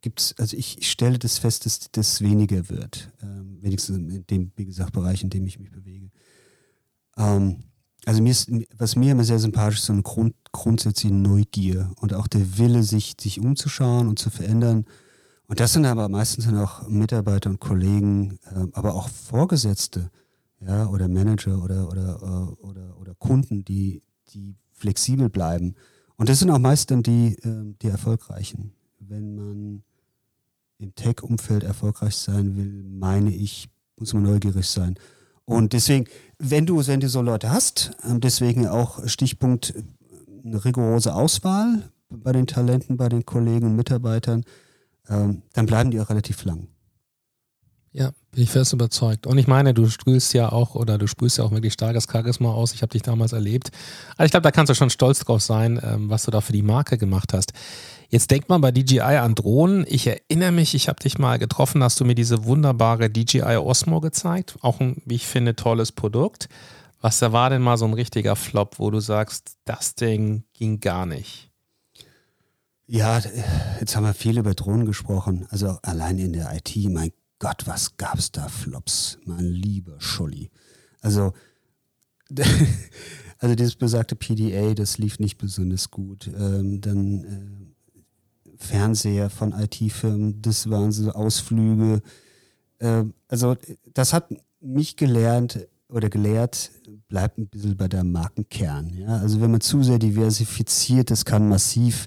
gibt's, 0.00 0.34
also 0.36 0.56
ich, 0.56 0.78
ich, 0.78 0.90
stelle 0.90 1.18
das 1.18 1.38
fest, 1.38 1.66
dass 1.66 1.90
das 1.92 2.20
weniger 2.20 2.68
wird. 2.68 3.10
Ähm, 3.22 3.58
wenigstens 3.60 3.98
in 3.98 4.26
dem, 4.26 4.52
wie 4.56 4.64
gesagt, 4.64 4.92
Bereich, 4.92 5.22
in 5.22 5.30
dem 5.30 5.46
ich 5.46 5.58
mich 5.58 5.70
bewege. 5.70 6.10
Ähm, 7.16 7.64
also 8.08 8.22
mir 8.22 8.30
ist, 8.30 8.50
was 8.78 8.96
mir 8.96 9.12
immer 9.12 9.24
sehr 9.24 9.38
sympathisch 9.38 9.80
ist, 9.80 9.84
so 9.84 9.92
eine 9.92 10.00
Grund, 10.02 10.34
grundsätzliche 10.50 11.14
Neugier 11.14 11.90
und 12.00 12.14
auch 12.14 12.26
der 12.26 12.56
Wille, 12.56 12.82
sich, 12.82 13.16
sich 13.20 13.38
umzuschauen 13.38 14.08
und 14.08 14.18
zu 14.18 14.30
verändern. 14.30 14.86
Und 15.46 15.60
das 15.60 15.74
sind 15.74 15.84
aber 15.84 16.08
meistens 16.08 16.46
dann 16.46 16.56
auch 16.56 16.88
Mitarbeiter 16.88 17.50
und 17.50 17.60
Kollegen, 17.60 18.38
äh, 18.44 18.64
aber 18.72 18.94
auch 18.94 19.10
Vorgesetzte, 19.10 20.10
ja, 20.60 20.86
oder 20.88 21.06
Manager 21.06 21.62
oder, 21.62 21.86
oder, 21.90 22.18
äh, 22.22 22.64
oder, 22.64 22.98
oder 22.98 23.14
Kunden, 23.14 23.62
die, 23.66 24.00
die 24.32 24.56
flexibel 24.72 25.28
bleiben. 25.28 25.74
Und 26.16 26.30
das 26.30 26.38
sind 26.38 26.48
auch 26.48 26.58
meist 26.58 26.90
dann 26.90 27.02
die, 27.02 27.34
äh, 27.42 27.74
die 27.82 27.88
Erfolgreichen. 27.88 28.72
Wenn 29.00 29.34
man 29.34 29.82
im 30.78 30.94
Tech-Umfeld 30.94 31.62
erfolgreich 31.62 32.16
sein 32.16 32.56
will, 32.56 32.84
meine 32.84 33.34
ich, 33.34 33.68
muss 33.98 34.14
man 34.14 34.22
neugierig 34.22 34.66
sein. 34.66 34.98
Und 35.48 35.72
deswegen, 35.72 36.04
wenn 36.38 36.66
du, 36.66 36.86
wenn 36.86 37.00
du 37.00 37.08
so 37.08 37.22
Leute 37.22 37.50
hast, 37.50 37.92
ähm, 38.04 38.20
deswegen 38.20 38.66
auch 38.68 39.06
Stichpunkt 39.08 39.74
äh, 39.74 39.82
eine 40.44 40.62
rigorose 40.62 41.14
Auswahl 41.14 41.90
bei 42.10 42.32
den 42.32 42.46
Talenten, 42.46 42.98
bei 42.98 43.08
den 43.08 43.24
Kollegen 43.24 43.68
und 43.68 43.76
Mitarbeitern, 43.76 44.44
ähm, 45.08 45.40
dann 45.54 45.64
bleiben 45.64 45.90
die 45.90 46.00
auch 46.00 46.10
relativ 46.10 46.44
lang. 46.44 46.68
Ja, 47.92 48.12
bin 48.32 48.44
ich 48.44 48.50
fest 48.50 48.72
überzeugt. 48.72 49.26
Und 49.26 49.38
ich 49.38 49.46
meine, 49.46 49.72
du 49.72 49.88
sprühst 49.88 50.34
ja 50.34 50.52
auch 50.52 50.74
oder 50.74 50.98
du 50.98 51.06
sprühst 51.06 51.38
ja 51.38 51.44
auch 51.44 51.50
wirklich 51.50 51.72
starkes 51.72 52.06
Charisma 52.10 52.52
aus. 52.52 52.74
Ich 52.74 52.82
habe 52.82 52.92
dich 52.92 53.02
damals 53.02 53.32
erlebt. 53.32 53.70
Also 54.16 54.26
ich 54.26 54.30
glaube, 54.30 54.42
da 54.42 54.50
kannst 54.50 54.70
du 54.70 54.74
schon 54.74 54.90
stolz 54.90 55.20
drauf 55.20 55.42
sein, 55.42 55.80
ähm, 55.82 56.10
was 56.10 56.24
du 56.24 56.30
da 56.30 56.40
für 56.40 56.52
die 56.52 56.62
Marke 56.62 56.98
gemacht 56.98 57.32
hast. 57.32 57.52
Jetzt 58.10 58.30
denkt 58.30 58.48
man 58.48 58.60
bei 58.60 58.70
DJI 58.70 59.00
an 59.00 59.34
Drohnen. 59.34 59.84
Ich 59.88 60.06
erinnere 60.06 60.52
mich, 60.52 60.74
ich 60.74 60.88
habe 60.88 61.00
dich 61.00 61.18
mal 61.18 61.38
getroffen, 61.38 61.82
hast 61.82 62.00
du 62.00 62.04
mir 62.04 62.14
diese 62.14 62.44
wunderbare 62.44 63.10
DJI 63.10 63.56
Osmo 63.56 64.00
gezeigt. 64.00 64.56
Auch 64.60 64.80
ein, 64.80 65.02
wie 65.04 65.16
ich 65.16 65.26
finde, 65.26 65.56
tolles 65.56 65.92
Produkt. 65.92 66.48
Was 67.00 67.18
da 67.18 67.32
war 67.32 67.50
denn 67.50 67.62
mal 67.62 67.76
so 67.76 67.84
ein 67.84 67.94
richtiger 67.94 68.34
Flop, 68.34 68.78
wo 68.78 68.90
du 68.90 69.00
sagst, 69.00 69.56
das 69.64 69.94
Ding 69.94 70.44
ging 70.52 70.80
gar 70.80 71.06
nicht? 71.06 71.50
Ja, 72.86 73.20
jetzt 73.78 73.94
haben 73.94 74.04
wir 74.04 74.14
viel 74.14 74.38
über 74.38 74.54
Drohnen 74.54 74.86
gesprochen. 74.86 75.46
Also 75.50 75.78
allein 75.82 76.18
in 76.18 76.32
der 76.32 76.50
IT, 76.54 76.74
mein 76.88 77.12
Gott, 77.38 77.66
was 77.66 77.96
gab 77.96 78.18
es 78.18 78.32
da 78.32 78.48
Flops, 78.48 79.18
mein 79.24 79.44
lieber 79.44 80.00
Scholli. 80.00 80.50
Also, 81.00 81.32
also 83.38 83.54
dieses 83.54 83.76
besagte 83.76 84.16
PDA, 84.16 84.74
das 84.74 84.98
lief 84.98 85.18
nicht 85.18 85.38
besonders 85.38 85.90
gut. 85.90 86.28
Ähm, 86.36 86.80
dann 86.80 87.24
äh, 87.24 88.54
Fernseher 88.56 89.30
von 89.30 89.52
IT-Firmen, 89.52 90.42
das 90.42 90.68
waren 90.68 90.90
so 90.90 91.12
Ausflüge. 91.12 92.02
Äh, 92.78 93.04
also 93.28 93.56
das 93.94 94.12
hat 94.12 94.34
mich 94.60 94.96
gelernt 94.96 95.68
oder 95.88 96.10
gelehrt, 96.10 96.70
bleibt 97.08 97.38
ein 97.38 97.46
bisschen 97.46 97.76
bei 97.76 97.88
der 97.88 98.04
Markenkern. 98.04 98.92
Ja? 98.94 99.16
Also 99.18 99.40
wenn 99.40 99.50
man 99.50 99.60
zu 99.60 99.82
sehr 99.82 99.98
diversifiziert, 99.98 101.10
das 101.10 101.24
kann 101.24 101.48
massiv 101.48 102.06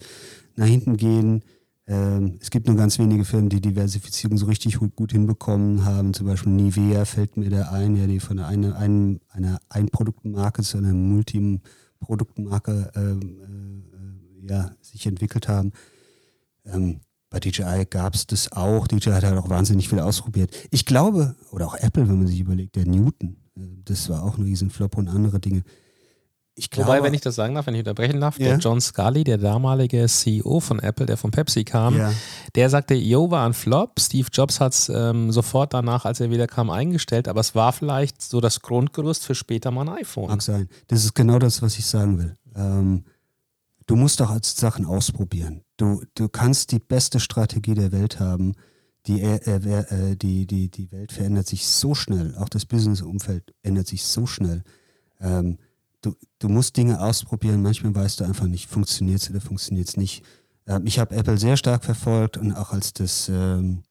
nach 0.55 0.67
hinten 0.67 0.97
gehen. 0.97 1.43
Ähm, 1.91 2.37
es 2.39 2.49
gibt 2.49 2.67
nur 2.67 2.77
ganz 2.77 2.97
wenige 2.99 3.25
Firmen, 3.25 3.49
die 3.49 3.59
Diversifizierung 3.59 4.37
so 4.37 4.45
richtig 4.45 4.77
gut, 4.95 5.11
hinbekommen 5.11 5.83
haben. 5.83 6.13
Zum 6.13 6.25
Beispiel 6.25 6.53
Nivea 6.53 7.03
fällt 7.03 7.35
mir 7.35 7.49
da 7.49 7.63
ein, 7.63 7.95
die 8.07 8.21
von 8.21 8.39
einer, 8.39 8.77
einer, 8.77 9.19
einer 9.27 9.59
Einproduktmarke 9.67 10.63
zu 10.63 10.77
einer 10.77 10.93
Multiproduktmarke 10.93 12.91
ähm, 12.95 13.83
äh, 14.45 14.49
ja, 14.49 14.71
sich 14.79 15.05
entwickelt 15.05 15.49
haben. 15.49 15.73
Ähm, 16.63 17.01
bei 17.29 17.41
DJI 17.41 17.85
gab 17.89 18.15
es 18.15 18.25
das 18.25 18.53
auch. 18.53 18.87
DJI 18.87 19.11
hat 19.11 19.25
halt 19.25 19.37
auch 19.37 19.49
wahnsinnig 19.49 19.89
viel 19.89 19.99
ausprobiert. 19.99 20.55
Ich 20.71 20.85
glaube, 20.85 21.35
oder 21.51 21.67
auch 21.67 21.75
Apple, 21.75 22.07
wenn 22.07 22.19
man 22.19 22.27
sich 22.27 22.39
überlegt, 22.39 22.77
der 22.77 22.85
Newton, 22.85 23.35
äh, 23.57 23.63
das 23.83 24.07
war 24.07 24.23
auch 24.23 24.37
ein 24.37 24.43
Riesenflop 24.43 24.97
und 24.97 25.09
andere 25.09 25.41
Dinge. 25.41 25.63
Ich 26.53 26.69
glaube, 26.69 26.89
Wobei, 26.89 27.03
wenn 27.03 27.13
ich 27.13 27.21
das 27.21 27.35
sagen 27.35 27.55
darf, 27.55 27.67
wenn 27.67 27.75
ich 27.75 27.79
unterbrechen 27.79 28.19
darf, 28.19 28.37
yeah. 28.37 28.49
der 28.49 28.57
John 28.57 28.81
Scully, 28.81 29.23
der 29.23 29.37
damalige 29.37 30.05
CEO 30.07 30.59
von 30.59 30.79
Apple, 30.79 31.05
der 31.05 31.15
von 31.15 31.31
Pepsi 31.31 31.63
kam, 31.63 31.95
yeah. 31.95 32.13
der 32.55 32.69
sagte, 32.69 32.93
yo, 32.93 33.31
war 33.31 33.45
ein 33.45 33.53
Flop. 33.53 33.99
Steve 33.99 34.27
Jobs 34.33 34.59
hat 34.59 34.73
es 34.73 34.89
ähm, 34.89 35.31
sofort 35.31 35.73
danach, 35.73 36.03
als 36.03 36.19
er 36.19 36.29
wieder 36.29 36.47
kam, 36.47 36.69
eingestellt, 36.69 37.29
aber 37.29 37.39
es 37.39 37.55
war 37.55 37.71
vielleicht 37.71 38.21
so 38.21 38.41
das 38.41 38.61
Grundgerüst 38.61 39.25
für 39.25 39.33
später 39.33 39.71
mal 39.71 39.87
ein 39.87 39.99
iPhone. 39.99 40.27
Mag 40.27 40.41
sein. 40.41 40.67
Das 40.87 41.05
ist 41.05 41.15
genau 41.15 41.39
das, 41.39 41.61
was 41.61 41.77
ich 41.77 41.85
sagen 41.85 42.17
will. 42.17 42.37
Ähm, 42.53 43.05
du 43.87 43.95
musst 43.95 44.19
doch 44.19 44.37
Sachen 44.43 44.85
ausprobieren. 44.85 45.63
Du, 45.77 46.03
du 46.15 46.27
kannst 46.27 46.73
die 46.73 46.79
beste 46.79 47.21
Strategie 47.21 47.75
der 47.75 47.93
Welt 47.93 48.19
haben. 48.19 48.55
Die, 49.07 49.21
äh, 49.21 49.37
äh, 49.37 50.15
die, 50.17 50.45
die, 50.45 50.69
die 50.69 50.91
Welt 50.91 51.13
verändert 51.13 51.47
sich 51.47 51.65
so 51.65 51.95
schnell, 51.95 52.35
auch 52.37 52.49
das 52.49 52.65
Business-Umfeld 52.65 53.55
ändert 53.63 53.87
sich 53.87 54.03
so 54.03 54.27
schnell. 54.27 54.63
Ähm, 55.19 55.57
du, 56.01 56.15
du 56.39 56.49
musst 56.49 56.77
Dinge 56.77 56.99
ausprobieren, 57.01 57.61
manchmal 57.61 57.95
weißt 57.95 58.19
du 58.19 58.23
einfach 58.23 58.47
nicht, 58.47 58.69
funktioniert 58.69 59.21
es 59.21 59.29
oder 59.29 59.41
funktioniert 59.41 59.87
es 59.87 59.97
nicht. 59.97 60.23
Ähm, 60.67 60.85
ich 60.85 60.99
habe 60.99 61.15
Apple 61.15 61.37
sehr 61.37 61.57
stark 61.57 61.83
verfolgt 61.83 62.37
und 62.37 62.53
auch 62.53 62.71
als 62.71 62.93
das 62.93 63.29
ähm, 63.29 63.83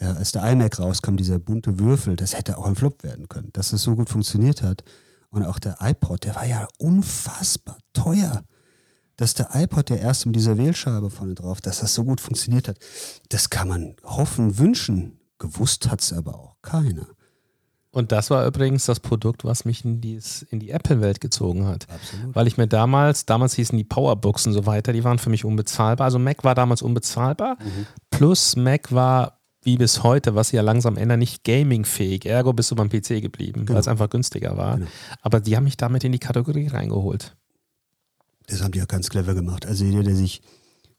ja, 0.00 0.12
als 0.14 0.32
der 0.32 0.50
iMac 0.50 0.78
rauskam, 0.80 1.16
dieser 1.16 1.38
bunte 1.38 1.78
Würfel, 1.78 2.16
das 2.16 2.36
hätte 2.36 2.58
auch 2.58 2.66
ein 2.66 2.74
Flop 2.74 3.04
werden 3.04 3.28
können, 3.28 3.50
dass 3.52 3.72
es 3.72 3.82
so 3.82 3.94
gut 3.94 4.08
funktioniert 4.08 4.62
hat. 4.62 4.82
Und 5.30 5.44
auch 5.44 5.58
der 5.58 5.78
iPod, 5.80 6.24
der 6.24 6.34
war 6.34 6.44
ja 6.44 6.68
unfassbar 6.78 7.78
teuer 7.92 8.42
dass 9.16 9.34
der 9.34 9.50
iPod, 9.54 9.88
der 9.88 10.00
erste 10.00 10.28
mit 10.28 10.36
dieser 10.36 10.58
Wählscheibe 10.58 11.08
vorne 11.08 11.34
drauf, 11.34 11.60
dass 11.60 11.80
das 11.80 11.94
so 11.94 12.04
gut 12.04 12.20
funktioniert 12.20 12.68
hat, 12.68 12.78
das 13.28 13.50
kann 13.50 13.68
man 13.68 13.94
hoffen, 14.02 14.58
wünschen. 14.58 15.20
Gewusst 15.38 15.90
hat 15.90 16.00
es 16.00 16.12
aber 16.12 16.34
auch 16.34 16.56
keiner. 16.62 17.06
Und 17.92 18.10
das 18.10 18.30
war 18.30 18.46
übrigens 18.46 18.86
das 18.86 19.00
Produkt, 19.00 19.44
was 19.44 19.66
mich 19.66 19.84
in, 19.84 20.00
dies, 20.00 20.46
in 20.50 20.60
die 20.60 20.70
Apple-Welt 20.70 21.20
gezogen 21.20 21.66
hat. 21.66 21.86
Absolut. 21.90 22.34
Weil 22.34 22.46
ich 22.46 22.56
mir 22.56 22.66
damals, 22.66 23.26
damals 23.26 23.54
hießen 23.54 23.76
die 23.76 23.84
Powerbooks 23.84 24.46
und 24.46 24.54
so 24.54 24.64
weiter, 24.64 24.94
die 24.94 25.04
waren 25.04 25.18
für 25.18 25.28
mich 25.28 25.44
unbezahlbar. 25.44 26.06
Also 26.06 26.18
Mac 26.18 26.42
war 26.42 26.54
damals 26.54 26.80
unbezahlbar. 26.80 27.58
Mhm. 27.60 27.86
Plus 28.10 28.56
Mac 28.56 28.92
war 28.92 29.38
wie 29.60 29.76
bis 29.76 30.02
heute, 30.02 30.34
was 30.34 30.48
sie 30.48 30.56
ja 30.56 30.62
langsam 30.62 30.96
ändern, 30.96 31.18
nicht 31.18 31.44
gamingfähig. 31.44 32.24
Ergo 32.24 32.54
bist 32.54 32.70
du 32.70 32.74
beim 32.74 32.88
PC 32.88 33.20
geblieben, 33.20 33.60
genau. 33.60 33.74
weil 33.74 33.80
es 33.80 33.88
einfach 33.88 34.08
günstiger 34.08 34.56
war. 34.56 34.78
Genau. 34.78 34.90
Aber 35.20 35.40
die 35.40 35.54
haben 35.54 35.64
mich 35.64 35.76
damit 35.76 36.02
in 36.02 36.12
die 36.12 36.18
Kategorie 36.18 36.68
reingeholt. 36.68 37.36
Das 38.48 38.62
haben 38.62 38.72
die 38.72 38.78
ja 38.78 38.86
ganz 38.86 39.10
clever 39.10 39.34
gemacht. 39.34 39.66
Also 39.66 39.84
jeder, 39.84 40.02
der 40.02 40.16
sich 40.16 40.42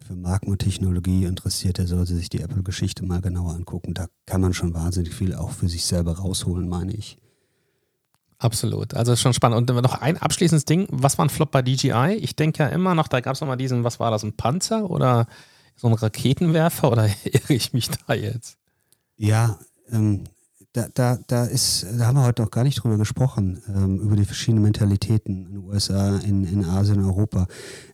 für 0.04 0.16
Marken 0.16 0.52
und 0.52 0.60
Technologie 0.60 1.26
interessiert, 1.26 1.78
der 1.78 1.88
sollte 1.88 2.16
sich 2.16 2.30
die 2.30 2.42
Apple-Geschichte 2.42 3.06
mal 3.06 3.22
genauer 3.22 3.54
angucken. 3.54 3.94
Da 3.94 4.08
kann 4.26 4.42
man 4.42 4.54
schon 4.54 4.74
wahnsinnig 4.74 5.14
viel 5.14 5.34
auch 5.34 5.52
für 5.52 5.70
sich 5.70 5.86
selber 5.86 6.18
rausholen, 6.18 6.68
meine 6.68 6.94
ich. 6.94 7.18
Absolut. 8.38 8.94
Also 8.94 9.16
schon 9.16 9.34
spannend. 9.34 9.70
Und 9.70 9.82
noch 9.82 10.02
ein 10.02 10.18
abschließendes 10.18 10.66
Ding. 10.66 10.88
Was 10.92 11.18
war 11.18 11.26
ein 11.26 11.30
Flop 11.30 11.52
bei 11.52 11.62
DJI? 11.62 12.18
Ich 12.20 12.36
denke 12.36 12.64
ja 12.64 12.70
immer 12.70 12.94
noch, 12.94 13.08
da 13.08 13.22
gab 13.22 13.36
es 13.36 13.42
noch 13.42 13.48
mal 13.48 13.56
diesen, 13.56 13.86
was 13.86 14.00
war 14.00 14.12
das, 14.12 14.24
ein 14.24 14.36
Panzer 14.36 14.90
oder 14.90 15.28
so 15.76 15.88
ein 15.88 15.94
Raketenwerfer 15.94 16.92
oder 16.92 17.10
irre 17.24 17.54
ich 17.54 17.74
mich 17.74 17.90
da 17.90 18.14
jetzt? 18.14 18.58
Ja, 19.16 19.60
ähm, 19.90 20.26
da, 20.74 20.88
da, 20.92 21.20
da 21.28 21.46
ist, 21.46 21.86
da 21.98 22.08
haben 22.08 22.18
wir 22.18 22.26
heute 22.26 22.42
noch 22.42 22.50
gar 22.50 22.64
nicht 22.64 22.84
drüber 22.84 22.98
gesprochen, 22.98 23.62
ähm, 23.68 24.00
über 24.00 24.16
die 24.16 24.26
verschiedenen 24.26 24.64
Mentalitäten 24.64 25.46
in 25.46 25.52
den 25.52 25.58
USA, 25.60 26.18
in, 26.18 26.44
in 26.46 26.66
Asien, 26.66 27.04
Europa. 27.04 27.46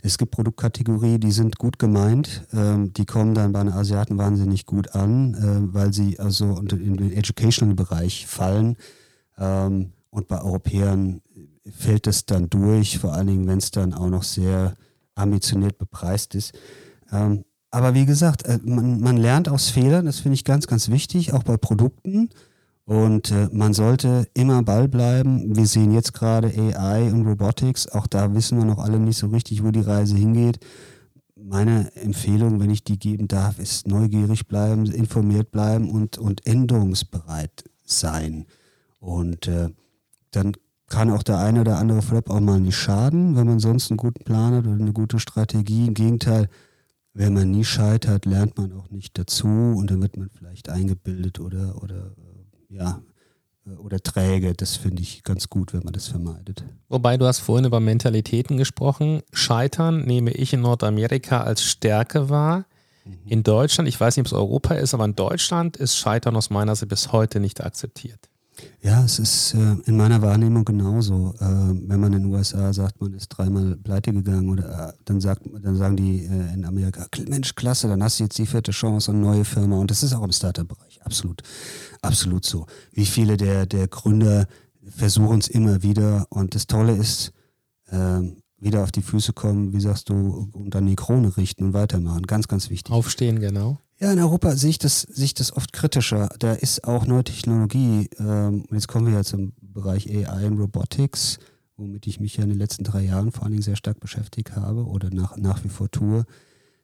Es 0.01 0.17
gibt 0.17 0.31
Produktkategorien, 0.31 1.19
die 1.19 1.31
sind 1.31 1.57
gut 1.57 1.77
gemeint, 1.77 2.47
ähm, 2.53 2.93
die 2.93 3.05
kommen 3.05 3.35
dann 3.35 3.51
bei 3.51 3.61
den 3.63 3.73
Asiaten 3.73 4.17
wahnsinnig 4.17 4.65
gut 4.65 4.95
an, 4.95 5.33
äh, 5.33 5.73
weil 5.73 5.93
sie 5.93 6.19
also 6.19 6.57
in 6.57 6.95
den 6.95 7.11
Educational-Bereich 7.11 8.27
fallen. 8.27 8.77
Ähm, 9.37 9.91
und 10.09 10.29
bei 10.29 10.41
Europäern 10.41 11.21
fällt 11.69 12.07
es 12.07 12.25
dann 12.25 12.49
durch, 12.49 12.97
vor 12.97 13.13
allen 13.13 13.27
Dingen, 13.27 13.47
wenn 13.47 13.59
es 13.59 13.71
dann 13.71 13.93
auch 13.93 14.09
noch 14.09 14.23
sehr 14.23 14.73
ambitioniert 15.15 15.77
bepreist 15.77 16.33
ist. 16.33 16.57
Ähm, 17.11 17.43
aber 17.71 17.93
wie 17.93 18.05
gesagt, 18.05 18.45
äh, 18.45 18.57
man, 18.63 19.01
man 19.01 19.17
lernt 19.17 19.49
aus 19.49 19.69
Fehlern, 19.69 20.05
das 20.05 20.19
finde 20.19 20.35
ich 20.35 20.45
ganz, 20.45 20.65
ganz 20.65 20.89
wichtig, 20.89 21.33
auch 21.33 21.43
bei 21.43 21.57
Produkten. 21.57 22.29
Und 22.89 23.29
äh, 23.29 23.47
man 23.51 23.75
sollte 23.75 24.27
immer 24.33 24.63
Ball 24.63 24.87
bleiben. 24.87 25.55
Wir 25.55 25.67
sehen 25.67 25.91
jetzt 25.91 26.11
gerade 26.11 26.47
AI 26.47 27.13
und 27.13 27.27
Robotics. 27.27 27.87
Auch 27.87 28.07
da 28.07 28.33
wissen 28.33 28.57
wir 28.57 28.65
noch 28.65 28.79
alle 28.79 28.99
nicht 28.99 29.19
so 29.19 29.27
richtig, 29.27 29.63
wo 29.63 29.69
die 29.69 29.81
Reise 29.81 30.15
hingeht. 30.15 30.57
Meine 31.35 31.95
Empfehlung, 31.95 32.59
wenn 32.59 32.71
ich 32.71 32.83
die 32.83 32.97
geben 32.97 33.27
darf, 33.27 33.59
ist 33.59 33.87
neugierig 33.87 34.47
bleiben, 34.47 34.87
informiert 34.87 35.51
bleiben 35.51 35.91
und, 35.91 36.17
und 36.17 36.47
änderungsbereit 36.47 37.63
sein. 37.85 38.47
Und 38.99 39.45
äh, 39.45 39.69
dann 40.31 40.53
kann 40.87 41.11
auch 41.11 41.21
der 41.21 41.37
eine 41.37 41.61
oder 41.61 41.77
andere 41.77 42.01
Flop 42.01 42.31
auch 42.31 42.39
mal 42.39 42.59
nicht 42.59 42.75
schaden, 42.75 43.35
wenn 43.35 43.45
man 43.45 43.59
sonst 43.59 43.91
einen 43.91 43.97
guten 43.97 44.23
Plan 44.23 44.55
hat 44.55 44.65
oder 44.65 44.81
eine 44.81 44.93
gute 44.93 45.19
Strategie. 45.19 45.85
Im 45.85 45.93
Gegenteil, 45.93 46.49
wenn 47.13 47.35
man 47.35 47.51
nie 47.51 47.65
scheitert, 47.65 48.25
lernt 48.25 48.57
man 48.57 48.73
auch 48.73 48.89
nicht 48.89 49.15
dazu 49.15 49.45
und 49.45 49.91
dann 49.91 50.01
wird 50.01 50.17
man 50.17 50.31
vielleicht 50.31 50.69
eingebildet 50.69 51.39
oder, 51.39 51.83
oder 51.83 52.15
ja, 52.69 53.01
äh, 53.65 53.71
oder 53.71 53.99
träge. 53.99 54.53
Das 54.53 54.77
finde 54.77 55.01
ich 55.01 55.23
ganz 55.23 55.49
gut, 55.49 55.73
wenn 55.73 55.83
man 55.83 55.93
das 55.93 56.07
vermeidet. 56.07 56.63
Wobei 56.87 57.17
du 57.17 57.25
hast 57.25 57.39
vorhin 57.39 57.65
über 57.65 57.79
Mentalitäten 57.79 58.57
gesprochen. 58.57 59.21
Scheitern 59.31 60.05
nehme 60.05 60.31
ich 60.31 60.53
in 60.53 60.61
Nordamerika 60.61 61.41
als 61.41 61.63
Stärke 61.63 62.29
wahr. 62.29 62.65
Mhm. 63.05 63.17
In 63.25 63.43
Deutschland, 63.43 63.87
ich 63.87 63.99
weiß 63.99 64.15
nicht, 64.15 64.23
ob 64.23 64.27
es 64.27 64.33
Europa 64.33 64.75
ist, 64.75 64.93
aber 64.93 65.05
in 65.05 65.15
Deutschland 65.15 65.77
ist 65.77 65.97
Scheitern 65.97 66.35
aus 66.35 66.49
meiner 66.49 66.75
Sicht 66.75 66.89
bis 66.89 67.11
heute 67.11 67.39
nicht 67.39 67.63
akzeptiert. 67.63 68.29
Ja, 68.81 69.03
es 69.03 69.19
ist 69.19 69.53
äh, 69.53 69.75
in 69.85 69.97
meiner 69.97 70.21
Wahrnehmung 70.21 70.65
genauso. 70.65 71.33
Äh, 71.39 71.45
wenn 71.45 71.99
man 71.99 72.13
in 72.13 72.23
den 72.23 72.33
USA 72.33 72.71
sagt, 72.73 72.99
man 73.01 73.13
ist 73.13 73.29
dreimal 73.29 73.75
pleite 73.77 74.13
gegangen 74.13 74.49
oder 74.49 74.89
äh, 74.89 74.93
dann 75.05 75.21
sagt, 75.21 75.43
dann 75.61 75.75
sagen 75.75 75.95
die 75.95 76.25
äh, 76.25 76.53
in 76.53 76.65
Amerika, 76.65 77.05
Mensch, 77.27 77.55
klasse, 77.55 77.87
dann 77.87 78.03
hast 78.03 78.19
du 78.19 78.23
jetzt 78.23 78.37
die 78.37 78.45
vierte 78.45 78.71
Chance 78.71 79.11
und 79.11 79.21
neue 79.21 79.45
Firma. 79.45 79.77
Und 79.77 79.91
das 79.91 80.03
ist 80.03 80.13
auch 80.13 80.23
im 80.23 80.31
Startup-Bereich 80.31 80.88
absolut, 81.01 81.41
absolut 82.01 82.45
so. 82.45 82.65
Wie 82.91 83.05
viele 83.05 83.37
der, 83.37 83.65
der 83.65 83.87
Gründer 83.87 84.47
versuchen 84.89 85.39
es 85.39 85.47
immer 85.47 85.83
wieder 85.83 86.27
und 86.29 86.55
das 86.55 86.67
Tolle 86.67 86.95
ist, 86.95 87.31
ähm, 87.91 88.37
wieder 88.61 88.83
auf 88.83 88.91
die 88.91 89.01
Füße 89.01 89.33
kommen, 89.33 89.73
wie 89.73 89.79
sagst 89.79 90.09
du, 90.09 90.49
und 90.51 90.75
dann 90.75 90.85
die 90.85 90.95
Krone 90.95 91.35
richten 91.37 91.65
und 91.65 91.73
weitermachen. 91.73 92.23
Ganz, 92.23 92.47
ganz 92.47 92.69
wichtig. 92.69 92.93
Aufstehen, 92.93 93.39
genau. 93.39 93.79
Ja, 93.99 94.11
in 94.11 94.19
Europa 94.19 94.55
sehe 94.55 94.69
ich 94.69 94.79
das, 94.79 95.01
sehe 95.01 95.25
ich 95.25 95.33
das 95.33 95.55
oft 95.55 95.73
kritischer. 95.73 96.29
Da 96.39 96.53
ist 96.53 96.85
auch 96.85 97.05
neue 97.05 97.23
Technologie, 97.23 98.09
ähm, 98.17 98.65
jetzt 98.71 98.87
kommen 98.87 99.07
wir 99.07 99.13
ja 99.13 99.23
zum 99.23 99.53
Bereich 99.61 100.09
AI 100.09 100.47
und 100.47 100.59
Robotics, 100.59 101.39
womit 101.75 102.07
ich 102.07 102.19
mich 102.19 102.37
ja 102.37 102.43
in 102.43 102.49
den 102.49 102.57
letzten 102.57 102.83
drei 102.83 103.01
Jahren 103.01 103.31
vor 103.31 103.43
allen 103.43 103.51
Dingen 103.51 103.63
sehr 103.63 103.75
stark 103.75 103.99
beschäftigt 103.99 104.55
habe 104.55 104.85
oder 104.85 105.09
nach, 105.09 105.37
nach 105.37 105.63
wie 105.63 105.69
vor 105.69 105.91
tue. 105.91 106.25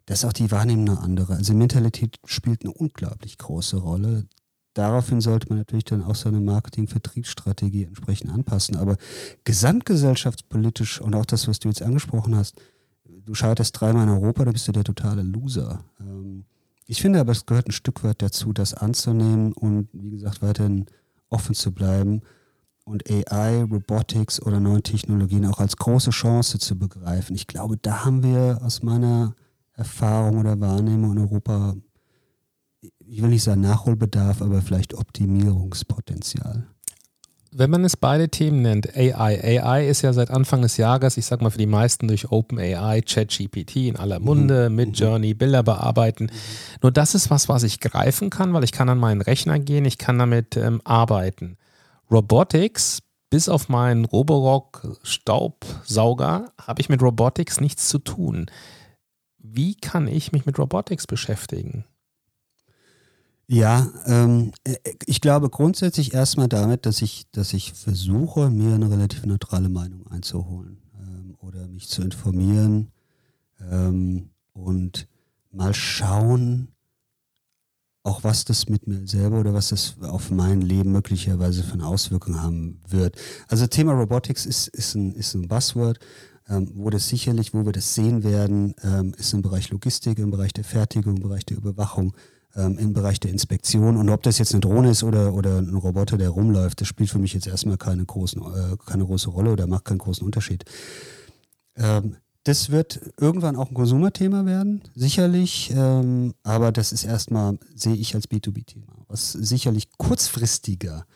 Da 0.05 0.13
ist 0.13 0.25
auch 0.25 0.33
die 0.33 0.51
Wahrnehmung 0.51 0.89
eine 0.89 0.99
andere. 0.99 1.35
Also 1.35 1.53
Mentalität 1.53 2.17
spielt 2.25 2.63
eine 2.63 2.73
unglaublich 2.73 3.37
große 3.37 3.77
Rolle. 3.77 4.27
Daraufhin 4.75 5.21
sollte 5.21 5.47
man 5.49 5.59
natürlich 5.59 5.85
dann 5.85 6.03
auch 6.03 6.15
seine 6.15 6.41
Marketing-Vertriebsstrategie 6.41 7.85
entsprechend 7.85 8.31
anpassen. 8.31 8.75
Aber 8.75 8.97
gesamtgesellschaftspolitisch 9.45 11.01
und 11.01 11.15
auch 11.15 11.25
das, 11.25 11.47
was 11.47 11.59
du 11.59 11.69
jetzt 11.69 11.81
angesprochen 11.81 12.35
hast, 12.35 12.55
du 13.05 13.33
scheiterst 13.33 13.79
dreimal 13.79 14.03
in 14.03 14.13
Europa, 14.13 14.45
da 14.45 14.51
bist 14.51 14.67
du 14.67 14.71
der 14.71 14.83
totale 14.83 15.23
Loser. 15.23 15.83
Ähm, 15.99 16.45
ich 16.87 17.01
finde 17.01 17.19
aber, 17.19 17.31
es 17.31 17.45
gehört 17.45 17.67
ein 17.67 17.71
Stück 17.71 18.03
weit 18.03 18.21
dazu, 18.21 18.53
das 18.53 18.73
anzunehmen 18.73 19.53
und 19.53 19.89
wie 19.93 20.11
gesagt 20.11 20.41
weiterhin 20.41 20.85
offen 21.29 21.55
zu 21.55 21.71
bleiben 21.71 22.21
und 22.83 23.09
AI, 23.09 23.63
Robotics 23.63 24.39
oder 24.41 24.59
neue 24.59 24.83
Technologien 24.83 25.45
auch 25.47 25.59
als 25.59 25.77
große 25.77 26.11
Chance 26.11 26.59
zu 26.59 26.77
begreifen. 26.77 27.35
Ich 27.35 27.47
glaube, 27.47 27.77
da 27.77 28.05
haben 28.05 28.21
wir 28.21 28.59
aus 28.61 28.83
meiner 28.83 29.35
Erfahrung 29.75 30.39
oder 30.39 30.59
Wahrnehmung 30.59 31.13
in 31.13 31.19
Europa, 31.19 31.75
ich 32.81 33.21
will 33.21 33.29
nicht 33.29 33.43
sagen 33.43 33.61
Nachholbedarf, 33.61 34.41
aber 34.41 34.61
vielleicht 34.61 34.93
Optimierungspotenzial 34.93 36.67
wenn 37.57 37.69
man 37.69 37.85
es 37.85 37.95
beide 37.95 38.27
Themen 38.27 38.61
nennt, 38.63 38.97
AI. 38.97 39.61
AI 39.61 39.87
ist 39.87 40.01
ja 40.01 40.11
seit 40.11 40.29
Anfang 40.29 40.61
des 40.61 40.75
Jahres, 40.75 41.15
ich 41.15 41.25
sag 41.25 41.41
mal 41.41 41.51
für 41.51 41.57
die 41.57 41.65
meisten 41.65 42.09
durch 42.09 42.29
OpenAI, 42.29 43.01
ChatGPT 43.01 43.77
in 43.77 43.95
aller 43.95 44.19
Munde, 44.19 44.69
mhm. 44.69 44.75
Midjourney, 44.75 45.33
mhm. 45.33 45.37
Bilder 45.37 45.63
bearbeiten. 45.63 46.29
Nur 46.81 46.91
das 46.91 47.15
ist 47.15 47.29
was, 47.29 47.47
was 47.47 47.63
ich 47.63 47.79
greifen 47.79 48.29
kann, 48.29 48.53
weil 48.53 48.65
ich 48.65 48.73
kann 48.73 48.89
an 48.89 48.97
meinen 48.97 49.21
Rechner 49.21 49.57
gehen, 49.57 49.85
ich 49.85 49.97
kann 49.97 50.19
damit 50.19 50.57
ähm, 50.57 50.81
arbeiten. 50.83 51.55
Robotics, 52.11 52.99
bis 53.29 53.47
auf 53.47 53.69
meinen 53.69 54.03
Roborock 54.03 54.99
Staubsauger, 55.03 56.51
habe 56.61 56.81
ich 56.81 56.89
mit 56.89 57.01
Robotics 57.01 57.61
nichts 57.61 57.87
zu 57.87 57.99
tun. 57.99 58.47
Wie 59.53 59.75
kann 59.75 60.07
ich 60.07 60.31
mich 60.31 60.45
mit 60.45 60.57
Robotics 60.57 61.07
beschäftigen? 61.07 61.85
Ja, 63.47 63.87
ähm, 64.05 64.51
äh, 64.63 64.75
ich 65.05 65.21
glaube 65.21 65.49
grundsätzlich 65.49 66.13
erstmal 66.13 66.47
damit, 66.47 66.85
dass 66.85 67.01
ich, 67.01 67.29
dass 67.31 67.53
ich 67.53 67.73
versuche, 67.73 68.49
mir 68.49 68.73
eine 68.73 68.89
relativ 68.89 69.25
neutrale 69.25 69.69
Meinung 69.69 70.07
einzuholen 70.07 70.79
ähm, 70.99 71.35
oder 71.39 71.67
mich 71.67 71.87
zu 71.87 72.01
informieren 72.01 72.91
ähm, 73.71 74.29
und 74.53 75.07
mal 75.51 75.75
schauen, 75.75 76.69
auch 78.01 78.23
was 78.23 78.45
das 78.45 78.69
mit 78.69 78.87
mir 78.87 79.07
selber 79.07 79.39
oder 79.39 79.53
was 79.53 79.69
das 79.69 79.95
auf 80.01 80.29
mein 80.31 80.61
Leben 80.61 80.91
möglicherweise 80.91 81.63
für 81.63 81.73
eine 81.73 81.87
Auswirkung 81.87 82.41
haben 82.41 82.79
wird. 82.87 83.17
Also 83.47 83.65
Thema 83.67 83.93
Robotics 83.93 84.45
ist, 84.45 84.67
ist, 84.69 84.95
ein, 84.95 85.13
ist 85.13 85.33
ein 85.33 85.47
Buzzword. 85.47 85.99
Ähm, 86.47 86.71
wo 86.75 86.89
das 86.91 87.07
sicherlich, 87.07 87.53
wo 87.53 87.65
wir 87.65 87.71
das 87.71 87.95
sehen 87.95 88.23
werden, 88.23 88.75
ähm, 88.83 89.15
ist 89.17 89.33
im 89.33 89.41
Bereich 89.41 89.71
Logistik, 89.71 90.19
im 90.19 90.29
Bereich 90.29 90.53
der 90.53 90.63
Fertigung, 90.63 91.17
im 91.17 91.23
Bereich 91.23 91.45
der 91.45 91.57
Überwachung, 91.57 92.13
ähm, 92.55 92.77
im 92.77 92.93
Bereich 92.93 93.19
der 93.19 93.31
Inspektion. 93.31 93.97
Und 93.97 94.09
ob 94.09 94.21
das 94.23 94.37
jetzt 94.37 94.53
eine 94.53 94.61
Drohne 94.61 94.91
ist 94.91 95.03
oder, 95.03 95.33
oder 95.33 95.57
ein 95.57 95.75
Roboter, 95.75 96.17
der 96.17 96.29
rumläuft, 96.29 96.81
das 96.81 96.87
spielt 96.87 97.09
für 97.09 97.19
mich 97.19 97.33
jetzt 97.33 97.47
erstmal 97.47 97.77
keine, 97.77 98.05
großen, 98.05 98.41
äh, 98.41 98.77
keine 98.85 99.05
große 99.05 99.29
Rolle 99.29 99.51
oder 99.51 99.65
macht 99.67 99.85
keinen 99.85 99.97
großen 99.97 100.25
Unterschied. 100.25 100.65
Ähm, 101.75 102.17
das 102.43 102.69
wird 102.69 103.01
irgendwann 103.19 103.55
auch 103.55 103.69
ein 103.69 103.73
Konsumerthema 103.73 104.45
werden, 104.45 104.83
sicherlich, 104.93 105.73
ähm, 105.75 106.35
aber 106.43 106.71
das 106.71 106.91
ist 106.91 107.03
erstmal, 107.03 107.57
sehe 107.73 107.95
ich 107.95 108.13
als 108.13 108.29
B2B-Thema, 108.29 108.93
was 109.07 109.31
sicherlich 109.31 109.89
kurzfristiger 109.97 111.07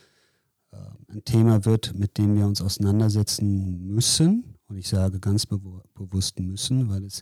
äh, 0.71 0.77
ein 1.13 1.23
Thema 1.25 1.65
wird, 1.65 1.93
mit 1.95 2.17
dem 2.17 2.35
wir 2.35 2.47
uns 2.47 2.61
auseinandersetzen 2.63 3.93
müssen. 3.93 4.48
Und 4.69 4.77
ich 4.77 4.87
sage 4.87 5.19
ganz 5.19 5.45
be 5.45 5.59
bewusst 5.95 6.39
müssen, 6.39 6.89
weil 6.89 7.03
es 7.03 7.21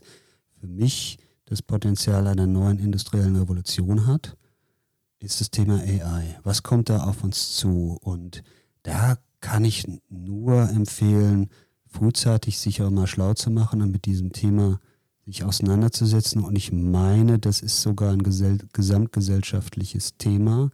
für 0.60 0.68
mich 0.68 1.18
das 1.46 1.62
Potenzial 1.62 2.26
einer 2.26 2.46
neuen 2.46 2.78
industriellen 2.78 3.36
Revolution 3.36 4.06
hat, 4.06 4.36
ist 5.18 5.40
das 5.40 5.50
Thema 5.50 5.78
AI. 5.80 6.38
Was 6.44 6.62
kommt 6.62 6.90
da 6.90 7.04
auf 7.04 7.24
uns 7.24 7.56
zu? 7.56 7.98
Und 8.02 8.42
da 8.82 9.16
kann 9.40 9.64
ich 9.64 9.86
nur 10.08 10.68
empfehlen, 10.68 11.48
frühzeitig 11.86 12.58
sich 12.58 12.82
auch 12.82 12.90
mal 12.90 13.06
schlau 13.06 13.34
zu 13.34 13.50
machen 13.50 13.80
und 13.82 13.90
mit 13.90 14.04
diesem 14.04 14.32
Thema 14.32 14.78
sich 15.24 15.42
auseinanderzusetzen. 15.42 16.44
Und 16.44 16.56
ich 16.56 16.70
meine, 16.70 17.38
das 17.38 17.60
ist 17.60 17.80
sogar 17.80 18.12
ein 18.12 18.22
gesamtgesellschaftliches 18.22 20.18
Thema, 20.18 20.70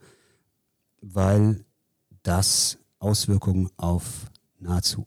weil 1.01 1.65
das 2.23 2.79
Auswirkungen 2.99 3.71
auf 3.77 4.27
nahezu 4.59 5.07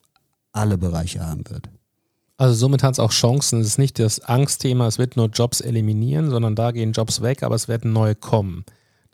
alle 0.57 0.77
Bereiche 0.77 1.25
haben 1.25 1.47
wird. 1.49 1.69
Also 2.37 2.53
somit 2.53 2.83
hat 2.83 2.93
es 2.93 2.99
auch 2.99 3.11
Chancen. 3.11 3.61
Es 3.61 3.67
ist 3.67 3.79
nicht 3.79 3.97
das 3.97 4.19
Angstthema, 4.19 4.87
es 4.87 4.99
wird 4.99 5.17
nur 5.17 5.27
Jobs 5.27 5.59
eliminieren, 5.59 6.29
sondern 6.29 6.55
da 6.55 6.71
gehen 6.71 6.91
Jobs 6.91 7.21
weg, 7.21 7.41
aber 7.43 7.55
es 7.55 7.67
werden 7.67 7.93
neue 7.93 8.15
kommen. 8.15 8.63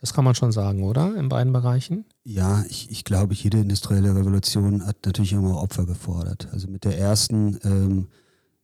Das 0.02 0.14
kann 0.14 0.26
man 0.26 0.36
schon 0.36 0.52
sagen, 0.52 0.84
oder? 0.84 1.16
In 1.16 1.30
beiden 1.30 1.54
Bereichen? 1.54 2.04
Ja, 2.26 2.66
ich, 2.68 2.92
ich 2.92 3.06
glaube, 3.06 3.34
jede 3.34 3.60
industrielle 3.60 4.14
Revolution 4.14 4.86
hat 4.86 4.98
natürlich 5.06 5.32
immer 5.32 5.62
Opfer 5.62 5.86
gefordert. 5.86 6.50
Also 6.52 6.68
mit 6.68 6.84
der 6.84 6.98
ersten, 6.98 7.58
ähm, 7.64 8.08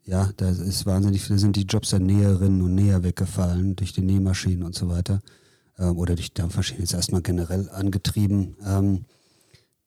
ja, 0.04 0.30
da 0.36 0.50
ist 0.50 0.86
wahnsinnig, 0.86 1.26
da 1.30 1.38
sind 1.38 1.56
die 1.56 1.62
Jobs 1.62 1.92
der 1.92 2.00
Näherinnen 2.00 2.62
und 2.62 2.76
Näher 2.76 3.04
weggefallen 3.04 3.78
durch 3.78 3.94
die 3.94 4.02
Nähmaschinen 4.02 4.64
und 4.64 4.76
so 4.76 4.90
weiter. 4.90 5.22
Ähm, 5.78 5.98
oder 5.98 6.16
durch 6.16 6.34
Dampfmaschinen 6.34 6.82
jetzt 6.82 6.94
erstmal 6.94 7.22
generell 7.22 7.70
angetrieben. 7.70 8.58
Ähm, 8.66 9.06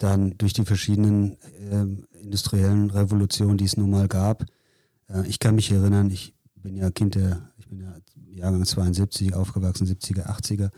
dann 0.03 0.37
durch 0.39 0.53
die 0.53 0.65
verschiedenen 0.65 1.37
ähm, 1.71 2.05
industriellen 2.21 2.91
Revolutionen, 2.91 3.57
die 3.57 3.65
es 3.65 3.77
nun 3.77 3.91
mal 3.91 4.09
gab, 4.09 4.45
äh, 5.09 5.27
ich 5.27 5.39
kann 5.39 5.55
mich 5.55 5.71
erinnern, 5.71 6.11
ich 6.11 6.35
bin 6.57 6.77
ja 6.77 6.91
Kind 6.91 7.15
der, 7.15 7.51
ich 7.59 7.69
bin 7.69 7.81
ja 7.81 7.95
Jahrgang 8.35 8.65
72, 8.65 9.35
aufgewachsen 9.35 9.87
70er, 9.87 10.27
80er. 10.27 10.71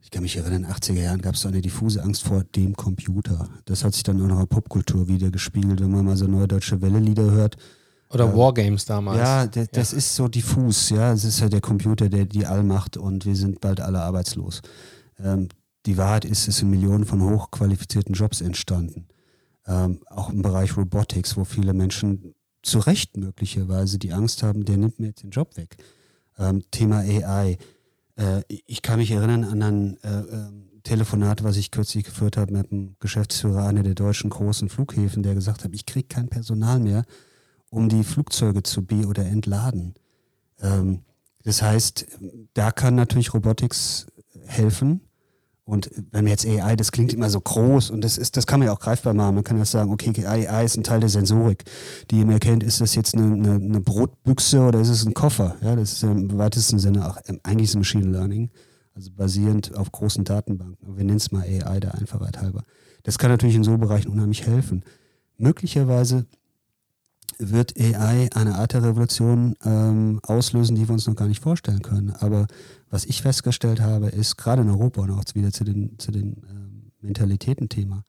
ich 0.00 0.10
kann 0.10 0.22
mich 0.22 0.36
erinnern, 0.36 0.64
in 0.64 0.68
den 0.68 0.72
80er 0.72 1.00
Jahren 1.00 1.20
gab 1.20 1.34
es 1.34 1.42
so 1.42 1.48
eine 1.48 1.60
diffuse 1.60 2.02
Angst 2.02 2.24
vor 2.24 2.44
dem 2.44 2.74
Computer. 2.74 3.48
Das 3.66 3.84
hat 3.84 3.94
sich 3.94 4.02
dann 4.02 4.20
auch 4.22 4.26
noch 4.26 4.34
in 4.34 4.40
der 4.40 4.46
Popkultur 4.46 5.06
wieder 5.06 5.30
gespiegelt, 5.30 5.80
wenn 5.80 5.90
man 5.90 6.04
mal 6.04 6.16
so 6.16 6.26
neue 6.26 6.48
deutsche 6.48 6.80
Welle-Lieder 6.80 7.30
hört. 7.30 7.56
Oder 8.10 8.32
äh, 8.32 8.36
Wargames 8.36 8.86
damals. 8.86 9.18
Ja, 9.18 9.46
das 9.46 9.92
ja. 9.92 9.98
ist 9.98 10.14
so 10.14 10.28
diffus, 10.28 10.90
ja. 10.90 11.12
Es 11.12 11.24
ist 11.24 11.40
ja 11.40 11.48
der 11.48 11.60
Computer, 11.60 12.08
der 12.08 12.24
die 12.24 12.46
Allmacht 12.46 12.96
und 12.96 13.26
wir 13.26 13.36
sind 13.36 13.60
bald 13.60 13.80
alle 13.80 14.00
arbeitslos. 14.00 14.62
Ähm, 15.22 15.48
die 15.86 15.96
Wahrheit 15.96 16.24
ist, 16.24 16.48
es 16.48 16.58
sind 16.58 16.70
Millionen 16.70 17.04
von 17.04 17.22
hochqualifizierten 17.22 18.14
Jobs 18.14 18.40
entstanden. 18.40 19.08
Ähm, 19.66 20.00
auch 20.06 20.30
im 20.30 20.42
Bereich 20.42 20.76
Robotics, 20.76 21.36
wo 21.36 21.44
viele 21.44 21.74
Menschen 21.74 22.34
zu 22.62 22.78
Recht 22.78 23.16
möglicherweise 23.16 23.98
die 23.98 24.12
Angst 24.12 24.42
haben, 24.42 24.64
der 24.64 24.76
nimmt 24.76 24.98
mir 24.98 25.08
jetzt 25.08 25.22
den 25.22 25.30
Job 25.30 25.56
weg. 25.56 25.76
Ähm, 26.38 26.62
Thema 26.70 26.98
AI. 26.98 27.58
Äh, 28.16 28.42
ich 28.48 28.82
kann 28.82 28.98
mich 28.98 29.10
erinnern 29.10 29.44
an 29.44 29.62
ein 29.62 29.98
äh, 30.02 30.20
äh, 30.20 30.50
Telefonat, 30.82 31.44
was 31.44 31.56
ich 31.56 31.70
kürzlich 31.70 32.04
geführt 32.04 32.36
habe 32.36 32.52
mit 32.52 32.70
dem 32.70 32.96
Geschäftsführer 32.98 33.66
einer 33.66 33.82
der 33.82 33.94
deutschen 33.94 34.30
großen 34.30 34.68
Flughäfen, 34.68 35.22
der 35.22 35.34
gesagt 35.34 35.64
hat, 35.64 35.74
ich 35.74 35.86
kriege 35.86 36.08
kein 36.08 36.28
Personal 36.28 36.80
mehr, 36.80 37.04
um 37.70 37.88
die 37.88 38.04
Flugzeuge 38.04 38.62
zu 38.62 38.84
be- 38.84 39.06
oder 39.06 39.24
entladen. 39.26 39.94
Ähm, 40.60 41.02
das 41.44 41.62
heißt, 41.62 42.06
da 42.54 42.72
kann 42.72 42.94
natürlich 42.94 43.34
Robotics 43.34 44.06
helfen. 44.46 45.00
Und 45.68 45.90
wenn 46.12 46.24
wir 46.24 46.30
jetzt 46.30 46.46
AI, 46.46 46.76
das 46.76 46.92
klingt 46.92 47.12
immer 47.12 47.28
so 47.28 47.42
groß 47.42 47.90
und 47.90 48.02
das 48.02 48.16
ist, 48.16 48.38
das 48.38 48.46
kann 48.46 48.58
man 48.58 48.68
ja 48.68 48.72
auch 48.72 48.80
greifbar 48.80 49.12
machen. 49.12 49.34
Man 49.34 49.44
kann 49.44 49.58
ja 49.58 49.66
sagen, 49.66 49.92
okay, 49.92 50.14
AI 50.24 50.64
ist 50.64 50.78
ein 50.78 50.82
Teil 50.82 51.00
der 51.00 51.10
Sensorik, 51.10 51.64
die 52.10 52.24
man 52.24 52.30
erkennt, 52.30 52.62
ist 52.62 52.80
das 52.80 52.94
jetzt 52.94 53.14
eine, 53.14 53.34
eine, 53.34 53.54
eine, 53.56 53.80
Brotbüchse 53.82 54.60
oder 54.60 54.80
ist 54.80 54.88
es 54.88 55.04
ein 55.04 55.12
Koffer? 55.12 55.56
Ja, 55.60 55.76
das 55.76 55.92
ist 55.92 56.04
im 56.04 56.38
weitesten 56.38 56.78
Sinne 56.78 57.06
auch 57.06 57.18
eigentlich 57.42 57.68
ist 57.68 57.76
Machine 57.76 58.10
Learning, 58.10 58.48
also 58.94 59.10
basierend 59.14 59.76
auf 59.76 59.92
großen 59.92 60.24
Datenbanken. 60.24 60.96
Wir 60.96 61.04
nennen 61.04 61.18
es 61.18 61.32
mal 61.32 61.42
AI 61.42 61.80
der 61.80 61.96
Einfachheit 61.96 62.40
halber. 62.40 62.62
Das 63.02 63.18
kann 63.18 63.30
natürlich 63.30 63.56
in 63.56 63.62
so 63.62 63.76
Bereichen 63.76 64.08
unheimlich 64.08 64.46
helfen. 64.46 64.84
Möglicherweise 65.36 66.24
wird 67.38 67.78
AI 67.78 68.28
eine 68.34 68.56
Art 68.56 68.72
der 68.72 68.82
Revolution 68.82 69.54
ähm, 69.64 70.20
auslösen, 70.22 70.76
die 70.76 70.88
wir 70.88 70.92
uns 70.92 71.06
noch 71.06 71.14
gar 71.14 71.28
nicht 71.28 71.42
vorstellen 71.42 71.82
können. 71.82 72.10
Aber 72.10 72.46
was 72.90 73.04
ich 73.04 73.22
festgestellt 73.22 73.80
habe, 73.80 74.08
ist 74.08 74.36
gerade 74.36 74.62
in 74.62 74.70
Europa 74.70 75.02
und 75.02 75.10
auch 75.10 75.24
wieder 75.34 75.52
zu 75.52 75.64
dem, 75.64 75.98
zu 75.98 76.10
dem 76.10 76.36
ähm, 76.48 76.92
Mentalitätenthema, 77.00 78.04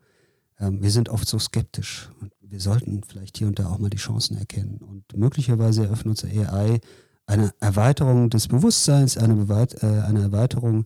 ähm, 0.59 0.82
wir 0.82 0.91
sind 0.91 1.09
oft 1.09 1.28
so 1.28 1.38
skeptisch 1.38 2.09
und 2.22 2.32
wir 2.41 2.59
sollten 2.59 3.03
vielleicht 3.03 3.38
hier 3.38 3.47
und 3.47 3.59
da 3.59 3.67
auch 3.67 3.78
mal 3.78 3.89
die 3.89 3.97
Chancen 3.97 4.38
erkennen. 4.38 4.78
Und 4.78 5.15
möglicherweise 5.15 5.86
eröffnet 5.86 6.24
uns 6.24 6.26
AI 6.26 6.80
eine 7.28 7.53
Erweiterung 7.59 8.32
des 8.32 8.47
Bewusstseins, 8.47 9.17
eine, 9.17 9.36
Beweit 9.36 9.84
äh, 9.84 10.01
eine 10.01 10.22
Erweiterung 10.22 10.86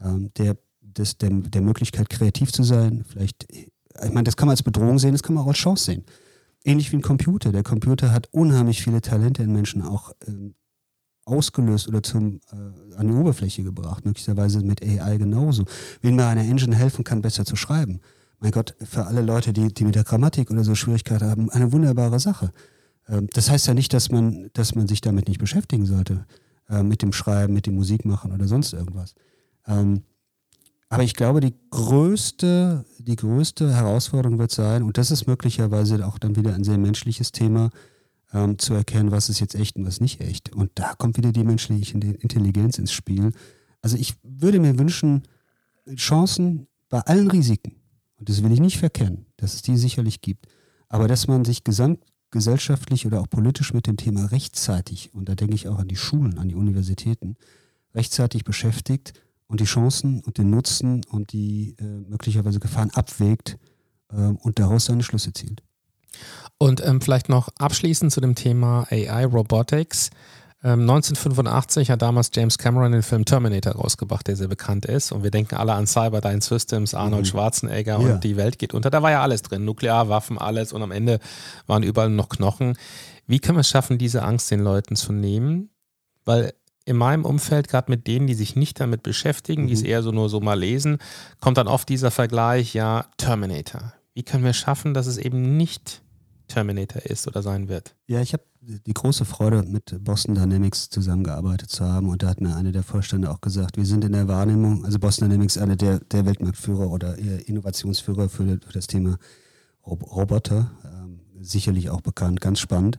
ähm, 0.00 0.30
der, 0.36 0.56
des, 0.80 1.18
der, 1.18 1.30
der 1.30 1.62
Möglichkeit, 1.62 2.08
kreativ 2.08 2.52
zu 2.52 2.62
sein. 2.62 3.04
Vielleicht, 3.08 3.48
ich 3.50 4.12
meine, 4.12 4.24
das 4.24 4.36
kann 4.36 4.46
man 4.46 4.52
als 4.52 4.62
Bedrohung 4.62 5.00
sehen, 5.00 5.12
das 5.12 5.24
kann 5.24 5.34
man 5.34 5.42
auch 5.42 5.48
als 5.48 5.58
Chance 5.58 5.84
sehen 5.84 6.04
ähnlich 6.64 6.92
wie 6.92 6.96
ein 6.96 7.02
Computer. 7.02 7.52
Der 7.52 7.62
Computer 7.62 8.12
hat 8.12 8.28
unheimlich 8.32 8.82
viele 8.82 9.00
Talente 9.00 9.42
in 9.42 9.52
Menschen 9.52 9.82
auch 9.82 10.12
ähm, 10.26 10.54
ausgelöst 11.24 11.88
oder 11.88 12.02
zum, 12.02 12.40
äh, 12.52 12.96
an 12.96 13.08
die 13.08 13.14
Oberfläche 13.14 13.62
gebracht, 13.62 14.04
möglicherweise 14.04 14.60
mit 14.62 14.82
AI 14.82 15.16
genauso. 15.16 15.64
Wenn 16.02 16.16
mir 16.16 16.26
eine 16.26 16.46
Engine 16.46 16.74
helfen 16.74 17.04
kann, 17.04 17.22
besser 17.22 17.44
zu 17.44 17.56
schreiben. 17.56 18.00
Mein 18.38 18.52
Gott, 18.52 18.74
für 18.82 19.06
alle 19.06 19.20
Leute, 19.20 19.52
die, 19.52 19.72
die 19.72 19.84
mit 19.84 19.94
der 19.94 20.04
Grammatik 20.04 20.50
oder 20.50 20.64
so 20.64 20.74
Schwierigkeiten 20.74 21.28
haben, 21.28 21.50
eine 21.50 21.72
wunderbare 21.72 22.18
Sache. 22.18 22.52
Ähm, 23.08 23.28
das 23.32 23.50
heißt 23.50 23.66
ja 23.66 23.74
nicht, 23.74 23.92
dass 23.92 24.10
man, 24.10 24.50
dass 24.52 24.74
man 24.74 24.88
sich 24.88 25.00
damit 25.00 25.28
nicht 25.28 25.38
beschäftigen 25.38 25.86
sollte, 25.86 26.26
äh, 26.68 26.82
mit 26.82 27.02
dem 27.02 27.12
Schreiben, 27.12 27.52
mit 27.52 27.66
dem 27.66 27.74
Musikmachen 27.74 28.32
oder 28.32 28.48
sonst 28.48 28.72
irgendwas. 28.72 29.14
Ähm, 29.66 30.02
aber 30.90 31.04
ich 31.04 31.14
glaube, 31.14 31.40
die 31.40 31.54
größte, 31.70 32.84
die 32.98 33.14
größte 33.14 33.72
Herausforderung 33.72 34.40
wird 34.40 34.50
sein, 34.50 34.82
und 34.82 34.98
das 34.98 35.12
ist 35.12 35.28
möglicherweise 35.28 36.04
auch 36.04 36.18
dann 36.18 36.34
wieder 36.34 36.52
ein 36.52 36.64
sehr 36.64 36.78
menschliches 36.78 37.30
Thema, 37.30 37.70
ähm, 38.32 38.58
zu 38.58 38.74
erkennen, 38.74 39.12
was 39.12 39.28
ist 39.28 39.38
jetzt 39.38 39.54
echt 39.54 39.76
und 39.76 39.86
was 39.86 40.00
nicht 40.00 40.20
echt. 40.20 40.52
Und 40.52 40.72
da 40.74 40.94
kommt 40.94 41.16
wieder 41.16 41.30
die 41.30 41.44
menschliche 41.44 41.96
Intelligenz 41.96 42.76
ins 42.78 42.92
Spiel. 42.92 43.32
Also 43.82 43.96
ich 43.96 44.14
würde 44.24 44.58
mir 44.58 44.78
wünschen, 44.80 45.22
Chancen 45.94 46.66
bei 46.88 47.00
allen 47.00 47.30
Risiken, 47.30 47.76
und 48.18 48.28
das 48.28 48.42
will 48.42 48.52
ich 48.52 48.60
nicht 48.60 48.78
verkennen, 48.78 49.26
dass 49.36 49.54
es 49.54 49.62
die 49.62 49.76
sicherlich 49.76 50.20
gibt, 50.20 50.46
aber 50.88 51.06
dass 51.06 51.28
man 51.28 51.44
sich 51.44 51.62
gesamtgesellschaftlich 51.62 53.06
oder 53.06 53.20
auch 53.20 53.30
politisch 53.30 53.72
mit 53.72 53.86
dem 53.86 53.96
Thema 53.96 54.26
rechtzeitig, 54.26 55.14
und 55.14 55.28
da 55.28 55.36
denke 55.36 55.54
ich 55.54 55.68
auch 55.68 55.78
an 55.78 55.88
die 55.88 55.96
Schulen, 55.96 56.36
an 56.38 56.48
die 56.48 56.56
Universitäten, 56.56 57.36
rechtzeitig 57.94 58.42
beschäftigt 58.42 59.14
und 59.50 59.60
die 59.60 59.64
Chancen 59.64 60.20
und 60.20 60.38
den 60.38 60.48
Nutzen 60.48 61.04
und 61.10 61.32
die 61.32 61.74
äh, 61.80 61.84
möglicherweise 62.08 62.60
Gefahren 62.60 62.90
abwägt 62.90 63.58
äh, 64.12 64.16
und 64.16 64.60
daraus 64.60 64.84
seine 64.86 65.02
Schlüsse 65.02 65.32
zieht. 65.32 65.62
Und 66.56 66.84
ähm, 66.86 67.00
vielleicht 67.00 67.28
noch 67.28 67.48
abschließend 67.58 68.12
zu 68.12 68.20
dem 68.20 68.36
Thema 68.36 68.86
AI 68.90 69.24
Robotics. 69.24 70.10
Ähm, 70.62 70.82
1985 70.82 71.90
hat 71.90 72.02
damals 72.02 72.30
James 72.32 72.58
Cameron 72.58 72.92
den 72.92 73.02
Film 73.02 73.24
Terminator 73.24 73.72
rausgebracht, 73.72 74.28
der 74.28 74.36
sehr 74.36 74.46
bekannt 74.46 74.86
ist. 74.86 75.10
Und 75.10 75.24
wir 75.24 75.32
denken 75.32 75.56
alle 75.56 75.72
an 75.72 75.86
Cyberdyne 75.86 76.42
Systems, 76.42 76.94
Arnold 76.94 77.24
mhm. 77.24 77.28
Schwarzenegger 77.28 78.00
ja. 78.00 78.14
und 78.14 78.22
die 78.22 78.36
Welt 78.36 78.58
geht 78.58 78.72
unter. 78.72 78.90
Da 78.90 79.02
war 79.02 79.10
ja 79.10 79.22
alles 79.22 79.42
drin, 79.42 79.64
Nuklearwaffen, 79.64 80.38
alles. 80.38 80.72
Und 80.72 80.82
am 80.82 80.92
Ende 80.92 81.18
waren 81.66 81.82
überall 81.82 82.10
noch 82.10 82.28
Knochen. 82.28 82.76
Wie 83.26 83.40
können 83.40 83.56
wir 83.56 83.62
es 83.62 83.68
schaffen, 83.68 83.98
diese 83.98 84.22
Angst 84.22 84.50
den 84.50 84.60
Leuten 84.60 84.94
zu 84.94 85.12
nehmen? 85.12 85.70
Weil 86.24 86.52
in 86.90 86.96
meinem 86.96 87.24
Umfeld, 87.24 87.68
gerade 87.68 87.88
mit 87.88 88.08
denen, 88.08 88.26
die 88.26 88.34
sich 88.34 88.56
nicht 88.56 88.80
damit 88.80 89.04
beschäftigen, 89.04 89.62
mhm. 89.62 89.66
die 89.68 89.74
es 89.74 89.82
mhm. 89.82 89.86
eher 89.86 90.02
so 90.02 90.10
nur 90.10 90.28
so 90.28 90.40
mal 90.40 90.58
lesen, 90.58 90.98
kommt 91.38 91.56
dann 91.56 91.68
oft 91.68 91.88
dieser 91.88 92.10
Vergleich, 92.10 92.74
ja, 92.74 93.06
Terminator. 93.16 93.94
Wie 94.12 94.24
können 94.24 94.42
wir 94.42 94.52
schaffen, 94.52 94.92
dass 94.92 95.06
es 95.06 95.16
eben 95.16 95.56
nicht 95.56 96.02
Terminator 96.48 97.02
ist 97.02 97.28
oder 97.28 97.42
sein 97.42 97.68
wird? 97.68 97.94
Ja, 98.08 98.20
ich 98.20 98.32
habe 98.32 98.42
die 98.60 98.92
große 98.92 99.24
Freude, 99.24 99.62
mit 99.62 100.02
Boston 100.04 100.34
Dynamics 100.34 100.90
zusammengearbeitet 100.90 101.70
zu 101.70 101.84
haben. 101.84 102.08
Und 102.08 102.24
da 102.24 102.28
hat 102.28 102.40
mir 102.40 102.56
eine 102.56 102.72
der 102.72 102.82
Vorstände 102.82 103.30
auch 103.30 103.40
gesagt, 103.40 103.76
wir 103.76 103.86
sind 103.86 104.04
in 104.04 104.12
der 104.12 104.26
Wahrnehmung, 104.26 104.84
also 104.84 104.98
Boston 104.98 105.28
Dynamics 105.28 105.56
ist 105.56 105.62
einer 105.62 105.76
der, 105.76 106.00
der 106.00 106.26
Weltmarktführer 106.26 106.90
oder 106.90 107.16
Innovationsführer 107.16 108.28
für, 108.28 108.58
für 108.66 108.72
das 108.72 108.88
Thema 108.88 109.16
Roboter, 109.86 110.72
ähm, 110.84 111.20
sicherlich 111.40 111.88
auch 111.88 112.00
bekannt, 112.00 112.40
ganz 112.40 112.58
spannend. 112.58 112.98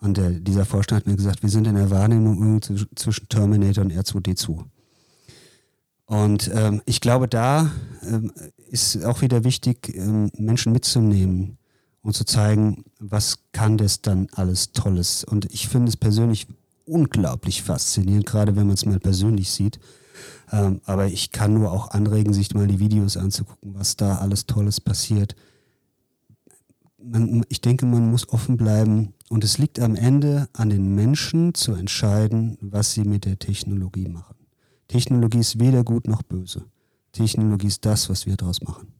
Und 0.00 0.16
der, 0.16 0.30
dieser 0.30 0.64
Vorstand 0.64 1.02
hat 1.02 1.06
mir 1.06 1.16
gesagt, 1.16 1.42
wir 1.42 1.50
sind 1.50 1.66
in 1.66 1.74
der 1.74 1.90
Wahrnehmung 1.90 2.60
zwischen 2.62 3.28
Terminator 3.28 3.84
und 3.84 3.92
R2D2. 3.92 4.64
Und 6.06 6.50
ähm, 6.52 6.82
ich 6.86 7.00
glaube, 7.00 7.28
da 7.28 7.70
ähm, 8.02 8.32
ist 8.68 9.04
auch 9.04 9.20
wieder 9.20 9.44
wichtig, 9.44 9.94
ähm, 9.94 10.30
Menschen 10.36 10.72
mitzunehmen 10.72 11.58
und 12.02 12.14
zu 12.14 12.24
zeigen, 12.24 12.84
was 12.98 13.40
kann 13.52 13.76
das 13.76 14.00
dann 14.00 14.26
alles 14.32 14.72
Tolles. 14.72 15.22
Und 15.22 15.52
ich 15.52 15.68
finde 15.68 15.88
es 15.88 15.96
persönlich 15.96 16.46
unglaublich 16.86 17.62
faszinierend, 17.62 18.26
gerade 18.26 18.56
wenn 18.56 18.66
man 18.66 18.74
es 18.74 18.86
mal 18.86 18.98
persönlich 18.98 19.50
sieht. 19.50 19.78
Ähm, 20.50 20.80
aber 20.84 21.06
ich 21.06 21.30
kann 21.30 21.54
nur 21.54 21.70
auch 21.70 21.90
anregen, 21.90 22.32
sich 22.32 22.52
mal 22.54 22.66
die 22.66 22.80
Videos 22.80 23.16
anzugucken, 23.16 23.74
was 23.74 23.96
da 23.96 24.16
alles 24.16 24.46
Tolles 24.46 24.80
passiert 24.80 25.36
man, 27.02 27.44
ich 27.48 27.60
denke, 27.60 27.86
man 27.86 28.10
muss 28.10 28.28
offen 28.28 28.56
bleiben 28.56 29.14
und 29.30 29.44
es 29.44 29.58
liegt 29.58 29.78
am 29.78 29.94
Ende 29.94 30.48
an 30.52 30.70
den 30.70 30.94
Menschen 30.96 31.54
zu 31.54 31.72
entscheiden, 31.72 32.58
was 32.60 32.92
sie 32.92 33.04
mit 33.04 33.24
der 33.24 33.38
Technologie 33.38 34.08
machen. 34.08 34.34
Technologie 34.88 35.38
ist 35.38 35.60
weder 35.60 35.84
gut 35.84 36.08
noch 36.08 36.22
böse. 36.22 36.64
Technologie 37.12 37.68
ist 37.68 37.86
das, 37.86 38.10
was 38.10 38.26
wir 38.26 38.36
daraus 38.36 38.60
machen. 38.60 38.92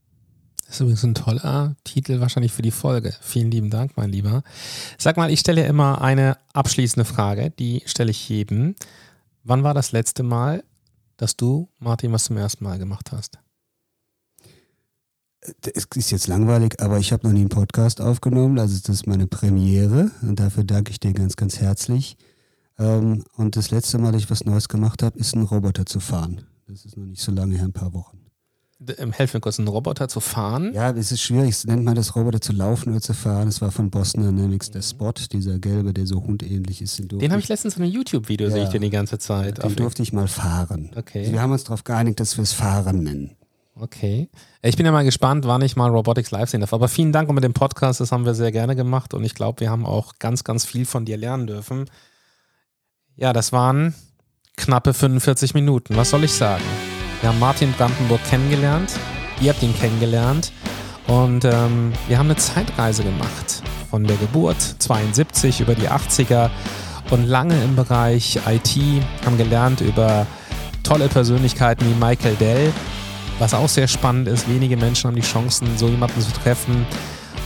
Das 0.65 0.77
ist 0.77 0.81
übrigens 0.83 1.03
ein 1.03 1.15
toller 1.17 1.75
Titel 1.83 2.21
wahrscheinlich 2.21 2.53
für 2.53 2.63
die 2.63 2.71
Folge. 2.71 3.13
Vielen 3.21 3.51
lieben 3.51 3.71
Dank, 3.71 3.97
mein 3.97 4.11
Lieber. 4.11 4.45
Sag 4.99 5.17
mal, 5.17 5.33
ich 5.33 5.41
stelle 5.41 5.67
immer 5.67 6.01
eine 6.01 6.39
abschließende 6.53 7.05
Frage, 7.05 7.51
die 7.51 7.83
stelle 7.87 8.13
ich 8.13 8.29
jedem. 8.29 8.77
Wann 9.43 9.65
war 9.65 9.75
das 9.75 9.91
letzte 9.91 10.23
Mal, 10.23 10.63
dass 11.17 11.37
du, 11.37 11.69
Martin, 11.81 12.13
was 12.13 12.25
zum 12.25 12.37
ersten 12.37 12.63
Mal 12.63 12.79
gemacht 12.79 13.11
hast? 13.11 13.41
Es 15.75 15.87
ist 15.95 16.11
jetzt 16.11 16.27
langweilig, 16.27 16.81
aber 16.81 16.99
ich 16.99 17.13
habe 17.13 17.27
noch 17.27 17.33
nie 17.33 17.41
einen 17.41 17.49
Podcast 17.49 18.01
aufgenommen. 18.01 18.59
Also 18.59 18.79
das 18.79 18.89
ist 18.89 19.07
meine 19.07 19.27
Premiere 19.27 20.11
und 20.23 20.39
dafür 20.39 20.65
danke 20.65 20.91
ich 20.91 21.01
dir 21.01 21.13
ganz, 21.13 21.37
ganz 21.37 21.61
herzlich. 21.61 22.17
Ähm, 22.79 23.25
und 23.37 23.57
das 23.57 23.71
letzte 23.71 23.99
Mal, 23.99 24.13
dass 24.13 24.23
ich 24.23 24.31
was 24.31 24.45
Neues 24.45 24.69
gemacht 24.69 25.03
habe, 25.03 25.19
ist 25.19 25.35
einen 25.35 25.45
Roboter 25.45 25.87
zu 25.87 26.01
fahren. 26.01 26.43
Das 26.69 26.85
ist 26.85 26.97
noch 26.97 27.07
nicht 27.07 27.23
so 27.23 27.33
lange 27.33 27.57
her, 27.57 27.65
ein 27.65 27.73
paar 27.73 27.93
Wochen. 27.95 28.19
Ähm, 28.97 29.13
helf 29.13 29.35
mir 29.35 29.41
kurz, 29.41 29.59
einen 29.59 29.69
Roboter 29.69 30.09
zu 30.09 30.21
fahren? 30.21 30.73
Ja, 30.73 30.91
es 30.91 31.13
ist 31.13 31.21
schwierig. 31.21 31.51
Es 31.51 31.67
nennt 31.67 31.85
man 31.85 31.95
das 31.95 32.17
Roboter 32.17 32.41
zu 32.41 32.53
laufen 32.53 32.91
oder 32.91 33.03
zu 33.03 33.13
fahren. 33.13 33.49
Es 33.49 33.61
war 33.61 33.71
von 33.71 33.91
Boston 33.91 34.25
Dynamics, 34.25 34.71
der 34.71 34.81
Spot, 34.81 35.13
dieser 35.13 35.59
gelbe, 35.59 35.93
der 35.93 36.07
so 36.07 36.23
hundähnlich 36.23 36.81
ist. 36.81 36.99
Den, 36.99 37.09
den 37.19 37.31
habe 37.31 37.41
ich 37.41 37.49
letztens 37.49 37.77
in 37.77 37.83
einem 37.83 37.93
YouTube-Video, 37.93 38.49
ja, 38.49 38.55
sehe 38.55 38.65
ich 38.65 38.71
den 38.71 38.81
die 38.81 38.91
ganze 38.91 39.19
Zeit. 39.19 39.63
Den 39.63 39.77
durfte 39.77 40.03
ich 40.03 40.15
mal 40.15 40.29
fahren. 40.29 40.91
Okay. 40.97 41.21
Also 41.21 41.33
wir 41.33 41.43
haben 41.43 41.53
uns 41.53 41.65
darauf 41.65 41.85
geeinigt, 41.85 42.21
dass 42.21 42.39
wir 42.39 42.43
es 42.43 42.53
Fahren 42.53 43.03
nennen. 43.03 43.37
Okay. 43.81 44.29
Ich 44.61 44.77
bin 44.77 44.85
ja 44.85 44.93
mal 44.93 45.05
gespannt, 45.05 45.47
wann 45.47 45.63
ich 45.63 45.75
mal 45.75 45.89
Robotics 45.89 46.31
live 46.31 46.51
sehen 46.51 46.61
darf. 46.61 46.75
Aber 46.75 46.87
vielen 46.87 47.13
Dank 47.13 47.31
mit 47.33 47.43
dem 47.43 47.55
Podcast, 47.55 48.01
das 48.01 48.13
haben 48.13 48.27
wir 48.27 48.35
sehr 48.35 48.53
gerne 48.53 48.77
gemacht 48.77 49.15
und 49.15 49.25
ich 49.25 49.35
glaube, 49.35 49.61
wir 49.61 49.71
haben 49.71 49.87
auch 49.87 50.19
ganz, 50.19 50.45
ganz 50.45 50.67
viel 50.67 50.85
von 50.85 51.07
dir 51.07 51.17
lernen 51.17 51.47
dürfen. 51.47 51.87
Ja, 53.17 53.33
das 53.33 53.53
waren 53.53 53.95
knappe 54.57 54.93
45 54.93 55.55
Minuten. 55.55 55.97
Was 55.97 56.11
soll 56.11 56.25
ich 56.25 56.33
sagen? 56.33 56.63
Wir 57.21 57.31
haben 57.31 57.39
Martin 57.39 57.73
Brandenburg 57.73 58.23
kennengelernt. 58.29 58.93
Ihr 59.41 59.51
habt 59.53 59.63
ihn 59.63 59.75
kennengelernt. 59.75 60.53
Und 61.07 61.47
ähm, 61.47 61.93
wir 62.07 62.19
haben 62.19 62.27
eine 62.27 62.37
Zeitreise 62.37 63.03
gemacht. 63.03 63.63
Von 63.89 64.05
der 64.05 64.17
Geburt 64.19 64.61
72 64.61 65.61
über 65.63 65.75
die 65.75 65.89
80er 65.89 66.51
und 67.11 67.25
lange 67.25 67.61
im 67.65 67.77
Bereich 67.77 68.39
IT, 68.47 68.77
haben 69.25 69.39
gelernt 69.39 69.81
über 69.81 70.27
tolle 70.83 71.09
Persönlichkeiten 71.09 71.87
wie 71.87 71.95
Michael 71.95 72.37
Dell, 72.37 72.73
was 73.41 73.55
auch 73.55 73.69
sehr 73.69 73.89
spannend 73.89 74.29
ist. 74.29 74.49
Wenige 74.49 74.77
Menschen 74.77 75.09
haben 75.09 75.17
die 75.17 75.23
Chancen, 75.23 75.67
so 75.77 75.89
jemanden 75.89 76.21
zu 76.21 76.31
treffen 76.31 76.87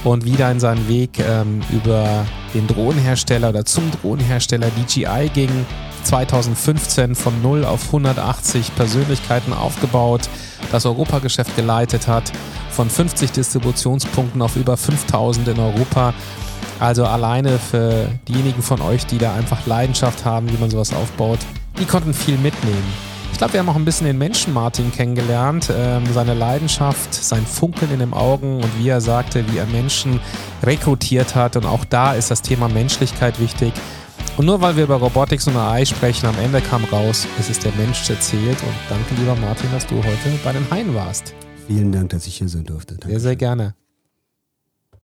und 0.03 0.25
wieder 0.25 0.51
in 0.51 0.61
seinen 0.61 0.87
Weg 0.89 1.19
ähm, 1.21 1.63
über 1.73 2.27
den 2.53 2.67
Drohnenhersteller 2.67 3.49
oder 3.49 3.65
zum 3.65 3.91
Drohnenhersteller 3.91 4.69
DJI 4.71 5.31
ging. 5.33 5.67
2015 6.03 7.15
von 7.15 7.41
0 7.41 7.65
auf 7.65 7.87
180 7.87 8.77
Persönlichkeiten 8.77 9.55
aufgebaut, 9.55 10.29
das 10.71 10.85
Europageschäft 10.85 11.57
geleitet 11.57 12.07
hat, 12.07 12.31
von 12.71 12.91
50 12.91 13.31
Distributionspunkten 13.31 14.43
auf 14.43 14.57
über 14.57 14.77
5000 14.77 15.49
in 15.49 15.59
Europa. 15.59 16.13
Also 16.79 17.07
alleine 17.07 17.59
für 17.59 18.09
diejenigen 18.29 18.61
von 18.61 18.83
euch, 18.83 19.07
die 19.07 19.17
da 19.17 19.35
einfach 19.35 19.65
Leidenschaft 19.65 20.27
haben, 20.27 20.53
wie 20.53 20.59
man 20.59 20.69
sowas 20.69 20.93
aufbaut, 20.93 21.39
die 21.79 21.87
konnten 21.87 22.13
viel 22.13 22.37
mitnehmen. 22.37 23.14
Ich 23.45 23.47
glaube, 23.51 23.53
wir 23.53 23.61
haben 23.61 23.77
auch 23.77 23.79
ein 23.79 23.85
bisschen 23.85 24.07
den 24.07 24.17
Menschen 24.17 24.55
Martin 24.55 24.91
kennengelernt, 24.91 25.71
ähm, 25.71 26.05
seine 26.15 26.33
Leidenschaft, 26.33 27.13
sein 27.13 27.45
Funkeln 27.45 27.93
in 27.93 27.99
den 27.99 28.15
Augen 28.15 28.57
und 28.57 28.79
wie 28.79 28.89
er 28.89 29.03
sagte, 29.03 29.45
wie 29.53 29.59
er 29.59 29.67
Menschen 29.67 30.19
rekrutiert 30.63 31.35
hat. 31.35 31.55
Und 31.57 31.67
auch 31.67 31.85
da 31.85 32.15
ist 32.15 32.31
das 32.31 32.41
Thema 32.41 32.71
Menschlichkeit 32.71 33.39
wichtig. 33.39 33.75
Und 34.39 34.47
nur 34.47 34.63
weil 34.63 34.77
wir 34.77 34.85
über 34.85 34.95
Robotics 34.95 35.47
und 35.47 35.59
AI 35.59 35.85
sprechen, 35.85 36.25
am 36.25 36.39
Ende 36.39 36.63
kam 36.63 36.85
raus, 36.85 37.27
es 37.39 37.51
ist 37.51 37.67
der 37.67 37.73
Mensch, 37.73 38.07
der 38.07 38.19
zählt. 38.19 38.63
Und 38.63 38.75
danke, 38.89 39.15
lieber 39.15 39.37
Martin, 39.37 39.71
dass 39.73 39.87
du 39.87 39.97
heute 39.97 40.39
bei 40.43 40.53
den 40.53 40.65
Haien 40.71 40.95
warst. 40.95 41.35
Vielen 41.67 41.93
Dank, 41.93 42.09
dass 42.09 42.27
ich 42.27 42.39
hier 42.39 42.49
sein 42.49 42.65
durfte. 42.65 42.95
Dankeschön. 42.95 43.11
Sehr, 43.11 43.21
sehr 43.21 43.37
gerne. 43.37 43.75